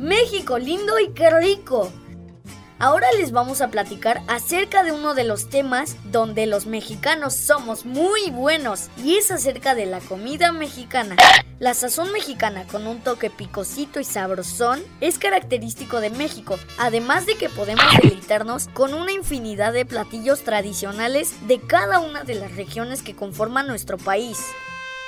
México 0.00 0.58
lindo 0.58 0.98
y 0.98 1.10
qué 1.10 1.30
rico. 1.30 1.92
Ahora 2.82 3.08
les 3.18 3.30
vamos 3.30 3.60
a 3.60 3.68
platicar 3.68 4.22
acerca 4.26 4.82
de 4.82 4.90
uno 4.90 5.12
de 5.12 5.24
los 5.24 5.50
temas 5.50 5.96
donde 6.04 6.46
los 6.46 6.64
mexicanos 6.64 7.34
somos 7.34 7.84
muy 7.84 8.30
buenos 8.30 8.88
y 9.04 9.16
es 9.16 9.30
acerca 9.30 9.74
de 9.74 9.84
la 9.84 10.00
comida 10.00 10.50
mexicana. 10.50 11.14
La 11.58 11.74
sazón 11.74 12.10
mexicana 12.10 12.64
con 12.66 12.86
un 12.86 13.00
toque 13.00 13.28
picosito 13.28 14.00
y 14.00 14.04
sabrosón 14.04 14.80
es 15.02 15.18
característico 15.18 16.00
de 16.00 16.08
México, 16.08 16.58
además 16.78 17.26
de 17.26 17.34
que 17.34 17.50
podemos 17.50 17.84
deleitarnos 18.02 18.68
con 18.68 18.94
una 18.94 19.12
infinidad 19.12 19.74
de 19.74 19.84
platillos 19.84 20.40
tradicionales 20.40 21.34
de 21.46 21.60
cada 21.60 22.00
una 22.00 22.24
de 22.24 22.36
las 22.36 22.56
regiones 22.56 23.02
que 23.02 23.14
conforman 23.14 23.66
nuestro 23.66 23.98
país. 23.98 24.38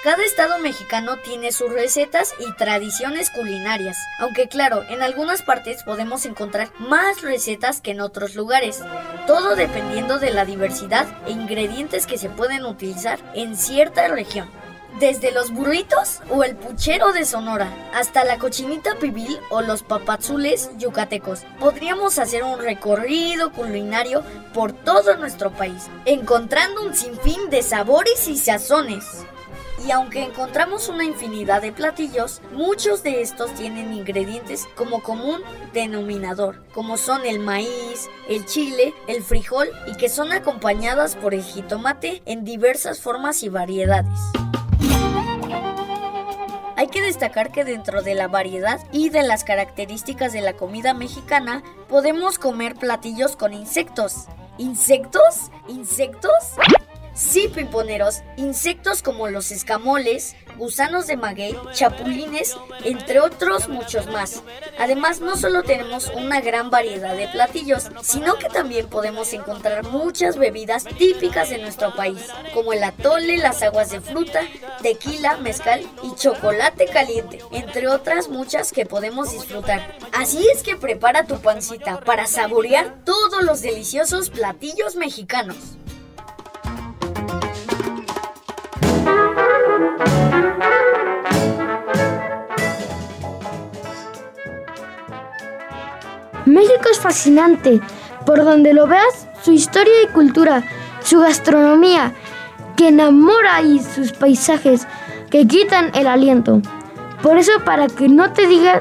Cada 0.02 0.24
estado 0.24 0.58
mexicano 0.58 1.18
tiene 1.18 1.52
sus 1.52 1.72
recetas 1.72 2.34
y 2.40 2.52
tradiciones 2.54 3.30
culinarias, 3.30 3.96
aunque 4.18 4.48
claro, 4.48 4.82
en 4.88 5.00
algunas 5.00 5.42
partes 5.42 5.84
podemos 5.84 6.26
encontrar 6.26 6.72
más 6.80 7.22
recetas 7.22 7.80
que 7.80 7.92
en 7.92 8.00
otros 8.00 8.34
lugares, 8.34 8.80
todo 9.28 9.54
dependiendo 9.54 10.18
de 10.18 10.32
la 10.32 10.44
diversidad 10.44 11.06
e 11.28 11.30
ingredientes 11.30 12.08
que 12.08 12.18
se 12.18 12.28
pueden 12.28 12.64
utilizar 12.64 13.20
en 13.36 13.56
cierta 13.56 14.08
región. 14.08 14.50
Desde 14.98 15.30
los 15.30 15.52
burritos 15.52 16.20
o 16.30 16.42
el 16.42 16.56
puchero 16.56 17.12
de 17.12 17.24
Sonora 17.24 17.72
hasta 17.94 18.24
la 18.24 18.38
cochinita 18.38 18.96
pibil 18.96 19.38
o 19.50 19.62
los 19.62 19.84
papazules 19.84 20.70
yucatecos, 20.78 21.44
podríamos 21.60 22.18
hacer 22.18 22.42
un 22.42 22.58
recorrido 22.58 23.52
culinario 23.52 24.24
por 24.52 24.72
todo 24.72 25.16
nuestro 25.16 25.52
país, 25.52 25.86
encontrando 26.06 26.82
un 26.82 26.92
sinfín 26.92 27.50
de 27.50 27.62
sabores 27.62 28.26
y 28.26 28.36
sazones. 28.36 29.04
Y 29.84 29.90
aunque 29.90 30.22
encontramos 30.22 30.88
una 30.88 31.04
infinidad 31.04 31.60
de 31.60 31.72
platillos, 31.72 32.40
muchos 32.52 33.02
de 33.02 33.20
estos 33.20 33.52
tienen 33.54 33.92
ingredientes 33.92 34.68
como 34.76 35.02
común 35.02 35.40
denominador, 35.72 36.64
como 36.72 36.96
son 36.96 37.26
el 37.26 37.40
maíz, 37.40 38.08
el 38.28 38.44
chile, 38.46 38.94
el 39.08 39.24
frijol 39.24 39.68
y 39.88 39.96
que 39.96 40.08
son 40.08 40.30
acompañadas 40.32 41.16
por 41.16 41.34
el 41.34 41.42
jitomate 41.42 42.22
en 42.26 42.44
diversas 42.44 43.00
formas 43.00 43.42
y 43.42 43.48
variedades. 43.48 44.20
Hay 46.76 46.88
que 46.88 47.02
destacar 47.02 47.52
que 47.52 47.64
dentro 47.64 48.02
de 48.02 48.14
la 48.14 48.28
variedad 48.28 48.80
y 48.92 49.08
de 49.08 49.22
las 49.22 49.44
características 49.44 50.32
de 50.32 50.40
la 50.42 50.54
comida 50.54 50.94
mexicana 50.94 51.62
podemos 51.88 52.38
comer 52.38 52.74
platillos 52.74 53.36
con 53.36 53.52
insectos. 53.52 54.26
¿Insectos? 54.58 55.50
¿Insectos? 55.68 56.32
Sí, 57.14 57.48
pimponeros, 57.54 58.22
insectos 58.38 59.02
como 59.02 59.28
los 59.28 59.50
escamoles, 59.50 60.34
gusanos 60.56 61.06
de 61.06 61.18
maguey, 61.18 61.54
chapulines, 61.74 62.56
entre 62.84 63.20
otros 63.20 63.68
muchos 63.68 64.06
más. 64.06 64.42
Además, 64.78 65.20
no 65.20 65.36
solo 65.36 65.62
tenemos 65.62 66.10
una 66.14 66.40
gran 66.40 66.70
variedad 66.70 67.14
de 67.14 67.28
platillos, 67.28 67.90
sino 68.02 68.38
que 68.38 68.48
también 68.48 68.88
podemos 68.88 69.30
encontrar 69.34 69.84
muchas 69.84 70.38
bebidas 70.38 70.84
típicas 70.84 71.50
de 71.50 71.58
nuestro 71.58 71.94
país, 71.94 72.28
como 72.54 72.72
el 72.72 72.82
atole, 72.82 73.36
las 73.36 73.62
aguas 73.62 73.90
de 73.90 74.00
fruta, 74.00 74.40
tequila, 74.80 75.36
mezcal 75.36 75.86
y 76.02 76.14
chocolate 76.14 76.86
caliente, 76.86 77.40
entre 77.52 77.88
otras 77.88 78.30
muchas 78.30 78.72
que 78.72 78.86
podemos 78.86 79.32
disfrutar. 79.32 79.98
Así 80.12 80.48
es 80.48 80.62
que 80.62 80.76
prepara 80.76 81.26
tu 81.26 81.38
pancita 81.40 82.00
para 82.00 82.26
saborear 82.26 83.04
todos 83.04 83.44
los 83.44 83.60
deliciosos 83.60 84.30
platillos 84.30 84.96
mexicanos. 84.96 85.76
México 96.46 96.88
es 96.90 97.00
fascinante. 97.00 97.80
Por 98.26 98.44
donde 98.44 98.72
lo 98.72 98.86
veas, 98.86 99.26
su 99.42 99.52
historia 99.52 99.94
y 100.04 100.12
cultura, 100.12 100.62
su 101.02 101.20
gastronomía, 101.20 102.12
que 102.76 102.88
enamora 102.88 103.62
y 103.62 103.80
sus 103.80 104.12
paisajes 104.12 104.86
que 105.30 105.46
quitan 105.46 105.90
el 105.94 106.06
aliento. 106.06 106.60
Por 107.22 107.38
eso 107.38 107.52
para 107.64 107.86
que 107.88 108.08
no 108.08 108.32
te 108.32 108.46
digan 108.46 108.80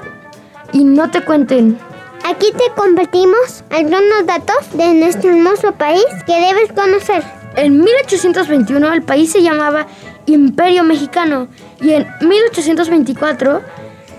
y 0.73 0.83
no 0.83 1.09
te 1.09 1.23
cuenten. 1.23 1.77
Aquí 2.25 2.51
te 2.51 2.71
compartimos 2.75 3.63
algunos 3.69 4.25
datos 4.25 4.71
de 4.73 4.93
nuestro 4.93 5.31
hermoso 5.31 5.71
país 5.71 6.05
que 6.25 6.39
debes 6.39 6.71
conocer. 6.73 7.23
En 7.55 7.79
1821 7.83 8.93
el 8.93 9.01
país 9.01 9.31
se 9.31 9.41
llamaba 9.41 9.87
Imperio 10.25 10.83
Mexicano 10.83 11.47
y 11.79 11.91
en 11.91 12.07
1824 12.21 13.61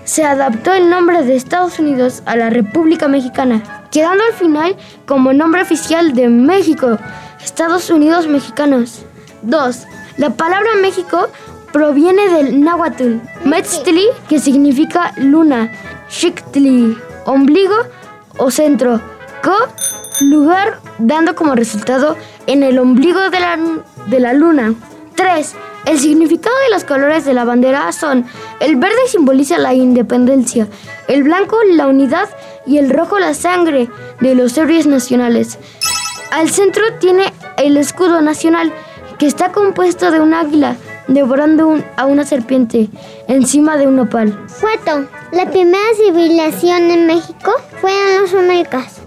se 0.03 0.25
adaptó 0.25 0.73
el 0.73 0.89
nombre 0.89 1.23
de 1.23 1.35
Estados 1.35 1.79
Unidos 1.79 2.23
a 2.25 2.35
la 2.35 2.49
República 2.49 3.07
Mexicana, 3.07 3.63
quedando 3.91 4.23
al 4.23 4.33
final 4.33 4.75
como 5.05 5.33
nombre 5.33 5.61
oficial 5.61 6.13
de 6.13 6.27
México, 6.27 6.97
Estados 7.43 7.89
Unidos 7.89 8.27
Mexicanos. 8.27 9.05
2. 9.43 9.87
La 10.17 10.31
palabra 10.31 10.69
México 10.81 11.29
proviene 11.71 12.29
del 12.29 12.63
náhuatl, 12.63 13.17
Metztli, 13.45 14.07
que 14.29 14.39
significa 14.39 15.13
luna, 15.17 15.71
Xictli, 16.09 16.97
ombligo 17.25 17.75
o 18.37 18.51
centro, 18.51 19.01
Co, 19.41 19.55
lugar, 20.21 20.79
dando 20.99 21.35
como 21.35 21.55
resultado 21.55 22.15
en 22.47 22.63
el 22.63 22.79
ombligo 22.79 23.29
de 23.29 23.39
la, 23.39 23.59
de 24.07 24.19
la 24.19 24.33
luna. 24.33 24.73
3. 25.15 25.55
El 25.85 25.99
significado 25.99 26.55
de 26.65 26.73
los 26.73 26.85
colores 26.85 27.25
de 27.25 27.33
la 27.33 27.43
bandera 27.43 27.91
son 27.91 28.25
el 28.59 28.77
verde 28.77 29.07
simboliza 29.07 29.57
la 29.57 29.73
independencia, 29.73 30.67
el 31.07 31.23
blanco 31.23 31.57
la 31.71 31.87
unidad 31.87 32.29
y 32.65 32.77
el 32.77 32.89
rojo 32.89 33.19
la 33.19 33.33
sangre 33.33 33.89
de 34.21 34.35
los 34.35 34.57
héroes 34.57 34.87
nacionales. 34.87 35.59
Al 36.31 36.49
centro 36.49 36.83
tiene 36.99 37.33
el 37.57 37.75
escudo 37.77 38.21
nacional 38.21 38.71
que 39.19 39.27
está 39.27 39.51
compuesto 39.51 40.09
de 40.09 40.21
un 40.21 40.33
águila 40.33 40.77
devorando 41.07 41.83
a 41.97 42.05
una 42.05 42.25
serpiente 42.25 42.89
encima 43.27 43.77
de 43.77 43.87
un 43.87 43.99
opal. 43.99 44.47
Foto. 44.47 45.05
La 45.31 45.49
primera 45.49 45.83
civilización 45.95 46.91
en 46.91 47.07
México 47.07 47.51
fue 47.81 47.91
en 47.91 48.21
los 48.21 48.33
Américas. 48.33 49.01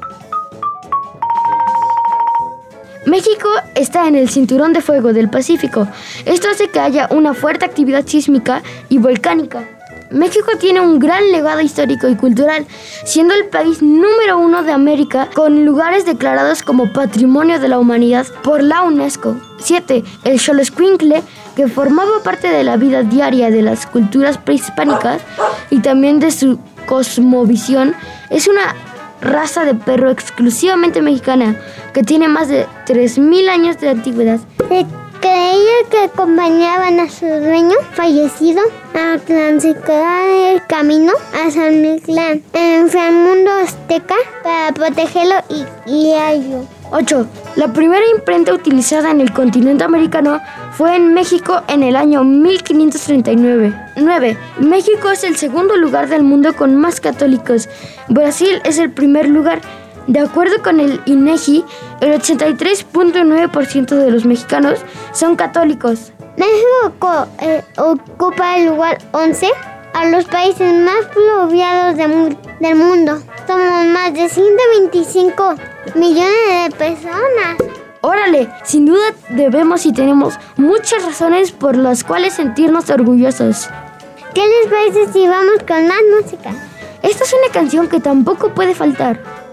México 3.06 3.48
está 3.76 4.08
en 4.08 4.16
el 4.16 4.28
cinturón 4.28 4.72
de 4.72 4.80
fuego 4.80 5.12
del 5.12 5.30
Pacífico. 5.30 5.86
Esto 6.24 6.48
hace 6.48 6.68
que 6.68 6.80
haya 6.80 7.06
una 7.12 7.34
fuerte 7.34 7.64
actividad 7.64 8.04
sísmica 8.04 8.62
y 8.88 8.98
volcánica. 8.98 9.64
México 10.10 10.52
tiene 10.58 10.80
un 10.80 10.98
gran 10.98 11.30
legado 11.30 11.60
histórico 11.60 12.08
y 12.08 12.16
cultural, 12.16 12.66
siendo 13.04 13.34
el 13.34 13.46
país 13.46 13.80
número 13.80 14.38
uno 14.38 14.64
de 14.64 14.72
América 14.72 15.28
con 15.34 15.64
lugares 15.64 16.04
declarados 16.04 16.62
como 16.62 16.92
Patrimonio 16.92 17.60
de 17.60 17.68
la 17.68 17.78
Humanidad 17.78 18.26
por 18.42 18.62
la 18.62 18.82
UNESCO. 18.82 19.36
7. 19.60 20.02
El 20.24 20.40
Xoloscuincle, 20.40 21.22
que 21.54 21.68
formaba 21.68 22.24
parte 22.24 22.48
de 22.48 22.64
la 22.64 22.76
vida 22.76 23.04
diaria 23.04 23.50
de 23.50 23.62
las 23.62 23.86
culturas 23.86 24.36
prehispánicas 24.36 25.22
y 25.70 25.78
también 25.78 26.18
de 26.18 26.32
su 26.32 26.58
cosmovisión, 26.86 27.94
es 28.30 28.48
una 28.48 28.74
raza 29.20 29.64
de 29.64 29.74
perro 29.74 30.10
exclusivamente 30.10 31.02
mexicana 31.02 31.56
que 31.92 32.02
tiene 32.02 32.28
más 32.28 32.48
de 32.48 32.66
3.000 32.86 33.48
años 33.48 33.80
de 33.80 33.90
antigüedad. 33.90 34.40
Se 34.68 34.86
creía 35.20 35.88
que 35.90 35.98
acompañaban 36.04 37.00
a 37.00 37.08
su 37.08 37.26
dueño 37.26 37.76
fallecido 37.92 38.62
a 38.94 39.18
transitar 39.18 40.28
el 40.28 40.64
camino 40.66 41.12
a 41.34 41.50
San 41.50 41.82
Mictlán, 41.82 42.42
en 42.52 42.88
el 42.88 43.12
mundo 43.12 43.50
azteca, 43.62 44.16
para 44.42 44.72
protegerlo 44.72 45.36
y 45.48 45.64
guiarlo. 45.90 46.75
8. 46.90 47.26
La 47.56 47.72
primera 47.72 48.04
imprenta 48.14 48.54
utilizada 48.54 49.10
en 49.10 49.20
el 49.20 49.32
continente 49.32 49.84
americano 49.84 50.40
fue 50.72 50.96
en 50.96 51.14
México 51.14 51.62
en 51.68 51.82
el 51.82 51.96
año 51.96 52.24
1539. 52.24 53.74
9. 53.96 54.38
México 54.60 55.10
es 55.10 55.24
el 55.24 55.36
segundo 55.36 55.76
lugar 55.76 56.08
del 56.08 56.22
mundo 56.22 56.54
con 56.54 56.76
más 56.76 57.00
católicos. 57.00 57.68
Brasil 58.08 58.60
es 58.64 58.78
el 58.78 58.90
primer 58.90 59.28
lugar. 59.28 59.60
De 60.06 60.20
acuerdo 60.20 60.62
con 60.62 60.78
el 60.78 61.00
INEGI, 61.06 61.64
el 62.00 62.20
83.9% 62.20 63.86
de 63.86 64.10
los 64.10 64.24
mexicanos 64.24 64.78
son 65.12 65.34
católicos. 65.34 66.12
México 66.36 67.26
eh, 67.40 67.62
ocupa 67.76 68.58
el 68.58 68.66
lugar 68.66 68.98
11 69.12 69.48
a 69.96 70.04
los 70.04 70.26
países 70.26 70.74
más 70.74 71.06
poblados 71.06 71.96
del 71.96 72.74
mundo. 72.74 73.18
Somos 73.46 73.86
más 73.86 74.12
de 74.12 74.28
125 74.28 75.54
millones 75.94 76.64
de 76.64 76.76
personas. 76.76 77.56
Órale, 78.02 78.50
sin 78.62 78.84
duda 78.84 79.14
debemos 79.30 79.86
y 79.86 79.94
tenemos 79.94 80.34
muchas 80.58 81.02
razones 81.02 81.50
por 81.50 81.78
las 81.78 82.04
cuales 82.04 82.34
sentirnos 82.34 82.90
orgullosos. 82.90 83.70
¿Qué 84.34 84.42
les 84.46 84.70
parece 84.70 85.10
si 85.14 85.26
vamos 85.26 85.62
con 85.66 85.88
más 85.88 86.02
música? 86.20 86.50
Esta 87.02 87.24
es 87.24 87.32
una 87.32 87.50
canción 87.50 87.88
que 87.88 87.98
tampoco 87.98 88.52
puede 88.52 88.74
faltar. 88.74 89.45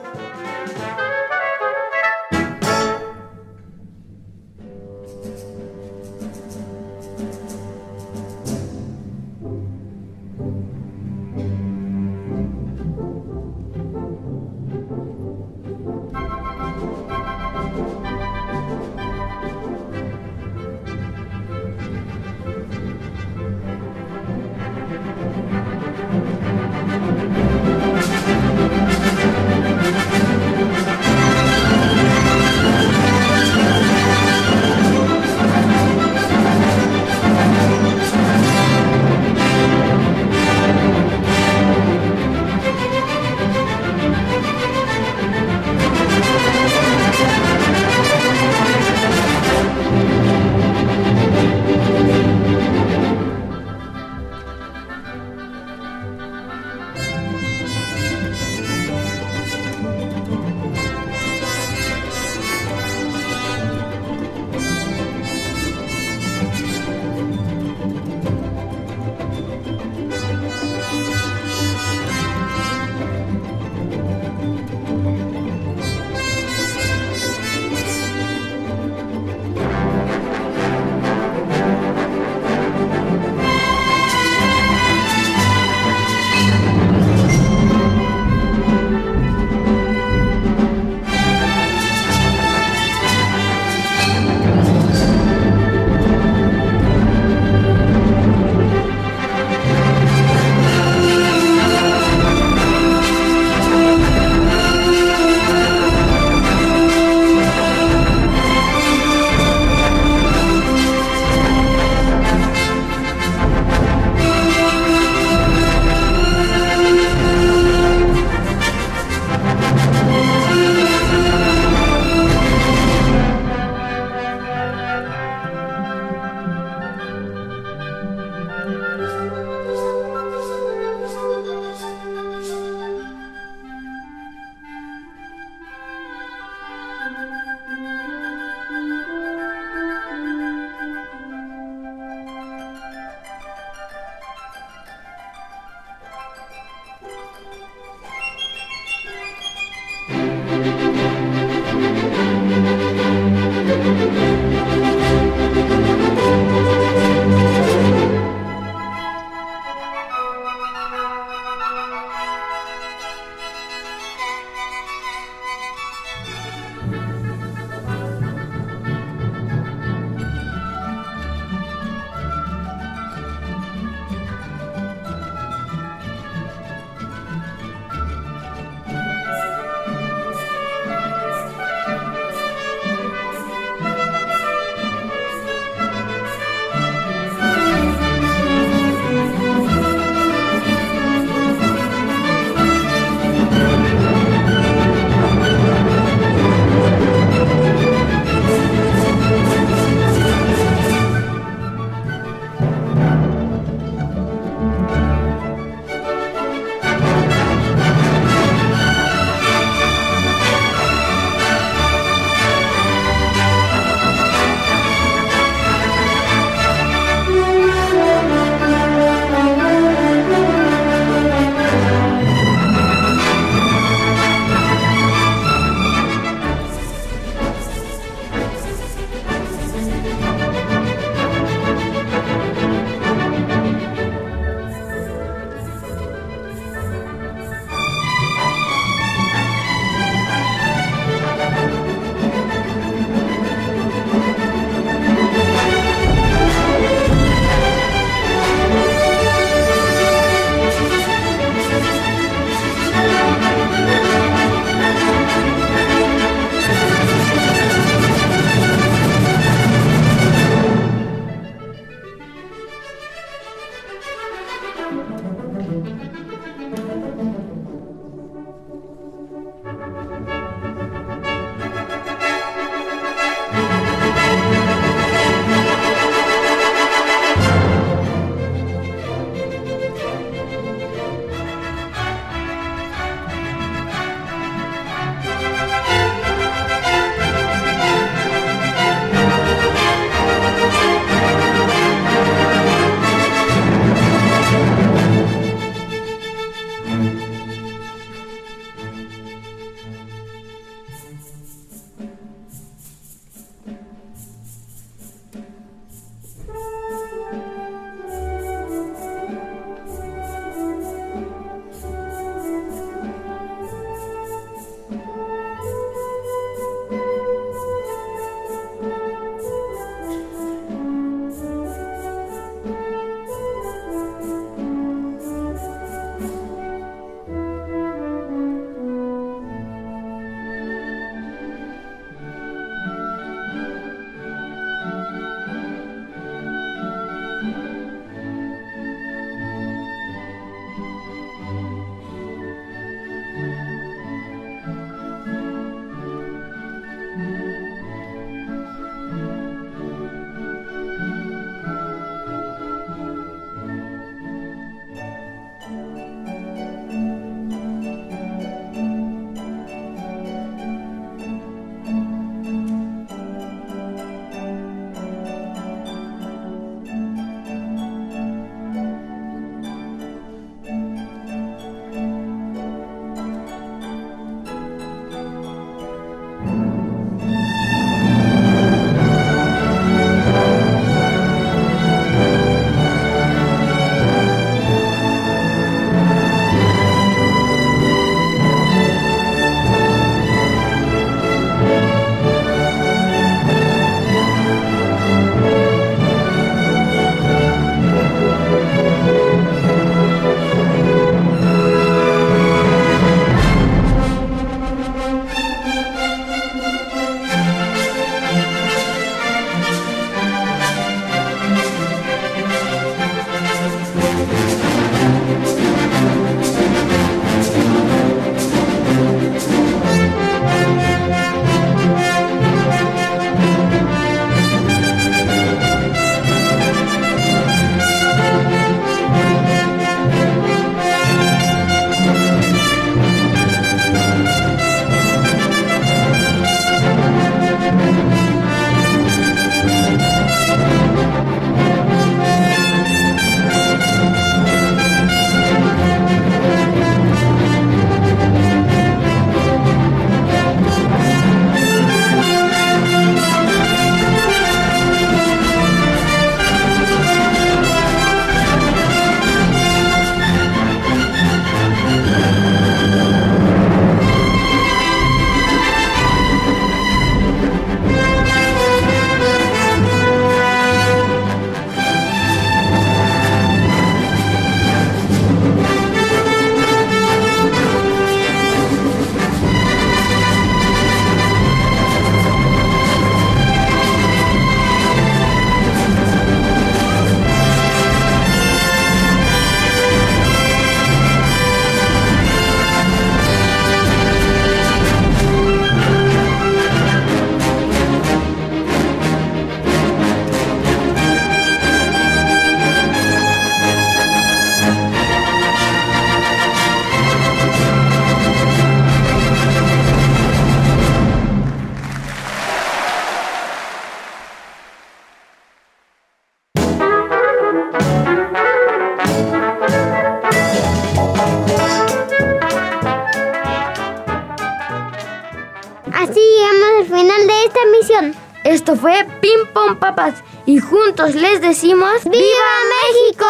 Les 531.01 531.41
decimos 531.41 532.03
¡Viva 532.05 532.53
México! 532.69 533.25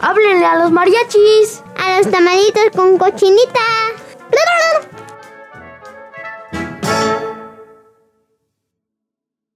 Háblenle 0.00 0.46
a 0.46 0.60
los 0.60 0.70
mariachis, 0.70 1.62
a 1.76 1.98
los 1.98 2.10
tamalitos 2.10 2.70
con 2.74 2.96
cochinita. 2.98 3.77